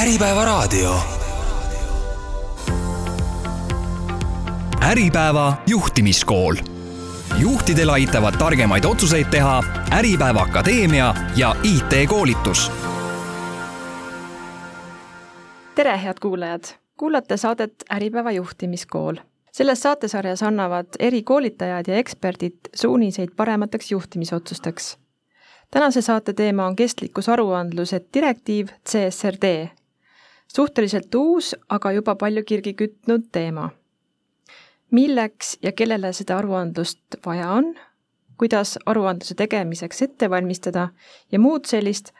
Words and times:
Äripäevaraadio. 0.00 0.94
Äripäeva 4.82 5.54
juhtimiskool. 5.66 6.56
juhtidel 7.38 7.88
aitavad 7.88 8.34
targemaid 8.38 8.84
otsuseid 8.84 9.26
teha 9.30 9.62
Äripäeva 9.92 10.40
Akadeemia 10.40 11.14
ja 11.36 11.56
IT-koolitus. 11.62 12.72
tere, 15.74 16.02
head 16.02 16.16
kuulajad! 16.22 16.64
kuulate 16.96 17.36
saadet 17.36 17.74
Äripäeva 17.92 18.30
juhtimiskool. 18.30 19.16
selles 19.52 19.82
saatesarjas 19.82 20.42
annavad 20.42 20.86
erikoolitajad 20.98 21.84
ja 21.88 21.96
eksperdid 21.96 22.56
suuniseid 22.74 23.28
paremateks 23.36 23.90
juhtimisotsusteks 23.90 24.98
tänase 25.70 26.02
saate 26.02 26.32
teema 26.32 26.66
on 26.66 26.76
kestlikkusaruandluse 26.76 28.00
direktiiv 28.14 28.66
CSRD. 28.88 29.68
Suhteliselt 30.56 31.14
uus, 31.14 31.54
aga 31.68 31.92
juba 31.92 32.14
palju 32.14 32.42
kirgi 32.44 32.74
kütnud 32.74 33.28
teema. 33.32 33.70
milleks 34.90 35.58
ja 35.62 35.72
kellele 35.72 36.12
seda 36.12 36.38
aruandlust 36.38 37.16
vaja 37.26 37.50
on, 37.54 37.74
kuidas 38.38 38.78
aruandluse 38.86 39.34
tegemiseks 39.38 40.02
ette 40.02 40.30
valmistada 40.30 40.88
ja 41.32 41.38
muud 41.38 41.68
sellist, 41.70 42.10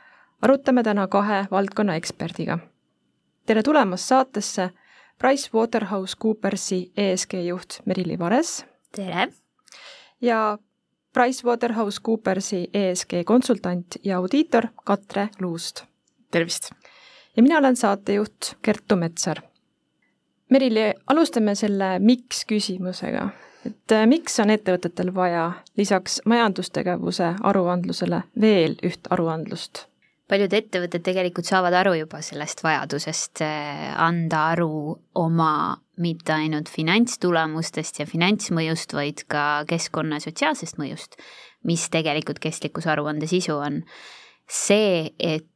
arutame 0.43 0.83
täna 0.83 1.09
kahe 1.09 1.47
valdkonna 1.51 1.97
eksperdiga. 1.97 2.59
tere 3.47 3.63
tulemast 3.63 4.05
saatesse 4.05 4.71
PricewaterhouseCoopersi 5.19 6.93
ESG 6.97 7.35
juht 7.47 7.81
Merili 7.87 8.19
Vares. 8.19 8.65
tere! 8.93 9.29
ja 10.21 10.59
PricewaterhouseCoopersi 11.13 12.71
ESG 12.75 13.25
konsultant 13.25 13.87
ja 14.05 14.19
audiitor 14.19 14.67
Katre 14.85 15.29
Luust. 15.41 15.85
tervist! 16.31 16.71
Ja 17.41 17.43
mina 17.43 17.59
olen 17.59 17.77
saatejuht 17.77 18.57
Kertu 18.63 18.97
Metsar. 18.97 19.39
Merili, 20.51 20.91
alustame 21.07 21.55
selle 21.55 21.95
miks 21.99 22.45
küsimusega. 22.45 23.29
et 23.67 23.93
äh, 23.93 24.07
miks 24.07 24.37
on 24.41 24.51
ettevõtetel 24.51 25.15
vaja 25.15 25.53
lisaks 25.77 26.21
majandustegevuse 26.29 27.35
aruandlusele 27.41 28.23
veel 28.41 28.77
üht 28.85 29.09
aruandlust? 29.11 29.87
paljud 30.29 30.53
ettevõtted 30.53 31.03
tegelikult 31.03 31.49
saavad 31.49 31.75
aru 31.75 31.95
juba 32.03 32.21
sellest 32.23 32.61
vajadusest 32.63 33.41
äh, 33.47 33.89
anda 33.97 34.43
aru 34.53 34.99
oma 35.15 35.81
mitte 35.97 36.37
ainult 36.37 36.69
finantstulemustest 36.69 38.03
ja 38.03 38.07
finantsmõjust, 38.07 38.93
vaid 38.93 39.25
ka 39.33 39.65
keskkonna 39.69 40.21
sotsiaalsest 40.21 40.77
mõjust, 40.77 41.17
mis 41.65 41.89
tegelikult 41.89 42.39
kestlikkusaruande 42.39 43.27
sisu 43.33 43.57
on. 43.57 43.83
see, 44.51 45.15
et 45.19 45.50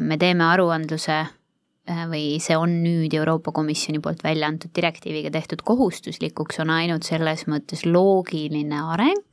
me 0.00 0.18
teeme 0.20 0.44
aruandluse 0.46 1.18
äh, 1.18 2.02
või 2.10 2.38
see 2.42 2.56
on 2.58 2.78
nüüd 2.84 3.14
Euroopa 3.16 3.52
Komisjoni 3.52 4.00
poolt 4.02 4.24
välja 4.24 4.48
antud 4.48 4.72
direktiiviga 4.76 5.32
tehtud 5.34 5.64
kohustuslikuks, 5.66 6.60
on 6.64 6.72
ainult 6.74 7.08
selles 7.08 7.46
mõttes 7.50 7.86
loogiline 7.88 8.82
areng, 8.94 9.24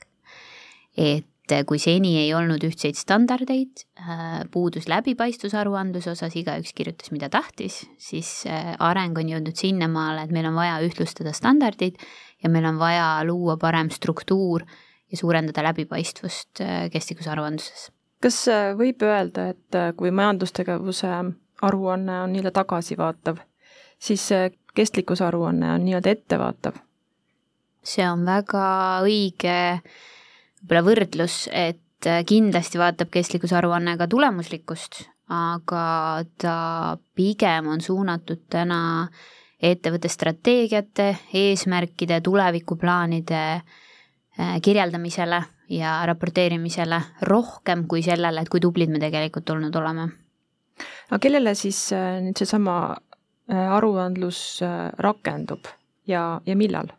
et 0.97 1.27
et 1.57 1.65
kui 1.67 1.79
seni 1.81 2.15
ei 2.21 2.33
olnud 2.37 2.63
ühtseid 2.65 2.97
standardeid, 2.99 3.83
äh, 3.97 4.41
puudus 4.53 4.87
läbipaistvus 4.91 5.55
aruandluse 5.57 6.11
osas, 6.13 6.35
igaüks 6.37 6.73
kirjutas, 6.77 7.11
mida 7.15 7.29
tahtis, 7.33 7.81
siis 8.01 8.43
äh, 8.49 8.75
areng 8.85 9.17
on 9.17 9.31
jõudnud 9.31 9.57
sinnamaale, 9.57 10.27
et 10.27 10.35
meil 10.35 10.49
on 10.49 10.57
vaja 10.59 10.79
ühtlustada 10.85 11.33
standardid 11.35 11.99
ja 12.43 12.51
meil 12.53 12.67
on 12.69 12.79
vaja 12.81 13.11
luua 13.27 13.57
parem 13.61 13.89
struktuur 13.93 14.65
ja 15.09 15.17
suurendada 15.19 15.63
läbipaistvust 15.69 16.61
äh, 16.65 16.83
kestlikkusaruandluses. 16.93 17.89
Kas 18.21 18.41
võib 18.77 19.03
öelda, 19.05 19.49
et 19.53 19.79
kui 19.97 20.11
majandustegevuse 20.11 21.13
aruanne 21.61 22.21
on 22.23 22.33
nii-öelda 22.33 22.51
tagasivaatav, 22.55 23.39
siis 23.99 24.27
kestlikkusaruanne 24.75 25.73
on 25.73 25.85
nii-öelda 25.87 26.15
ettevaatav? 26.17 26.79
see 27.89 28.03
on 28.05 28.25
väga 28.27 28.65
õige 29.07 29.55
võib-olla 30.59 30.83
võrdlus, 30.85 31.47
et 31.51 32.07
äh, 32.07 32.23
kindlasti 32.27 32.79
vaatab 32.79 33.11
kestlikkusaruanne 33.13 33.95
ka 33.99 34.07
tulemuslikkust, 34.11 35.03
aga 35.31 35.83
ta 36.41 36.55
pigem 37.15 37.69
on 37.71 37.81
suunatud 37.81 38.43
täna 38.51 38.81
ettevõtte 39.59 40.09
strateegiate, 40.11 41.09
eesmärkide, 41.35 42.21
tulevikuplaanide 42.25 43.43
äh, 43.55 44.59
kirjeldamisele 44.63 45.43
ja 45.69 45.99
raporteerimisele 46.09 47.01
rohkem 47.29 47.85
kui 47.87 48.01
sellele, 48.05 48.41
et 48.41 48.49
kui 48.49 48.61
tublid 48.63 48.89
me 48.89 48.99
tegelikult 48.99 49.49
olnud 49.49 49.75
oleme. 49.75 50.09
aga 51.09 51.19
kellele 51.19 51.55
siis 51.55 51.91
äh, 51.93 52.19
nüüd 52.23 52.37
seesama 52.37 52.95
aruandlus 53.49 54.61
rakendub 55.01 55.65
ja, 56.07 56.41
ja 56.45 56.55
millal? 56.55 56.91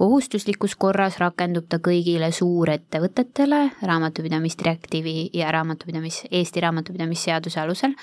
kohustuslikus 0.00 0.76
korras 0.80 1.18
rakendub 1.20 1.66
ta 1.68 1.76
kõigile 1.84 2.30
suurettevõtetele 2.32 3.60
raamatupidamisdirektiivi 3.84 5.30
ja 5.36 5.50
raamatupidamis, 5.52 6.22
Eesti 6.30 6.62
raamatupidamisseaduse 6.64 7.60
alusel. 7.60 7.96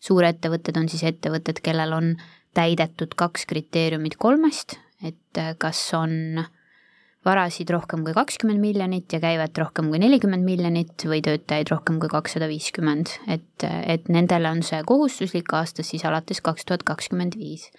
suurettevõtted 0.00 0.76
on 0.76 0.88
siis 0.88 1.04
ettevõtted, 1.04 1.60
kellel 1.62 1.92
on 1.92 2.16
täidetud 2.54 3.14
kaks 3.16 3.46
kriteeriumit 3.46 4.16
kolmest, 4.18 4.76
et 5.02 5.42
kas 5.58 5.86
on 5.94 6.42
varasid 7.24 7.70
rohkem 7.72 8.04
kui 8.04 8.14
kakskümmend 8.16 8.60
miljonit 8.60 9.12
ja 9.12 9.20
käivet 9.22 9.58
rohkem 9.58 9.90
kui 9.92 10.00
nelikümmend 10.02 10.44
miljonit 10.44 11.06
või 11.08 11.22
töötajaid 11.24 11.70
rohkem 11.72 12.00
kui 12.00 12.12
kakssada 12.12 12.48
viiskümmend, 12.50 13.14
et, 13.28 13.64
et 13.64 14.10
nendele 14.12 14.50
on 14.50 14.64
see 14.66 14.82
kohustuslik 14.86 15.52
aastast 15.56 15.94
siis 15.94 16.04
alates 16.04 16.42
kaks 16.44 16.68
tuhat 16.68 16.84
kakskümmend 16.86 17.38
viis 17.40 17.70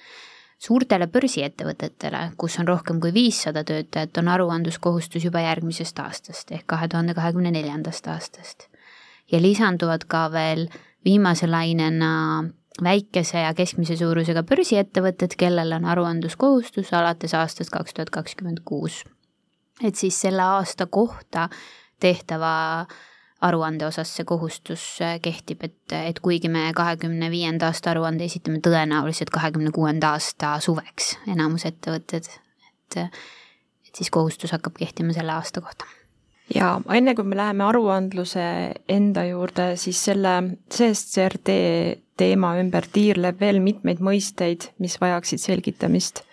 suurtele 0.61 1.07
börsiettevõtetele, 1.11 2.31
kus 2.39 2.57
on 2.61 2.67
rohkem 2.69 3.00
kui 3.03 3.13
viissada 3.13 3.63
töötajat, 3.67 4.17
on 4.22 4.31
aruandluskohustus 4.33 5.28
juba 5.28 5.44
järgmisest 5.44 6.00
aastast 6.00 6.53
ehk 6.56 6.67
kahe 6.72 6.88
tuhande 6.91 7.13
kahekümne 7.17 7.51
neljandast 7.51 8.07
aastast. 8.07 8.69
ja 9.31 9.41
lisanduvad 9.41 10.06
ka 10.07 10.27
veel 10.31 10.67
viimase 11.06 11.47
lainena 11.47 12.45
väikese 12.83 13.39
ja 13.39 13.53
keskmise 13.53 13.97
suurusega 13.97 14.44
börsiettevõtted, 14.44 15.35
kellel 15.38 15.73
on 15.73 15.85
aruandluskohustus 15.85 16.94
alates 16.94 17.33
aastast 17.33 17.72
kaks 17.72 17.94
tuhat 17.94 18.09
kakskümmend 18.09 18.63
kuus. 18.66 19.03
Et 19.84 19.96
siis 19.96 20.22
selle 20.22 20.44
aasta 20.44 20.86
kohta 20.86 21.50
tehtava 22.00 22.86
aruande 23.46 23.86
osas 23.86 24.13
see 24.16 24.25
kohustus 24.28 24.84
äh, 25.03 25.18
kehtib, 25.22 25.66
et, 25.68 25.96
et 25.96 26.19
kuigi 26.24 26.50
me 26.50 26.69
kahekümne 26.75 27.30
viienda 27.31 27.69
aasta 27.72 27.91
aruande 27.91 28.25
esitame 28.25 28.62
tõenäoliselt 28.63 29.34
kahekümne 29.34 29.74
kuuenda 29.75 30.16
aasta 30.16 30.56
suveks, 30.63 31.16
enamus 31.31 31.68
ettevõtted, 31.69 32.31
et, 32.69 32.97
et 33.06 34.02
siis 34.02 34.09
kohustus 34.12 34.56
hakkab 34.56 34.80
kehtima 34.80 35.13
selle 35.16 35.36
aasta 35.36 35.62
kohta 35.62 35.86
ja 36.53 36.75
enne 36.94 37.16
kui 37.18 37.25
me 37.28 37.38
läheme 37.38 37.66
aruandluse 37.66 38.46
enda 38.92 39.25
juurde, 39.30 39.74
siis 39.81 40.02
selle 40.09 40.36
CSCRD 40.74 41.56
teema 42.19 42.56
ümber 42.62 42.88
tiirleb 42.92 43.40
veel 43.42 43.59
mitmeid 43.63 44.03
mõisteid, 44.03 44.69
mis 44.80 45.00
vajaksid 45.02 45.42
selgitamist. 45.42 46.24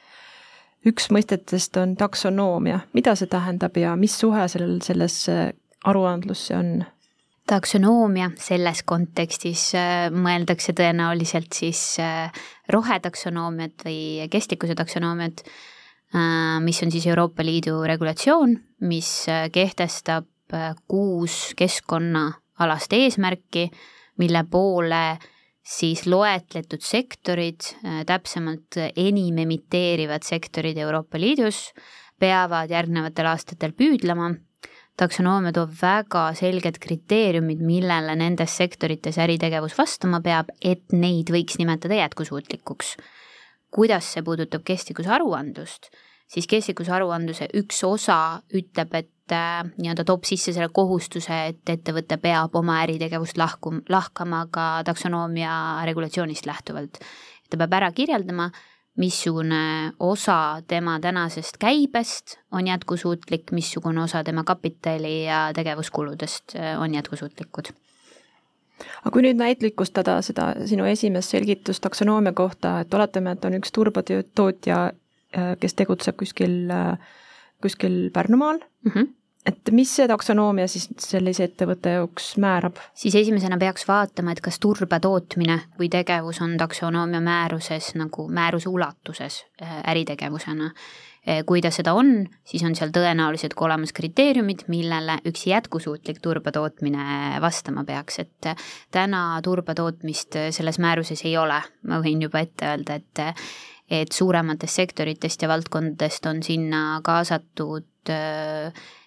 Üks 0.86 1.10
mõistetest 1.14 1.76
on 1.80 1.96
taksonoomia, 1.98 2.80
mida 2.96 3.14
see 3.18 3.30
tähendab 3.30 3.76
ja 3.78 3.94
mis 3.96 4.16
suhe 4.18 4.48
sellel, 4.50 4.80
sellesse 4.84 5.52
aruandlusse 5.84 6.56
on? 6.56 6.74
taksonoomia 7.52 8.30
selles 8.40 8.84
kontekstis 8.86 9.72
äh, 9.76 10.06
mõeldakse 10.14 10.74
tõenäoliselt 10.78 11.52
siis 11.56 11.80
äh, 12.00 12.30
rohetaksonoomiat 12.72 13.82
või 13.86 14.28
kestlikkuse 14.30 14.76
taksonoomiat, 14.78 15.42
äh, 16.14 16.60
mis 16.64 16.82
on 16.86 16.92
siis 16.94 17.06
Euroopa 17.10 17.44
Liidu 17.44 17.80
regulatsioon, 17.88 18.56
mis 18.88 19.10
kehtestab 19.52 20.28
kuus 20.88 21.54
keskkonnaalast 21.56 22.92
eesmärki, 22.92 23.70
mille 24.20 24.42
poole 24.50 25.04
siis 25.62 26.06
loetletud 26.06 26.82
sektorid, 26.82 27.72
täpsemalt 28.06 28.78
enim 28.96 29.38
emiteerivad 29.44 30.26
sektorid 30.26 30.78
Euroopa 30.82 31.20
Liidus, 31.20 31.70
peavad 32.18 32.70
järgnevatel 32.70 33.28
aastatel 33.30 33.74
püüdlema 33.78 34.32
taksonoomia 35.00 35.54
toob 35.56 35.72
väga 35.80 36.26
selged 36.36 36.78
kriteeriumid, 36.82 37.62
millele 37.64 38.14
nendes 38.18 38.56
sektorites 38.60 39.18
äritegevus 39.22 39.76
vastama 39.78 40.20
peab, 40.24 40.52
et 40.60 40.92
neid 40.92 41.32
võiks 41.32 41.58
nimetada 41.60 42.00
jätkusuutlikuks. 42.02 42.96
kuidas 43.72 44.04
see 44.12 44.22
puudutab 44.22 44.60
kestlikkusaruandlust, 44.68 45.88
siis 46.28 46.46
kestlikkusaruandluse 46.46 47.48
üks 47.56 47.78
osa 47.88 48.42
ütleb, 48.52 48.94
et 48.94 49.08
äh, 49.32 49.62
nii-öelda 49.78 50.04
toob 50.04 50.24
sisse 50.28 50.52
selle 50.52 50.68
kohustuse, 50.72 51.38
et 51.52 51.72
ettevõte 51.74 52.18
peab 52.22 52.54
oma 52.58 52.80
äritegevust 52.82 53.38
lahku, 53.40 53.74
lahkama 53.88 54.46
ka 54.50 54.66
taksonoomia 54.84 55.54
regulatsioonist 55.88 56.46
lähtuvalt. 56.46 57.00
ta 57.50 57.56
peab 57.56 57.72
ära 57.72 57.92
kirjeldama 57.92 58.50
missugune 58.96 59.92
osa 60.00 60.62
tema 60.68 61.00
tänasest 61.00 61.56
käibest 61.58 62.36
on 62.52 62.66
jätkusuutlik, 62.66 63.52
missugune 63.52 64.02
osa 64.02 64.24
tema 64.24 64.44
kapitali 64.44 65.24
ja 65.24 65.50
tegevuskuludest 65.54 66.56
äh, 66.56 66.80
on 66.80 66.94
jätkusuutlikud. 66.94 67.72
aga 69.04 69.10
kui 69.14 69.22
nüüd 69.22 69.38
näitlikustada 69.38 70.16
seda 70.22 70.52
sinu 70.66 70.84
esimest 70.90 71.30
selgitust 71.30 71.82
taksonoomia 71.82 72.32
kohta, 72.32 72.80
et 72.80 72.94
oletame, 72.94 73.32
et 73.32 73.44
on 73.44 73.56
üks 73.60 73.72
turbotootja, 73.72 74.78
äh, 75.36 75.52
kes 75.60 75.74
tegutseb 75.78 76.18
kuskil, 76.18 76.68
kuskil 77.62 78.10
Pärnumaal 78.12 78.58
mm, 78.58 78.92
-hmm. 78.92 79.08
Et 79.46 79.70
mis 79.74 79.90
see 79.96 80.08
taksonoomia 80.10 80.68
siis 80.70 80.88
sellise 81.02 81.46
ettevõtte 81.48 81.96
jaoks 81.96 82.34
määrab? 82.42 82.80
siis 82.94 83.14
esimesena 83.18 83.58
peaks 83.58 83.86
vaatama, 83.88 84.32
et 84.32 84.42
kas 84.44 84.60
turba 84.62 85.00
tootmine 85.02 85.58
kui 85.76 85.88
tegevus 85.92 86.42
on 86.44 86.56
taksonoomia 86.60 87.20
määruses 87.20 87.94
nagu 87.98 88.28
määruse 88.28 88.68
ulatuses 88.68 89.44
äritegevusena. 89.62 90.70
Eh, 91.22 91.44
kui 91.46 91.60
ta 91.62 91.70
seda 91.70 91.92
on, 91.94 92.24
siis 92.42 92.64
on 92.66 92.72
seal 92.74 92.90
tõenäoliselt 92.90 93.52
ka 93.54 93.68
olemas 93.68 93.92
kriteeriumid, 93.94 94.64
millele 94.72 95.20
üks 95.30 95.44
jätkusuutlik 95.46 96.18
turbatootmine 96.22 97.38
vastama 97.40 97.84
peaks, 97.86 98.18
et 98.24 98.48
täna 98.90 99.20
turbatootmist 99.46 100.38
eh, 100.40 100.48
selles 100.50 100.80
määruses 100.82 101.22
ei 101.22 101.36
ole, 101.38 101.60
ma 101.86 102.00
võin 102.02 102.26
juba 102.26 102.42
ette 102.42 102.66
öelda, 102.72 102.98
et 102.98 103.22
et 103.90 104.12
suurematest 104.12 104.80
sektoritest 104.80 105.42
ja 105.42 105.48
valdkondadest 105.50 106.26
on 106.26 106.42
sinna 106.42 107.00
kaasatud 107.04 107.88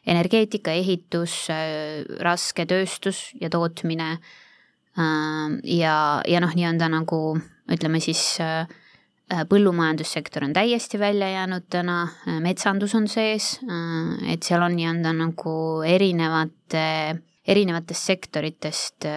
energeetika, 0.06 0.72
ehitus, 0.72 1.48
rasketööstus 2.24 3.33
ja 3.42 3.50
tootmine 3.51 4.10
ja, 4.95 5.95
ja 6.24 6.39
noh, 6.44 6.54
nii-öelda 6.56 6.88
nagu 6.94 7.19
ütleme 7.72 8.00
siis 8.00 8.22
äh, 8.39 8.69
Äh, 9.33 9.42
põllumajandussektor 9.50 10.44
on 10.45 10.51
täiesti 10.54 11.00
välja 11.01 11.25
jäänud 11.31 11.63
täna, 11.74 12.04
äh, 12.28 12.36
metsandus 12.42 12.94
on 12.95 13.07
sees, 13.10 13.56
äh, 13.66 14.33
et 14.33 14.45
seal 14.45 14.62
on 14.62 14.75
nii-öelda 14.78 15.16
nagu 15.18 15.54
erinevate, 15.81 16.83
erinevatest 17.48 18.12
sektoritest 18.12 19.07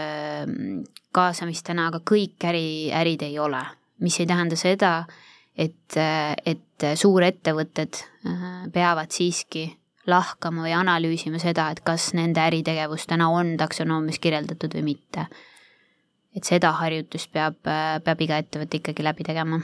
kaasamist 1.13 1.67
täna, 1.69 1.91
aga 1.91 2.01
kõik 2.01 2.45
äri, 2.49 2.89
ärid 2.93 3.27
ei 3.29 3.39
ole. 3.39 3.61
mis 3.99 4.21
ei 4.21 4.27
tähenda 4.31 4.55
seda, 4.57 5.05
et, 5.59 5.99
et 6.47 6.87
suurettevõtted 6.95 8.01
peavad 8.73 9.11
siiski 9.11 9.65
lahkama 10.09 10.65
või 10.65 10.75
analüüsima 10.79 11.41
seda, 11.43 11.69
et 11.73 11.83
kas 11.85 12.13
nende 12.17 12.41
äritegevus 12.41 13.09
täna 13.11 13.29
on 13.35 13.57
taksonoomias 13.61 14.21
kirjeldatud 14.23 14.79
või 14.79 14.95
mitte. 14.95 15.27
et 16.37 16.45
seda 16.45 16.71
harjutust 16.79 17.33
peab, 17.33 17.57
peab 17.65 18.21
iga 18.23 18.39
ettevõte 18.39 18.79
ikkagi 18.79 19.03
läbi 19.03 19.25
tegema 19.27 19.59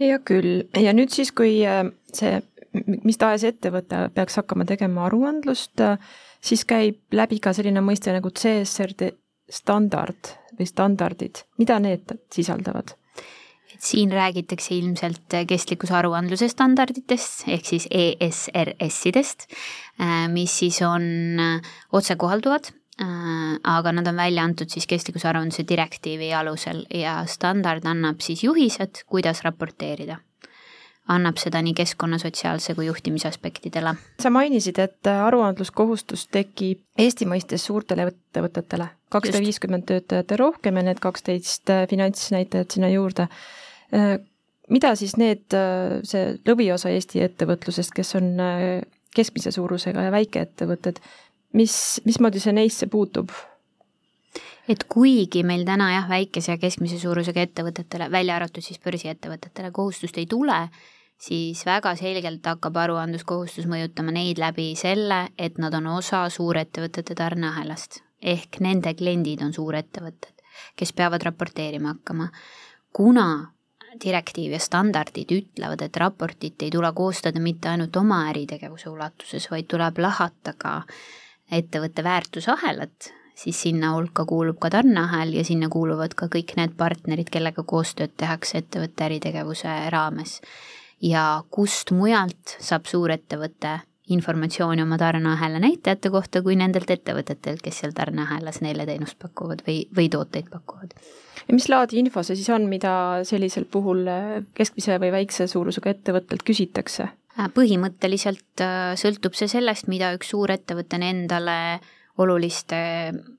hea 0.00 0.18
küll, 0.26 0.64
ja 0.80 0.94
nüüd 0.96 1.12
siis, 1.14 1.30
kui 1.36 1.60
äh, 1.66 1.84
see 2.14 2.40
mis 3.04 3.18
tahes 3.20 3.44
ettevõte 3.46 4.08
peaks 4.14 4.40
hakkama 4.40 4.66
tegema 4.68 5.06
aruandlust, 5.08 5.78
äh, 5.84 5.98
siis 6.44 6.64
käib 6.68 7.14
läbi 7.14 7.40
ka 7.42 7.54
selline 7.56 7.82
mõiste 7.84 8.14
nagu 8.14 8.32
CSRD 8.34 9.12
standard 9.50 10.34
või 10.58 10.66
standardid, 10.70 11.44
mida 11.60 11.78
need 11.82 12.16
sisaldavad? 12.34 12.96
Siin 13.84 14.12
räägitakse 14.12 14.74
ilmselt 14.74 15.36
kestlikkuse 15.48 15.94
aruandluse 15.98 16.48
standarditest 16.48 17.48
ehk 17.52 17.68
siis 17.68 17.88
ESRS-idest, 17.90 19.48
äh, 20.00 20.24
mis 20.32 20.58
siis 20.64 20.80
on 20.86 21.04
otsekohalduvad 21.92 22.72
Äh, 23.00 23.58
aga 23.62 23.92
nad 23.92 24.06
on 24.06 24.16
välja 24.16 24.44
antud 24.46 24.70
siis 24.70 24.86
kestlikkuse 24.86 25.26
aruandluse 25.26 25.64
direktiivi 25.66 26.28
alusel 26.34 26.84
ja 26.94 27.24
standard 27.26 27.82
annab 27.90 28.20
siis 28.22 28.44
juhised, 28.44 29.02
kuidas 29.10 29.42
raporteerida. 29.42 30.20
annab 31.08 31.36
seda 31.36 31.60
nii 31.60 31.74
keskkonna, 31.76 32.16
sotsiaalse 32.18 32.72
kui 32.74 32.86
juhtimise 32.86 33.28
aspektidele. 33.28 33.94
sa 34.22 34.30
mainisid, 34.30 34.78
et 34.78 35.06
aruandluskohustus 35.10 36.28
tekib 36.28 36.80
Eesti 36.98 37.26
mõistes 37.26 37.66
suurtele 37.66 38.06
ettevõtetele, 38.12 38.88
kakssada 39.10 39.42
viiskümmend 39.42 39.84
töötajat 39.90 40.30
ja 40.30 40.36
rohkem 40.36 40.76
ja 40.76 40.82
need 40.82 41.02
kaksteist 41.02 41.74
finantsnäitajat 41.90 42.70
sinna 42.70 42.88
juurde. 42.88 43.26
Äh, 43.94 44.18
mida 44.72 44.94
siis 44.98 45.16
need, 45.20 45.54
see 46.08 46.36
lõviosa 46.48 46.92
Eesti 46.92 47.22
ettevõtlusest, 47.26 47.92
kes 47.94 48.14
on 48.18 48.30
keskmise 49.14 49.52
suurusega 49.54 50.06
ja 50.06 50.12
väikeettevõtted, 50.14 51.00
mis, 51.58 51.74
mismoodi 52.08 52.42
see 52.42 52.56
neisse 52.56 52.88
puutub? 52.90 53.30
et 54.68 54.84
kuigi 54.88 55.42
meil 55.44 55.64
täna 55.68 55.90
jah, 55.92 56.08
väikese 56.08 56.54
ja 56.54 56.58
keskmise 56.60 56.98
suurusega 57.00 57.42
ettevõtetele, 57.44 58.08
välja 58.12 58.38
arvatud 58.38 58.64
siis 58.64 58.80
börsiettevõtetele, 58.80 59.70
kohustust 59.76 60.18
ei 60.20 60.26
tule, 60.26 60.56
siis 61.20 61.64
väga 61.66 61.94
selgelt 62.00 62.46
hakkab 62.48 62.78
aruandluskohustus 62.84 63.68
mõjutama 63.70 64.14
neid 64.16 64.40
läbi 64.40 64.72
selle, 64.78 65.26
et 65.38 65.60
nad 65.62 65.74
on 65.76 65.90
osa 65.98 66.24
suurettevõtete 66.32 67.16
tarneahelast. 67.18 68.02
ehk 68.24 68.56
nende 68.64 68.94
kliendid 68.96 69.42
on 69.44 69.52
suurettevõtted, 69.52 70.40
kes 70.76 70.92
peavad 70.92 71.22
raporteerima 71.22 71.92
hakkama. 71.92 72.28
kuna 72.92 73.53
direktiiv 74.04 74.52
ja 74.56 74.60
standardid 74.62 75.32
ütlevad, 75.34 75.82
et 75.82 75.96
raportit 75.96 76.62
ei 76.62 76.70
tule 76.70 76.90
koostada 76.96 77.40
mitte 77.40 77.68
ainult 77.68 77.96
oma 77.96 78.24
äritegevuse 78.30 78.90
ulatuses, 78.90 79.50
vaid 79.50 79.68
tuleb 79.70 79.98
lahata 80.02 80.54
ka 80.58 80.80
ettevõtte 81.52 82.04
väärtusahelat, 82.04 83.10
siis 83.34 83.62
sinna 83.62 83.94
hulka 83.94 84.24
kuulub 84.24 84.58
ka 84.62 84.70
tarneahel 84.70 85.34
ja 85.38 85.44
sinna 85.44 85.68
kuuluvad 85.68 86.14
ka 86.14 86.28
kõik 86.32 86.54
need 86.56 86.76
partnerid, 86.78 87.30
kellega 87.30 87.62
koostööd 87.62 88.14
tehakse 88.16 88.62
ettevõtte 88.62 89.08
äritegevuse 89.08 89.74
raames. 89.90 90.40
ja 91.02 91.42
kust 91.50 91.90
mujalt 91.90 92.56
saab 92.60 92.86
suurettevõte 92.86 93.80
informatsiooni 94.12 94.82
oma 94.82 94.98
tarneahela 95.00 95.58
näitajate 95.62 96.10
kohta 96.12 96.42
kui 96.44 96.56
nendelt 96.60 96.90
ettevõtetelt, 96.90 97.62
kes 97.64 97.78
seal 97.80 97.94
tarneahelas 97.96 98.60
neile 98.60 98.84
teenust 98.88 99.16
pakuvad 99.18 99.64
või, 99.66 99.84
või 99.96 100.10
tooteid 100.12 100.50
pakuvad. 100.52 100.92
ja 101.48 101.56
mis 101.56 101.68
laadi 101.72 101.98
info 102.02 102.22
see 102.22 102.36
siis 102.36 102.50
on, 102.52 102.68
mida 102.68 103.24
sellisel 103.24 103.64
puhul 103.64 104.04
keskmise 104.54 104.98
või 105.00 105.12
väikse 105.14 105.46
suurusega 105.48 105.94
ettevõttelt 105.96 106.44
küsitakse? 106.44 107.08
Äh, 107.38 107.48
põhimõtteliselt 107.54 108.60
äh, 108.62 108.92
sõltub 109.00 109.34
see 109.34 109.48
sellest, 109.48 109.88
mida 109.88 110.12
üks 110.14 110.34
suurettevõte 110.34 111.00
on 111.00 111.06
endale 111.08 111.58
oluliste 112.18 112.76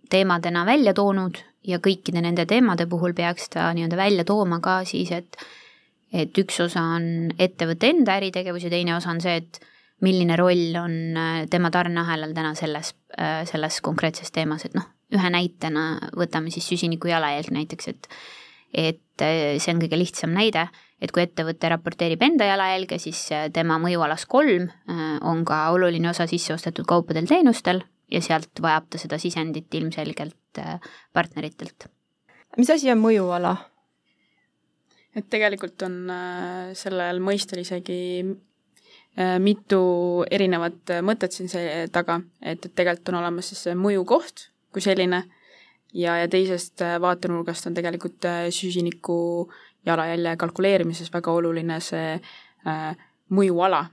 teemadena 0.09 0.65
välja 0.65 0.93
toonud 0.97 1.37
ja 1.63 1.79
kõikide 1.79 2.21
nende 2.25 2.45
teemade 2.49 2.89
puhul 2.89 3.13
peaks 3.15 3.53
ta 3.53 3.69
nii-öelda 3.73 3.97
välja 3.97 4.25
tooma 4.25 4.59
ka 4.63 4.81
siis, 4.87 5.13
et 5.13 5.37
et 6.15 6.37
üks 6.37 6.59
osa 6.63 6.81
on 6.95 7.31
ettevõtte 7.39 7.89
enda 7.91 8.17
äritegevus 8.19 8.65
ja 8.65 8.69
teine 8.71 8.93
osa 8.95 9.11
on 9.11 9.21
see, 9.23 9.39
et 9.41 9.59
milline 10.05 10.37
roll 10.39 10.79
on 10.79 10.95
äh, 11.17 11.43
tema 11.51 11.73
tarneahelal 11.73 12.33
täna 12.37 12.53
selles, 12.55 12.93
selles 13.49 13.77
konkreetses 13.81 14.33
teemas, 14.35 14.65
et 14.67 14.73
noh, 14.75 14.85
ühe 15.15 15.29
näitena 15.31 16.11
võtame 16.19 16.51
siis 16.51 16.67
süsiniku 16.67 17.07
jalajälg 17.11 17.53
näiteks, 17.55 17.93
et 17.93 18.09
et 18.75 19.23
see 19.23 19.71
on 19.71 19.79
kõige 19.79 19.95
lihtsam 19.95 20.33
näide 20.35 20.65
et 21.03 21.11
kui 21.13 21.23
ettevõte 21.25 21.69
raporteerib 21.71 22.23
enda 22.25 22.47
jalajälge, 22.47 22.99
siis 23.01 23.19
äh, 23.35 23.47
tema 23.53 23.77
mõjualas 23.81 24.25
kolm 24.31 24.69
äh, 24.69 25.03
on 25.27 25.43
ka 25.47 25.67
oluline 25.75 26.09
osa 26.11 26.27
sisseostetud 26.29 26.87
kaupadel-teenustel 26.89 27.83
ja 28.11 28.21
sealt 28.23 28.61
vajab 28.63 28.89
ta 28.93 29.01
seda 29.01 29.19
sisendit 29.21 29.73
ilmselgelt 29.75 30.61
äh, 30.61 30.79
partneritelt. 31.13 31.89
mis 32.57 32.71
asi 32.71 32.91
on 32.91 33.01
mõjuala? 33.03 33.55
et 35.15 35.27
tegelikult 35.31 35.79
on 35.87 36.09
sellel 36.75 37.21
mõistel 37.23 37.61
isegi 37.61 37.97
mitu 39.39 39.79
erinevat 40.31 40.91
mõtet 41.07 41.31
siin 41.31 41.47
see 41.47 41.85
taga, 41.95 42.17
et, 42.41 42.65
et 42.65 42.73
tegelikult 42.75 43.13
on 43.13 43.21
olemas 43.21 43.47
siis 43.47 43.61
see 43.63 43.75
mõjukoht 43.79 44.49
kui 44.75 44.83
selline 44.83 45.21
ja, 45.95 46.17
ja 46.19 46.27
teisest 46.27 46.83
vaatenurgast 47.01 47.69
on 47.69 47.77
tegelikult 47.77 48.27
süsiniku 48.51 49.17
jalajälje 49.85 50.35
kalkuleerimises 50.37 51.13
väga 51.13 51.31
oluline 51.31 51.79
see 51.79 52.15
äh, 52.67 52.95
mõjuala, 53.33 53.85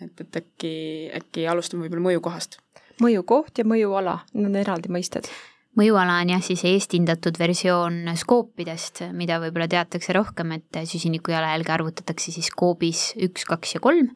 et, 0.00 0.20
et 0.20 0.40
äkki, 0.42 0.72
äkki 1.16 1.46
alustame 1.48 1.86
võib-olla 1.86 2.10
mõjukohast. 2.10 2.58
mõjukoht 3.02 3.58
ja 3.60 3.66
mõjuala, 3.68 4.20
need 4.34 4.50
on 4.50 4.56
eraldi 4.56 4.92
mõisted. 4.92 5.28
Mõjuala 5.76 6.22
on 6.22 6.30
jah, 6.32 6.40
siis 6.40 6.62
eestindatud 6.64 7.36
versioon 7.36 8.06
skoopidest, 8.16 9.02
mida 9.12 9.36
võib-olla 9.42 9.68
teatakse 9.68 10.14
rohkem, 10.16 10.54
et 10.56 10.78
süsiniku 10.88 11.34
jalajälge 11.34 11.74
arvutatakse 11.74 12.32
siis 12.32 12.48
skoobis 12.48 13.10
üks, 13.20 13.44
kaks 13.44 13.76
ja 13.76 13.82
kolm, 13.84 14.08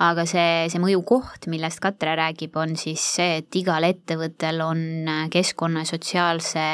aga 0.00 0.26
see, 0.28 0.66
see 0.72 0.82
mõjukoht, 0.82 1.48
millest 1.52 1.82
Katre 1.84 2.16
räägib, 2.18 2.56
on 2.56 2.76
siis 2.80 3.04
see, 3.18 3.40
et 3.42 3.60
igal 3.60 3.84
ettevõttel 3.88 4.62
on 4.64 4.84
keskkonna 5.32 5.84
ja 5.84 5.90
sotsiaalse 5.92 6.66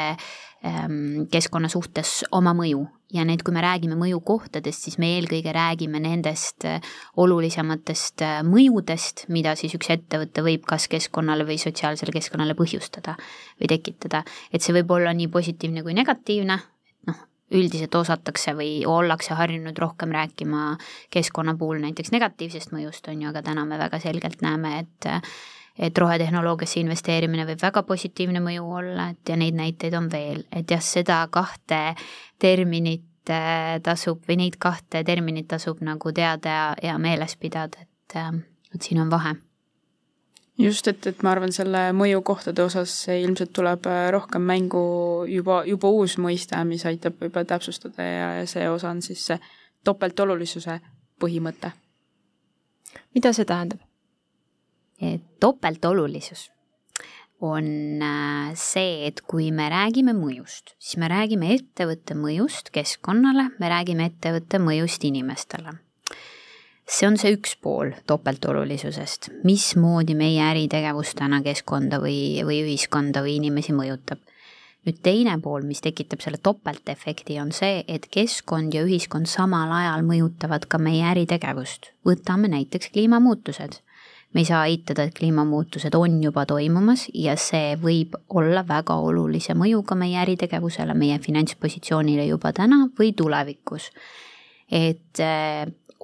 ähm, 0.65 1.25
keskkonna 1.31 1.71
suhtes 1.71 2.21
oma 2.31 2.55
mõju 2.57 2.85
ja 3.13 3.23
need, 3.27 3.43
kui 3.45 3.55
me 3.55 3.63
räägime 3.63 3.95
mõjukohtadest, 3.99 4.87
siis 4.87 4.97
me 4.99 5.13
eelkõige 5.15 5.51
räägime 5.55 5.99
nendest 6.03 6.65
äh, 6.67 6.95
olulisematest 7.19 8.23
äh, 8.25 8.39
mõjudest, 8.47 9.27
mida 9.33 9.55
siis 9.59 9.75
üks 9.77 9.91
ettevõte 9.95 10.43
võib 10.45 10.65
kas 10.67 10.89
keskkonnale 10.91 11.47
või 11.47 11.59
sotsiaalsele 11.61 12.15
keskkonnale 12.15 12.55
põhjustada 12.57 13.15
või 13.59 13.71
tekitada. 13.71 14.23
et 14.51 14.63
see 14.63 14.75
võib 14.79 14.91
olla 14.97 15.13
nii 15.15 15.29
positiivne 15.31 15.83
kui 15.83 15.95
negatiivne, 15.95 16.59
üldiselt 17.51 17.95
osatakse 17.95 18.53
või 18.57 18.81
ollakse 18.87 19.35
harjunud 19.37 19.77
rohkem 19.79 20.11
rääkima 20.11 20.77
keskkonna 21.13 21.55
puhul 21.55 21.79
näiteks 21.83 22.11
negatiivsest 22.11 22.73
mõjust, 22.75 23.07
on 23.11 23.21
ju, 23.21 23.29
aga 23.29 23.43
täna 23.45 23.65
me 23.65 23.79
väga 23.79 23.99
selgelt 24.03 24.41
näeme, 24.41 24.79
et 24.79 25.11
et 25.77 25.97
rohetehnoloogiasse 25.97 26.79
investeerimine 26.81 27.43
võib 27.45 27.59
väga 27.61 27.83
positiivne 27.85 28.41
mõju 28.41 28.63
olla, 28.79 29.11
et 29.13 29.29
ja 29.29 29.37
neid 29.37 29.53
näiteid 29.53 29.93
on 29.93 30.07
veel, 30.09 30.41
et 30.51 30.71
jah, 30.73 30.81
seda 30.81 31.19
kahte 31.29 31.81
terminit 32.41 33.29
äh, 33.29 33.77
tasub 33.85 34.25
või 34.25 34.41
neid 34.41 34.57
kahte 34.57 35.03
terminit 35.05 35.47
tasub 35.53 35.83
nagu 35.85 36.11
teada 36.11 36.55
ja, 36.55 36.71
ja 36.81 36.97
meeles 36.97 37.37
pidada, 37.37 37.85
et, 37.85 38.17
äh, 38.17 38.31
et 38.73 38.81
siin 38.89 39.05
on 39.05 39.13
vahe 39.13 39.35
just, 40.57 40.87
et, 40.87 41.07
et 41.07 41.23
ma 41.23 41.33
arvan, 41.35 41.53
selle 41.53 41.87
mõjukohtade 41.97 42.63
osas 42.65 42.93
ilmselt 43.13 43.53
tuleb 43.55 43.87
äh, 43.89 44.07
rohkem 44.13 44.45
mängu 44.47 44.81
juba, 45.29 45.61
juba 45.69 45.91
uus 45.93 46.17
mõiste, 46.21 46.57
mis 46.67 46.85
aitab 46.89 47.19
võib-olla 47.21 47.47
täpsustada 47.53 48.05
ja, 48.05 48.29
ja 48.41 48.49
see 48.49 48.67
osa 48.69 48.91
on 48.91 49.01
siis 49.05 49.23
see 49.29 49.39
topeltolulisuse 49.87 50.79
põhimõte. 51.21 51.71
mida 53.15 53.33
see 53.33 53.45
tähendab? 53.45 53.81
topeltolulisus 55.39 56.49
on 57.45 58.01
äh, 58.01 58.53
see, 58.57 59.05
et 59.05 59.21
kui 59.21 59.51
me 59.53 59.69
räägime 59.69 60.15
mõjust, 60.17 60.73
siis 60.81 60.97
me 60.97 61.09
räägime 61.11 61.53
ettevõtte 61.53 62.17
mõjust 62.17 62.73
keskkonnale, 62.73 63.51
me 63.59 63.69
räägime 63.69 64.09
ettevõtte 64.09 64.57
mõjust 64.57 65.05
inimestele 65.05 65.77
see 66.87 67.07
on 67.07 67.17
see 67.19 67.35
üks 67.35 67.57
pool 67.61 67.91
topeltolulisusest, 68.07 69.29
mismoodi 69.47 70.15
meie 70.15 70.41
äritegevus 70.47 71.13
täna 71.19 71.41
keskkonda 71.45 71.99
või, 72.03 72.43
või 72.47 72.61
ühiskonda 72.63 73.23
või 73.25 73.37
inimesi 73.41 73.75
mõjutab. 73.75 74.23
nüüd 74.87 75.01
teine 75.03 75.33
pool, 75.43 75.65
mis 75.67 75.81
tekitab 75.83 76.21
selle 76.23 76.39
topeltefekti, 76.39 77.35
on 77.41 77.51
see, 77.51 77.81
et 77.91 78.05
keskkond 78.07 78.71
ja 78.73 78.85
ühiskond 78.87 79.27
samal 79.27 79.73
ajal 79.75 80.05
mõjutavad 80.07 80.67
ka 80.67 80.79
meie 80.79 81.03
äritegevust. 81.11 81.91
võtame 82.07 82.47
näiteks 82.47 82.93
kliimamuutused. 82.93 83.81
me 84.33 84.41
ei 84.41 84.45
saa 84.45 84.65
eitada, 84.65 85.03
et 85.03 85.13
kliimamuutused 85.17 85.95
on 85.95 86.23
juba 86.23 86.45
toimumas 86.45 87.07
ja 87.13 87.35
see 87.35 87.75
võib 87.75 88.15
olla 88.29 88.63
väga 88.67 88.95
olulise 88.95 89.53
mõjuga 89.53 89.95
meie 89.95 90.19
äritegevusele, 90.23 90.93
meie 90.93 91.19
finantspositsioonile 91.19 92.25
juba 92.25 92.53
täna 92.53 92.87
või 92.99 93.11
tulevikus 93.13 93.91
et 94.71 95.19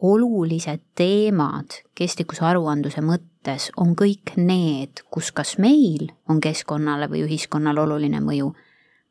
olulised 0.04 0.84
teemad 1.00 1.78
kestlikkusaruandluse 1.96 3.04
mõttes 3.06 3.70
on 3.80 3.94
kõik 4.00 4.36
need, 4.40 5.04
kus 5.14 5.32
kas 5.36 5.56
meil 5.62 6.10
on 6.30 6.42
keskkonnale 6.44 7.08
või 7.12 7.24
ühiskonnale 7.28 7.84
oluline 7.86 8.20
mõju 8.24 8.52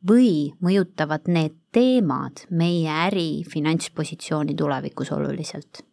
või 0.08 0.52
mõjutavad 0.60 1.30
need 1.32 1.56
teemad 1.72 2.44
meie 2.50 2.90
äri 3.06 3.44
finantspositsiooni 3.48 4.56
tulevikus 4.58 5.12
oluliselt. 5.14 5.84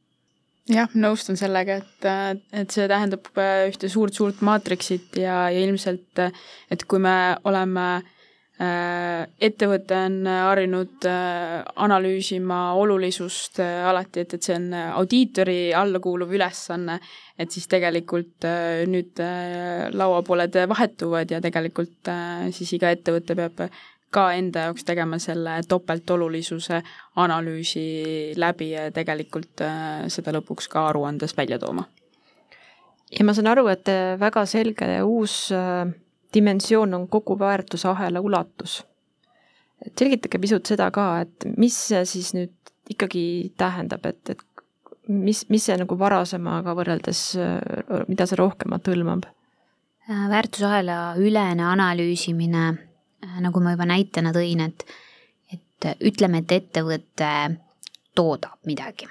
Jah, 0.69 0.89
nõustun 0.93 1.37
sellega, 1.39 1.79
et, 1.79 2.07
et 2.53 2.69
see 2.69 2.85
tähendab 2.89 3.25
ühte 3.71 3.89
suurt-suurt 3.89 4.43
maatriksit 4.45 5.17
ja, 5.17 5.47
ja 5.49 5.63
ilmselt, 5.63 6.21
et 6.69 6.85
kui 6.85 7.01
me 7.01 7.15
oleme 7.49 7.85
äh, 7.95 8.15
ettevõte 8.59 9.95
on 9.95 10.25
harjunud 10.27 11.05
äh, 11.07 11.61
analüüsima 11.79 12.73
olulisust 12.75 13.61
äh, 13.63 13.85
alati, 13.87 14.25
et, 14.25 14.33
et 14.35 14.43
see 14.43 14.57
on 14.57 14.73
audiitori 14.75 15.71
alla 15.71 16.01
kuuluv 16.03 16.33
ülesanne, 16.35 16.97
et 17.39 17.55
siis 17.55 17.69
tegelikult 17.71 18.43
nüüd 18.91 19.21
lauapooled 19.95 20.57
vahetuvad 20.67 21.31
ja 21.31 21.39
tegelikult 21.39 22.11
siis 22.51 22.73
iga 22.75 22.91
ettevõte 22.91 23.37
peab 23.39 23.63
ka 24.11 24.25
enda 24.35 24.65
jaoks 24.67 24.83
tegema 24.83 25.21
selle 25.23 25.61
topeltolulisuse 25.69 26.81
analüüsi 27.23 27.85
läbi 28.35 28.73
ja 28.73 28.89
tegelikult 28.91 29.63
seda 30.11 30.35
lõpuks 30.35 30.67
ka 30.67 30.89
aruandes 30.89 31.37
välja 31.37 31.61
tooma. 31.63 31.87
ja 33.15 33.23
ma 33.23 33.37
saan 33.37 33.53
aru, 33.55 33.69
et 33.71 33.87
väga 34.19 34.43
selge 34.49 34.91
uus 35.07 35.45
dimensioon 36.33 36.93
on 36.93 37.07
kogu 37.07 37.39
väärtusahela 37.39 38.19
ulatus. 38.19 38.83
et 39.85 39.93
selgitage 39.97 40.39
pisut 40.43 40.65
seda 40.67 40.89
ka, 40.91 41.21
et 41.23 41.45
mis 41.57 41.75
see 41.87 42.01
siis 42.05 42.33
nüüd 42.35 42.51
ikkagi 42.91 43.53
tähendab, 43.57 44.03
et, 44.09 44.33
et 44.33 44.41
mis, 45.07 45.45
mis 45.49 45.65
see 45.65 45.77
nagu 45.79 45.95
varasemaga 45.99 46.73
võrreldes, 46.75 47.21
mida 48.09 48.27
see 48.27 48.39
rohkemat 48.39 48.91
hõlmab? 48.91 49.29
väärtusahela 50.09 51.13
ülene 51.21 51.63
analüüsimine, 51.69 52.63
nagu 53.45 53.61
ma 53.61 53.75
juba 53.75 53.85
näitena 53.85 54.33
tõin, 54.33 54.63
et, 54.65 54.83
et 55.53 55.89
ütleme, 56.09 56.41
et 56.41 56.55
ettevõte 56.57 57.33
toodab 58.17 58.57
midagi, 58.65 59.05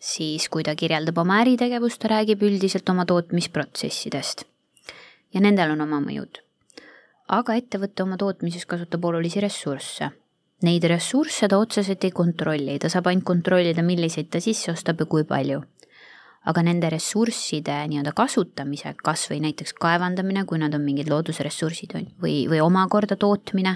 siis 0.00 0.48
kui 0.48 0.64
ta 0.64 0.72
kirjeldab 0.74 1.20
oma 1.20 1.42
äritegevust, 1.44 2.00
ta 2.00 2.14
räägib 2.16 2.42
üldiselt 2.48 2.88
oma 2.88 3.04
tootmisprotsessidest 3.06 4.48
ja 5.34 5.40
nendel 5.40 5.74
on 5.74 5.84
oma 5.86 6.00
mõjud. 6.04 6.42
aga 7.30 7.54
ettevõte 7.54 8.02
oma 8.02 8.16
tootmises 8.18 8.66
kasutab 8.66 9.04
olulisi 9.06 9.40
ressursse. 9.40 10.08
Neid 10.66 10.84
ressursse 10.90 11.46
ta 11.48 11.60
otseselt 11.62 12.02
ei 12.04 12.10
kontrolli, 12.10 12.74
ta 12.82 12.88
saab 12.90 13.06
ainult 13.06 13.24
kontrollida, 13.24 13.84
milliseid 13.86 14.32
ta 14.34 14.40
sisse 14.42 14.72
ostab 14.72 15.00
ja 15.00 15.06
kui 15.06 15.24
palju. 15.24 15.62
aga 16.40 16.62
nende 16.64 16.88
ressursside 16.88 17.74
nii-öelda 17.92 18.14
kasutamise, 18.16 18.94
kas 19.04 19.26
või 19.28 19.42
näiteks 19.44 19.74
kaevandamine, 19.76 20.46
kui 20.48 20.56
nad 20.58 20.72
on 20.74 20.80
mingid 20.80 21.10
loodusressursid 21.12 21.92
või, 21.92 22.46
või 22.48 22.60
omakorda 22.64 23.18
tootmine, 23.20 23.74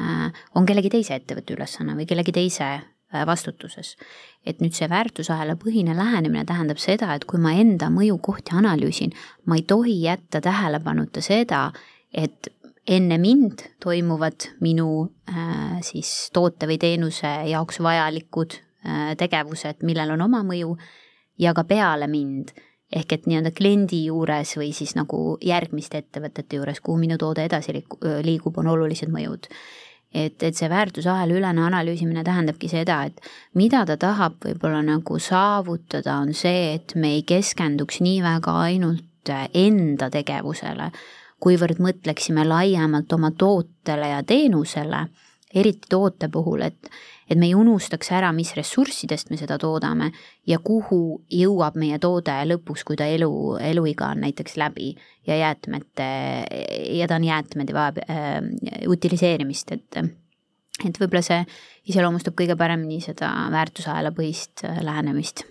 äh, 0.00 0.32
on 0.54 0.66
kellegi 0.66 0.88
teise 0.90 1.18
ettevõtte 1.20 1.54
ülesanne 1.58 1.92
või 1.98 2.06
kellegi 2.08 2.32
teise 2.32 2.70
vastutuses. 3.26 3.96
et 4.46 4.60
nüüd 4.62 4.72
see 4.72 4.88
väärtusahela 4.88 5.56
põhine 5.60 5.96
lähenemine 5.96 6.44
tähendab 6.48 6.78
seda, 6.80 7.12
et 7.14 7.26
kui 7.28 7.40
ma 7.40 7.52
enda 7.52 7.90
mõjukohti 7.92 8.54
analüüsin, 8.56 9.12
ma 9.44 9.58
ei 9.58 9.66
tohi 9.68 9.98
jätta 10.02 10.40
tähelepanuta 10.40 11.20
seda, 11.20 11.72
et 12.12 12.48
enne 12.88 13.18
mind 13.18 13.66
toimuvad 13.82 14.48
minu 14.64 15.10
äh, 15.28 15.76
siis 15.84 16.30
toote 16.32 16.66
või 16.70 16.78
teenuse 16.80 17.28
jaoks 17.50 17.82
vajalikud 17.84 18.56
äh, 18.56 19.12
tegevused, 19.20 19.84
millel 19.84 20.16
on 20.16 20.24
oma 20.30 20.42
mõju 20.46 20.76
ja 21.38 21.54
ka 21.54 21.64
peale 21.68 22.08
mind 22.08 22.54
ehk 22.90 23.12
et 23.14 23.28
nii-öelda 23.30 23.52
kliendi 23.54 24.00
juures 24.08 24.56
või 24.58 24.72
siis 24.74 24.96
nagu 24.98 25.36
järgmiste 25.44 26.00
ettevõtete 26.02 26.58
juures, 26.58 26.80
kuhu 26.82 26.98
minu 26.98 27.18
toode 27.20 27.44
edasi 27.46 27.76
liigub, 28.24 28.58
on 28.58 28.72
olulised 28.72 29.12
mõjud 29.12 29.46
et, 30.14 30.42
et 30.42 30.56
see 30.56 30.68
väärtusahela 30.70 31.36
ülene 31.36 31.62
analüüsimine 31.66 32.24
tähendabki 32.26 32.68
seda, 32.70 33.02
et 33.06 33.20
mida 33.54 33.84
ta 33.86 33.96
tahab 34.00 34.40
võib-olla 34.44 34.82
nagu 34.86 35.18
saavutada, 35.22 36.18
on 36.18 36.34
see, 36.34 36.74
et 36.74 36.94
me 36.96 37.14
ei 37.18 37.22
keskenduks 37.26 38.00
nii 38.04 38.20
väga 38.24 38.56
ainult 38.66 39.06
enda 39.54 40.08
tegevusele, 40.10 40.90
kuivõrd 41.40 41.80
mõtleksime 41.80 42.44
laiemalt 42.48 43.12
oma 43.12 43.30
tootele 43.38 44.08
ja 44.14 44.22
teenusele, 44.26 45.06
eriti 45.54 45.88
toote 45.90 46.28
puhul, 46.30 46.62
et, 46.62 46.90
et 47.30 47.38
me 47.38 47.48
ei 47.48 47.54
unustaks 47.58 48.12
ära, 48.14 48.30
mis 48.36 48.52
ressurssidest 48.56 49.32
me 49.32 49.38
seda 49.40 49.58
toodame 49.58 50.10
ja 50.46 50.60
kuhu 50.62 51.20
jõuab 51.34 51.78
meie 51.80 51.98
toode 52.02 52.36
lõpuks, 52.52 52.84
kui 52.86 52.98
ta 52.98 53.08
elu, 53.10 53.30
eluiga 53.72 54.12
on 54.14 54.22
näiteks 54.26 54.56
läbi 54.60 54.92
ja 55.26 55.38
jäätmete, 55.40 56.08
ja 56.96 57.10
ta 57.10 57.18
on 57.18 57.26
jäätmed 57.26 57.70
ja 57.70 57.78
vajab 57.80 58.02
äh, 58.06 58.40
utiliseerimist, 58.88 59.72
et 59.76 60.02
et 60.80 60.96
võib-olla 60.96 61.20
see 61.20 61.40
iseloomustab 61.92 62.32
kõige 62.38 62.56
paremini 62.56 63.02
seda 63.04 63.28
väärtusahela 63.52 64.14
põhist 64.16 64.64
äh, 64.64 64.80
lähenemist. 64.84 65.44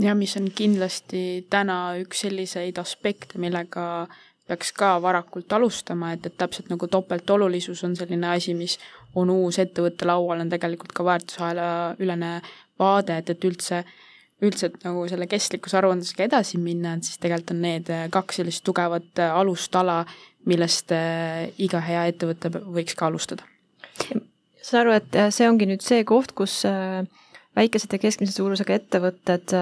Ja 0.00 0.14
mis 0.16 0.34
on 0.40 0.48
kindlasti 0.56 1.46
täna 1.52 1.94
üks 2.00 2.24
selliseid 2.24 2.78
aspekte, 2.80 3.38
millega 3.40 4.08
peaks 4.52 4.72
ka 4.76 4.94
varakult 5.02 5.52
alustama, 5.56 6.12
et, 6.12 6.26
et 6.28 6.36
täpselt 6.38 6.68
nagu 6.72 6.88
topeltolulisus 6.90 7.82
on 7.88 7.96
selline 7.96 8.28
asi, 8.34 8.54
mis 8.56 8.78
on 9.18 9.32
uus 9.32 9.58
ettevõtte 9.62 10.08
laual, 10.08 10.44
on 10.44 10.52
tegelikult 10.52 10.92
ka 10.96 11.04
väärtusahela 11.06 11.68
ülene 12.00 12.34
vaade, 12.80 13.18
et, 13.20 13.32
et 13.32 13.46
üldse, 13.48 13.82
üldse, 14.42 14.68
et 14.68 14.84
nagu 14.86 15.06
selle 15.10 15.28
kestlikkusaruandlusega 15.30 16.28
edasi 16.28 16.60
minna, 16.60 16.96
et 16.96 17.08
siis 17.08 17.20
tegelikult 17.22 17.54
on 17.56 17.64
need 17.64 17.90
kaks 18.12 18.40
sellist 18.40 18.64
tugevat 18.66 19.24
alustala, 19.28 20.02
millest 20.48 20.92
eh, 20.96 21.48
iga 21.62 21.80
hea 21.84 22.06
ettevõte 22.10 22.50
võiks 22.52 22.96
ka 22.98 23.08
alustada. 23.08 23.46
saan 24.62 24.84
aru, 24.84 24.96
et 24.98 25.18
see 25.34 25.48
ongi 25.48 25.68
nüüd 25.70 25.84
see 25.84 26.04
koht, 26.08 26.34
kus 26.38 26.62
eh, 26.68 27.02
väikesed 27.58 27.92
ja 27.92 28.00
keskmise 28.02 28.34
suurusega 28.34 28.78
ettevõtted, 28.80 29.54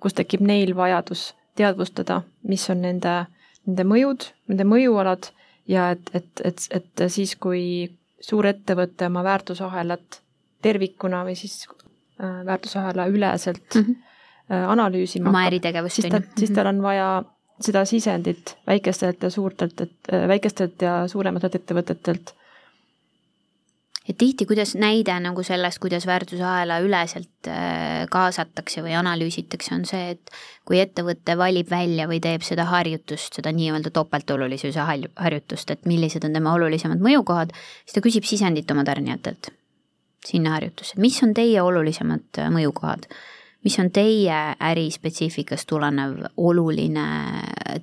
kus 0.00 0.16
tekib 0.16 0.44
neil 0.44 0.74
vajadus 0.76 1.32
teadvustada, 1.58 2.22
mis 2.48 2.64
on 2.70 2.82
nende 2.84 3.14
nende 3.66 3.84
mõjud, 3.88 4.28
nende 4.50 4.66
mõjualad 4.68 5.30
ja 5.70 5.90
et, 5.94 6.10
et, 6.14 6.30
et, 6.44 6.66
et 6.70 7.04
siis, 7.12 7.36
kui 7.40 7.62
suur 8.24 8.46
ettevõte 8.48 9.08
oma 9.08 9.24
väärtusahelat 9.24 10.20
tervikuna 10.64 11.24
või 11.26 11.36
siis 11.38 11.66
äh, 11.68 12.40
väärtusahela 12.46 13.06
üleselt 13.12 13.74
mm 13.74 13.84
-hmm. 13.84 14.66
analüüsima 14.72 15.28
oma 15.28 15.46
äritegevust, 15.48 16.00
siis 16.00 16.12
ta, 16.12 16.20
siis 16.38 16.50
tal 16.56 16.72
on 16.72 16.82
vaja 16.82 17.08
seda 17.60 17.84
sisendit 17.84 18.56
väikestelt 18.66 19.22
ja 19.22 19.30
suurtelt, 19.30 19.80
et 19.80 20.12
äh, 20.12 20.28
väikestelt 20.28 20.82
ja 20.82 21.08
suurematelt 21.08 21.54
ettevõtetelt. 21.60 22.34
Et 24.08 24.18
tihti, 24.20 24.46
kuidas 24.46 24.74
näide 24.76 25.14
nagu 25.22 25.42
sellest, 25.42 25.80
kuidas 25.80 26.06
väärtusahela 26.06 26.78
üleselt 26.84 27.48
äh, 27.48 28.04
kaasatakse 28.12 28.84
või 28.84 28.92
analüüsitakse, 28.98 29.72
on 29.74 29.84
see, 29.88 30.14
et 30.16 30.32
kui 30.68 30.80
ettevõte 30.82 31.36
valib 31.40 31.70
välja 31.72 32.08
või 32.10 32.20
teeb 32.24 32.44
seda 32.44 32.68
harjutust, 32.68 33.40
seda 33.40 33.52
nii-öelda 33.56 33.92
topeltolulisuse 33.94 34.84
harjutust, 34.84 35.72
et 35.72 35.88
millised 35.88 36.24
on 36.28 36.36
tema 36.36 36.52
olulisemad 36.58 37.00
mõjukohad, 37.04 37.54
siis 37.84 37.96
ta 37.96 38.04
küsib 38.04 38.28
sisendit 38.28 38.70
oma 38.74 38.84
tarnijatelt 38.84 39.52
sinna 40.24 40.54
harjutusse, 40.56 41.00
mis 41.00 41.16
on 41.24 41.34
teie 41.36 41.64
olulisemad 41.64 42.40
äh, 42.40 42.52
mõjukohad, 42.52 43.08
mis 43.64 43.78
on 43.80 43.88
teie 43.88 44.40
ärispetsiifikast 44.60 45.68
tulenev 45.68 46.26
oluline 46.36 47.08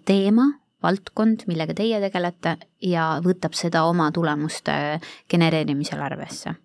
teema 0.06 0.52
valdkond, 0.84 1.46
millega 1.48 1.76
teie 1.78 2.00
tegelete 2.02 2.58
ja 2.86 3.14
võtab 3.24 3.56
seda 3.58 3.84
oma 3.90 4.12
tulemuste 4.12 5.00
genereerimisel 5.30 6.02
arvesse. 6.02 6.56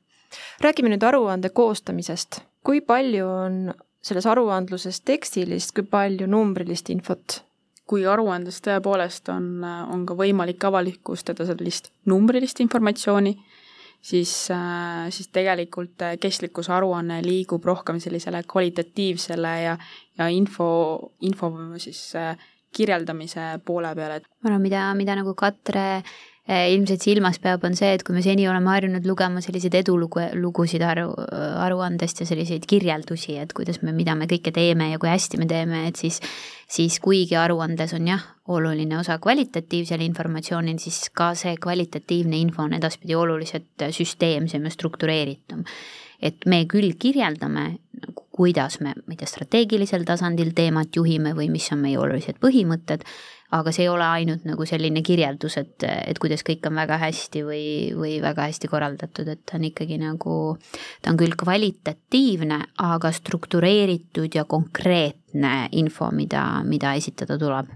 räägime 0.61 0.89
nüüd 0.93 1.03
aruande 1.05 1.49
koostamisest. 1.49 2.41
kui 2.65 2.81
palju 2.81 3.27
on 3.27 3.75
selles 4.03 4.27
aruandluses 4.27 5.01
tekstilist, 5.01 5.75
kui 5.75 5.83
palju 5.83 6.27
numbrilist 6.27 6.91
infot? 6.91 7.43
kui 7.87 8.07
aruandes 8.07 8.59
tõepoolest 8.67 9.29
on, 9.31 9.63
on 9.65 10.07
ka 10.07 10.17
võimalik 10.19 10.65
avalikustada 10.67 11.47
sellist 11.47 11.93
numbrilist 12.11 12.59
informatsiooni, 12.65 13.37
siis, 14.03 14.33
siis 15.15 15.29
tegelikult 15.31 16.03
kestlikkusaruanne 16.21 17.21
liigub 17.23 17.65
rohkem 17.65 18.01
sellisele 18.03 18.43
kvalitatiivsele 18.43 19.55
ja, 19.63 19.77
ja 20.19 20.29
info, 20.35 20.69
info 21.21 21.53
siis 21.79 22.09
äh, 22.19 22.35
kirjeldamise 22.77 23.57
poole 23.67 23.93
peal, 23.97 24.19
et 24.21 24.27
ma 24.43 24.53
arvan, 24.53 24.65
mida, 24.65 24.87
mida 24.99 25.17
nagu 25.19 25.35
Katre 25.39 25.87
eh, 25.97 26.67
ilmselt 26.75 27.05
silmas 27.05 27.41
peab, 27.43 27.65
on 27.67 27.79
see, 27.79 27.95
et 27.97 28.05
kui 28.07 28.17
me 28.17 28.25
seni 28.25 28.47
oleme 28.51 28.71
harjunud 28.75 29.09
lugema 29.09 29.43
selliseid 29.45 29.79
edulugu, 29.81 30.23
lugusid 30.39 30.85
aru, 30.87 31.09
aruandest 31.65 32.23
ja 32.23 32.29
selliseid 32.29 32.69
kirjeldusi, 32.69 33.39
et 33.43 33.57
kuidas 33.57 33.83
me, 33.83 33.97
mida 33.97 34.15
me 34.19 34.29
kõike 34.31 34.55
teeme 34.55 34.93
ja 34.93 35.01
kui 35.03 35.11
hästi 35.13 35.43
me 35.43 35.49
teeme, 35.51 35.87
et 35.89 35.99
siis 36.01 36.21
siis 36.69 36.99
kuigi 37.03 37.37
aruandes 37.39 37.95
on 37.97 38.09
jah, 38.11 38.25
oluline 38.51 38.99
osa 38.99 39.19
kvalitatiivsel 39.23 40.03
informatsioonil, 40.07 40.79
siis 40.83 41.11
ka 41.15 41.33
see 41.39 41.57
kvalitatiivne 41.63 42.39
info 42.43 42.67
on 42.67 42.77
edaspidi 42.79 43.15
oluliselt 43.19 43.87
süsteemsem 43.95 44.67
ja 44.67 44.75
struktureeritum. 44.75 45.65
et 46.23 46.47
me 46.47 46.65
küll 46.65 46.95
kirjeldame 46.99 47.65
nagu 48.01 48.26
kuidas 48.37 48.81
me, 48.85 48.93
ma 48.95 49.15
ei 49.15 49.21
tea, 49.21 49.29
strateegilisel 49.31 50.05
tasandil 50.07 50.53
teemat 50.57 50.95
juhime 50.97 51.33
või 51.37 51.49
mis 51.53 51.69
on 51.75 51.81
meie 51.83 51.99
olulised 52.01 52.39
põhimõtted, 52.43 53.07
aga 53.57 53.73
see 53.73 53.85
ei 53.87 53.91
ole 53.91 54.05
ainult 54.05 54.45
nagu 54.49 54.67
selline 54.67 55.03
kirjeldus, 55.07 55.57
et, 55.61 55.87
et 55.87 56.19
kuidas 56.23 56.43
kõik 56.47 56.67
on 56.69 56.77
väga 56.79 56.99
hästi 57.03 57.45
või, 57.47 57.65
või 57.97 58.17
väga 58.23 58.49
hästi 58.51 58.71
korraldatud, 58.71 59.31
et 59.33 59.45
ta 59.47 59.59
on 59.59 59.67
ikkagi 59.69 59.99
nagu, 60.03 60.37
ta 61.03 61.13
on 61.13 61.21
küll 61.21 61.37
kvalitatiivne, 61.39 62.61
aga 62.85 63.13
struktureeritud 63.15 64.35
ja 64.35 64.45
konkreetne 64.49 65.55
info, 65.79 66.11
mida, 66.13 66.45
mida 66.67 66.95
esitada 66.99 67.39
tuleb. 67.39 67.73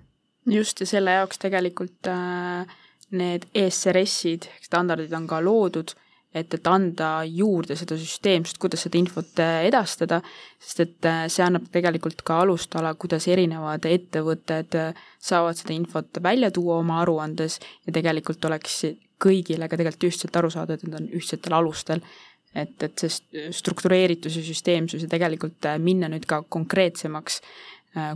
just, 0.51 0.81
ja 0.81 0.87
selle 0.87 1.19
jaoks 1.21 1.39
tegelikult 1.39 2.11
äh, 2.11 2.79
need 3.11 3.47
ESRS-id, 3.55 4.49
standardid 4.63 5.13
on 5.15 5.27
ka 5.31 5.41
loodud 5.45 5.95
et, 6.35 6.55
et 6.55 6.69
anda 6.71 7.11
juurde 7.27 7.75
seda 7.79 7.97
süsteemsust, 7.99 8.59
kuidas 8.63 8.85
seda 8.87 8.99
infot 9.01 9.43
äh, 9.43 9.65
edastada, 9.67 10.21
sest 10.63 10.83
et 10.85 11.09
äh, 11.09 11.25
see 11.33 11.45
annab 11.45 11.67
tegelikult 11.75 12.23
ka 12.27 12.41
alustala, 12.45 12.93
kuidas 13.01 13.27
erinevad 13.31 13.87
ettevõtted 13.91 14.79
äh, 14.79 15.05
saavad 15.19 15.59
seda 15.59 15.75
infot 15.75 16.23
välja 16.23 16.53
tuua 16.55 16.79
oma 16.85 17.01
aruandes 17.03 17.59
ja 17.87 17.95
tegelikult 17.97 18.47
oleks 18.47 18.83
kõigile 19.21 19.69
ka 19.69 19.79
tegelikult 19.79 20.09
ühtselt 20.11 20.39
aru 20.39 20.53
saada, 20.55 20.77
et 20.77 20.87
need 20.87 20.97
on 21.01 21.11
ühtsetel 21.19 21.59
alustel. 21.59 22.05
et, 22.55 22.83
et 22.83 22.99
see 22.99 23.51
struktureeritus 23.55 24.35
ja 24.35 24.43
süsteemsus 24.43 25.05
ja 25.05 25.09
tegelikult 25.11 25.69
minna 25.79 26.09
nüüd 26.11 26.25
ka 26.27 26.41
konkreetsemaks, 26.51 27.37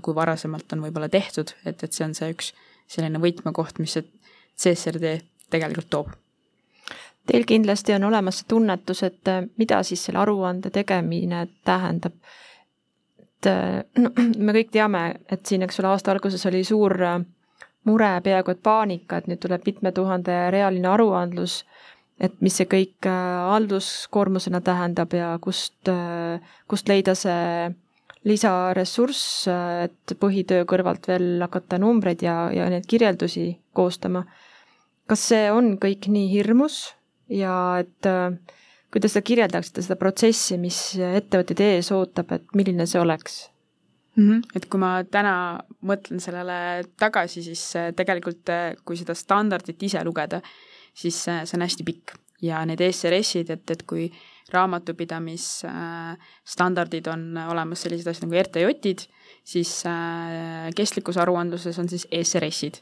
kui 0.03 0.17
varasemalt 0.17 0.75
on 0.75 0.83
võib-olla 0.83 1.07
tehtud, 1.09 1.53
et, 1.63 1.85
et 1.87 1.95
see 1.95 2.09
on 2.09 2.17
see 2.19 2.33
üks 2.35 2.51
selline 2.91 3.23
võtmekoht, 3.23 3.79
mis 3.79 3.95
see 3.95 4.11
CSRD 4.59 5.21
tegelikult 5.55 5.91
toob 5.91 6.11
Teil 7.27 7.47
kindlasti 7.49 7.95
on 7.97 8.05
olemas 8.05 8.43
see 8.43 8.49
tunnetus, 8.53 9.01
et 9.07 9.29
äh, 9.33 9.45
mida 9.57 9.81
siis 9.83 10.03
selle 10.05 10.21
aruande 10.21 10.71
tegemine 10.71 11.47
tähendab. 11.65 12.13
et 13.19 13.47
äh, 13.49 13.85
no, 13.97 14.11
me 14.47 14.53
kõik 14.53 14.73
teame, 14.75 15.05
et 15.33 15.47
siin, 15.47 15.63
eks 15.65 15.81
ole, 15.81 15.89
aasta 15.89 16.13
alguses 16.13 16.45
oli 16.51 16.61
suur 16.69 16.93
äh, 17.01 17.23
mure, 17.89 18.11
peaaegu 18.25 18.53
et 18.53 18.61
paanika, 18.63 19.17
et 19.17 19.31
nüüd 19.31 19.41
tuleb 19.41 19.65
mitme 19.65 19.93
tuhande 19.97 20.37
reaaline 20.53 20.91
aruandlus, 20.93 21.63
et 22.21 22.37
mis 22.45 22.57
see 22.61 22.69
kõik 22.71 23.09
halduskoormusena 23.09 24.61
tähendab 24.65 25.17
ja 25.17 25.33
kust, 25.43 25.91
kust 26.71 26.89
leida 26.89 27.17
see 27.19 27.73
lisaressurss, 28.25 29.49
et 29.51 30.15
põhitöö 30.21 30.65
kõrvalt 30.71 31.09
veel 31.11 31.43
hakata 31.43 31.81
numbreid 31.83 32.23
ja, 32.25 32.37
ja 32.55 32.69
neid 32.73 32.87
kirjeldusi 32.89 33.49
koostama. 33.77 34.25
kas 35.07 35.27
see 35.33 35.51
on 35.53 35.75
kõik 35.83 36.07
nii 36.09 36.31
hirmus 36.31 36.95
ja 37.33 37.55
et 37.83 38.07
äh, 38.09 38.37
kui 38.93 39.01
te 39.03 39.09
kirjeldaksite, 39.23 39.83
seda 39.85 39.97
protsessi, 40.01 40.59
mis 40.61 40.79
ettevõtteid 40.99 41.61
ees 41.65 41.91
ootab, 41.95 42.33
et 42.37 42.45
milline 42.55 42.87
see 42.87 43.01
oleks 43.01 43.51
mm? 44.17 44.29
-hmm. 44.29 44.43
et 44.55 44.67
kui 44.71 44.81
ma 44.81 45.05
täna 45.05 45.61
mõtlen 45.83 46.21
sellele 46.21 46.85
tagasi, 46.99 47.43
siis 47.43 47.77
äh, 47.77 47.93
tegelikult 47.97 48.49
äh, 48.49 48.75
kui 48.85 48.97
seda 48.97 49.15
standardit 49.15 49.83
ise 49.83 50.05
lugeda, 50.05 50.41
siis 50.95 51.25
see 51.25 51.57
on 51.57 51.63
hästi 51.63 51.85
pikk 51.85 52.11
ja 52.43 52.67
need 52.67 52.81
SRS-id, 52.91 53.51
et, 53.51 53.71
et 53.71 53.83
kui 53.83 54.13
raamatupidamisstandardid 54.53 57.07
on 57.09 57.39
olemas 57.49 57.83
sellised 57.83 58.07
asjad 58.07 58.29
nagu 58.29 58.43
RTJ-id, 58.43 58.99
siis 59.45 59.85
kestlikkusaruandluses 60.77 61.79
on 61.79 61.89
siis 61.89 62.07
SRS-id 62.13 62.75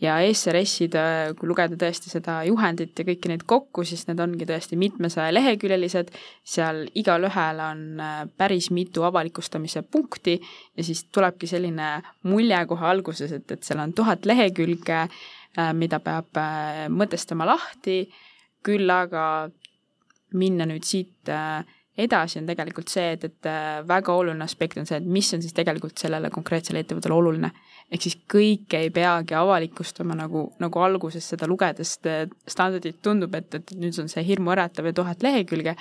ja 0.00 0.18
ESRS-id, 0.20 0.96
äh, 0.98 1.30
kui 1.38 1.48
lugeda 1.48 1.76
tõesti 1.80 2.10
seda 2.12 2.40
juhendit 2.46 2.98
ja 2.98 3.04
kõiki 3.08 3.30
neid 3.30 3.44
kokku, 3.48 3.84
siis 3.88 4.04
need 4.08 4.20
ongi 4.20 4.48
tõesti 4.48 4.76
mitmesaja 4.80 5.32
leheküljelised, 5.32 6.10
seal 6.44 6.82
igalühel 7.00 7.62
on 7.64 7.84
äh, 8.02 8.18
päris 8.36 8.68
mitu 8.76 9.06
avalikustamise 9.08 9.82
punkti 9.88 10.36
ja 10.36 10.84
siis 10.84 11.06
tulebki 11.08 11.48
selline 11.48 11.94
mulje 12.28 12.60
kohe 12.68 12.90
alguses, 12.90 13.32
et, 13.32 13.48
et 13.56 13.64
seal 13.64 13.80
on 13.80 13.94
tuhat 13.96 14.28
lehekülge, 14.28 15.06
äh, 15.06 15.72
mida 15.72 16.00
peab 16.04 16.42
mõtestama 16.92 17.48
lahti, 17.48 18.04
küll 18.66 18.90
aga 18.90 19.48
minna 20.36 20.66
nüüd 20.68 20.84
siit 20.84 21.30
edasi 21.96 22.40
on 22.42 22.48
tegelikult 22.50 22.90
see, 22.92 23.14
et, 23.14 23.24
et 23.24 23.48
väga 23.88 24.12
oluline 24.12 24.44
aspekt 24.44 24.76
on 24.76 24.88
see, 24.88 24.98
et 24.98 25.06
mis 25.08 25.30
on 25.32 25.40
siis 25.40 25.54
tegelikult 25.56 25.96
sellele 26.02 26.28
konkreetsele 26.34 26.82
ettevõttele 26.82 27.16
oluline 27.16 27.52
ehk 27.92 28.02
siis 28.02 28.16
kõike 28.30 28.80
ei 28.82 28.90
peagi 28.90 29.36
avalikustama, 29.38 30.16
nagu, 30.18 30.48
nagu 30.62 30.82
alguses 30.82 31.28
seda 31.32 31.46
lugedes 31.46 31.96
standardit 31.98 32.98
tundub, 33.02 33.34
et, 33.38 33.54
et 33.54 33.76
nüüd 33.78 33.98
on 34.02 34.10
see 34.10 34.24
hirmuäratav 34.26 34.88
ja 34.90 34.96
tuhat 34.96 35.22
lehekülge, 35.22 35.76